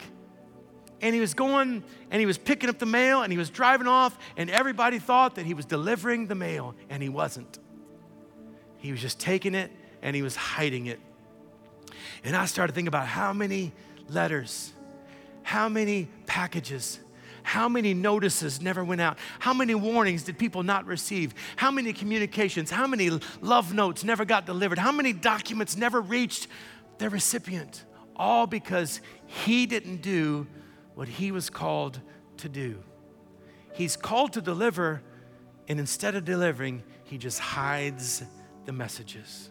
And 1.00 1.14
he 1.14 1.20
was 1.20 1.34
going 1.34 1.84
and 2.10 2.20
he 2.20 2.26
was 2.26 2.38
picking 2.38 2.70
up 2.70 2.78
the 2.78 2.86
mail 2.86 3.22
and 3.22 3.32
he 3.32 3.38
was 3.38 3.50
driving 3.50 3.86
off, 3.86 4.16
and 4.36 4.50
everybody 4.50 4.98
thought 4.98 5.34
that 5.34 5.46
he 5.46 5.54
was 5.54 5.66
delivering 5.66 6.26
the 6.26 6.34
mail, 6.34 6.74
and 6.88 7.02
he 7.02 7.08
wasn't. 7.08 7.58
He 8.78 8.92
was 8.92 9.00
just 9.00 9.18
taking 9.18 9.54
it 9.54 9.70
and 10.02 10.14
he 10.14 10.22
was 10.22 10.36
hiding 10.36 10.86
it. 10.86 11.00
And 12.24 12.36
I 12.36 12.46
started 12.46 12.72
thinking 12.72 12.88
about 12.88 13.06
how 13.06 13.32
many 13.32 13.72
letters 14.08 14.72
how 15.46 15.68
many 15.68 16.08
packages, 16.26 16.98
how 17.44 17.68
many 17.68 17.94
notices 17.94 18.60
never 18.60 18.82
went 18.82 19.00
out? 19.00 19.16
How 19.38 19.54
many 19.54 19.76
warnings 19.76 20.24
did 20.24 20.38
people 20.38 20.64
not 20.64 20.84
receive? 20.86 21.34
How 21.54 21.70
many 21.70 21.92
communications, 21.92 22.68
how 22.68 22.88
many 22.88 23.10
love 23.40 23.72
notes 23.72 24.02
never 24.02 24.24
got 24.24 24.44
delivered? 24.44 24.76
How 24.76 24.90
many 24.90 25.12
documents 25.12 25.76
never 25.76 26.00
reached 26.00 26.48
their 26.98 27.10
recipient? 27.10 27.84
All 28.16 28.48
because 28.48 29.00
he 29.26 29.66
didn't 29.66 30.02
do 30.02 30.48
what 30.96 31.06
he 31.06 31.30
was 31.30 31.50
called 31.50 32.00
to 32.38 32.48
do. 32.48 32.82
He's 33.74 33.96
called 33.96 34.32
to 34.32 34.40
deliver, 34.40 35.02
and 35.68 35.78
instead 35.78 36.14
of 36.14 36.24
delivering, 36.24 36.82
he 37.04 37.18
just 37.18 37.38
hides 37.38 38.24
the 38.64 38.72
messages. 38.72 39.50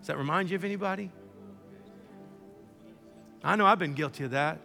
Does 0.00 0.08
that 0.08 0.18
remind 0.18 0.50
you 0.50 0.56
of 0.56 0.64
anybody? 0.64 1.12
I 3.44 3.54
know 3.54 3.66
I've 3.66 3.78
been 3.78 3.94
guilty 3.94 4.24
of 4.24 4.32
that. 4.32 4.58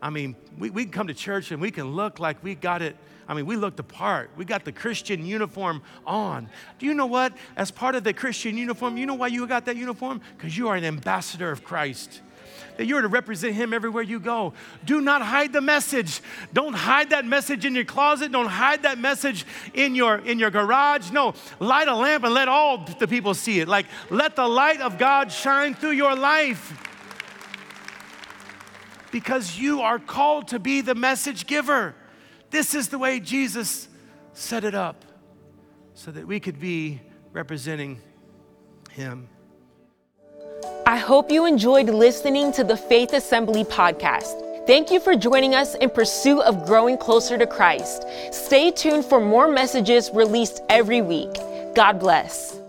I 0.00 0.08
mean, 0.08 0.36
we, 0.58 0.70
we 0.70 0.84
can 0.84 0.92
come 0.92 1.06
to 1.08 1.14
church 1.14 1.52
and 1.52 1.60
we 1.60 1.70
can 1.70 1.92
look 1.92 2.18
like 2.18 2.42
we 2.42 2.54
got 2.54 2.80
it. 2.80 2.96
I 3.28 3.34
mean, 3.34 3.44
we 3.44 3.56
looked 3.56 3.76
the 3.76 3.82
part. 3.82 4.30
We 4.36 4.46
got 4.46 4.64
the 4.64 4.72
Christian 4.72 5.26
uniform 5.26 5.82
on. 6.06 6.48
Do 6.78 6.86
you 6.86 6.94
know 6.94 7.06
what? 7.06 7.34
As 7.56 7.70
part 7.70 7.94
of 7.94 8.04
the 8.04 8.14
Christian 8.14 8.56
uniform, 8.56 8.96
you 8.96 9.04
know 9.04 9.14
why 9.14 9.26
you 9.26 9.46
got 9.46 9.66
that 9.66 9.76
uniform? 9.76 10.22
Because 10.36 10.56
you 10.56 10.68
are 10.68 10.76
an 10.76 10.84
ambassador 10.84 11.50
of 11.50 11.62
Christ. 11.62 12.22
That 12.76 12.86
you're 12.86 13.00
to 13.00 13.08
represent 13.08 13.54
Him 13.54 13.72
everywhere 13.72 14.02
you 14.02 14.20
go. 14.20 14.52
Do 14.84 15.00
not 15.00 15.22
hide 15.22 15.52
the 15.52 15.60
message. 15.60 16.20
Don't 16.52 16.74
hide 16.74 17.10
that 17.10 17.24
message 17.24 17.64
in 17.64 17.74
your 17.74 17.84
closet. 17.84 18.32
Don't 18.32 18.48
hide 18.48 18.82
that 18.82 18.98
message 18.98 19.46
in 19.72 19.94
your 19.94 20.18
in 20.18 20.38
your 20.38 20.50
garage. 20.50 21.10
No, 21.10 21.34
light 21.58 21.88
a 21.88 21.94
lamp 21.94 22.24
and 22.24 22.34
let 22.34 22.48
all 22.48 22.84
the 22.98 23.08
people 23.08 23.34
see 23.34 23.60
it. 23.60 23.68
Like 23.68 23.86
let 24.10 24.36
the 24.36 24.46
light 24.46 24.80
of 24.80 24.98
God 24.98 25.32
shine 25.32 25.74
through 25.74 25.92
your 25.92 26.14
life 26.14 26.82
because 29.10 29.58
you 29.58 29.80
are 29.80 29.98
called 29.98 30.48
to 30.48 30.58
be 30.58 30.82
the 30.82 30.94
message 30.94 31.46
giver. 31.46 31.94
This 32.50 32.74
is 32.74 32.88
the 32.88 32.98
way 32.98 33.20
Jesus 33.20 33.88
set 34.34 34.64
it 34.64 34.74
up 34.74 35.04
so 35.94 36.10
that 36.10 36.26
we 36.26 36.40
could 36.40 36.60
be 36.60 37.00
representing 37.32 38.00
Him. 38.90 39.28
I 40.88 40.98
hope 40.98 41.32
you 41.32 41.46
enjoyed 41.46 41.88
listening 41.90 42.52
to 42.52 42.62
the 42.62 42.76
Faith 42.76 43.12
Assembly 43.12 43.64
podcast. 43.64 44.66
Thank 44.68 44.92
you 44.92 45.00
for 45.00 45.16
joining 45.16 45.52
us 45.52 45.74
in 45.74 45.90
pursuit 45.90 46.42
of 46.42 46.64
growing 46.64 46.96
closer 46.96 47.36
to 47.36 47.44
Christ. 47.44 48.04
Stay 48.30 48.70
tuned 48.70 49.04
for 49.04 49.18
more 49.18 49.48
messages 49.48 50.12
released 50.14 50.62
every 50.68 51.02
week. 51.02 51.34
God 51.74 51.98
bless. 51.98 52.60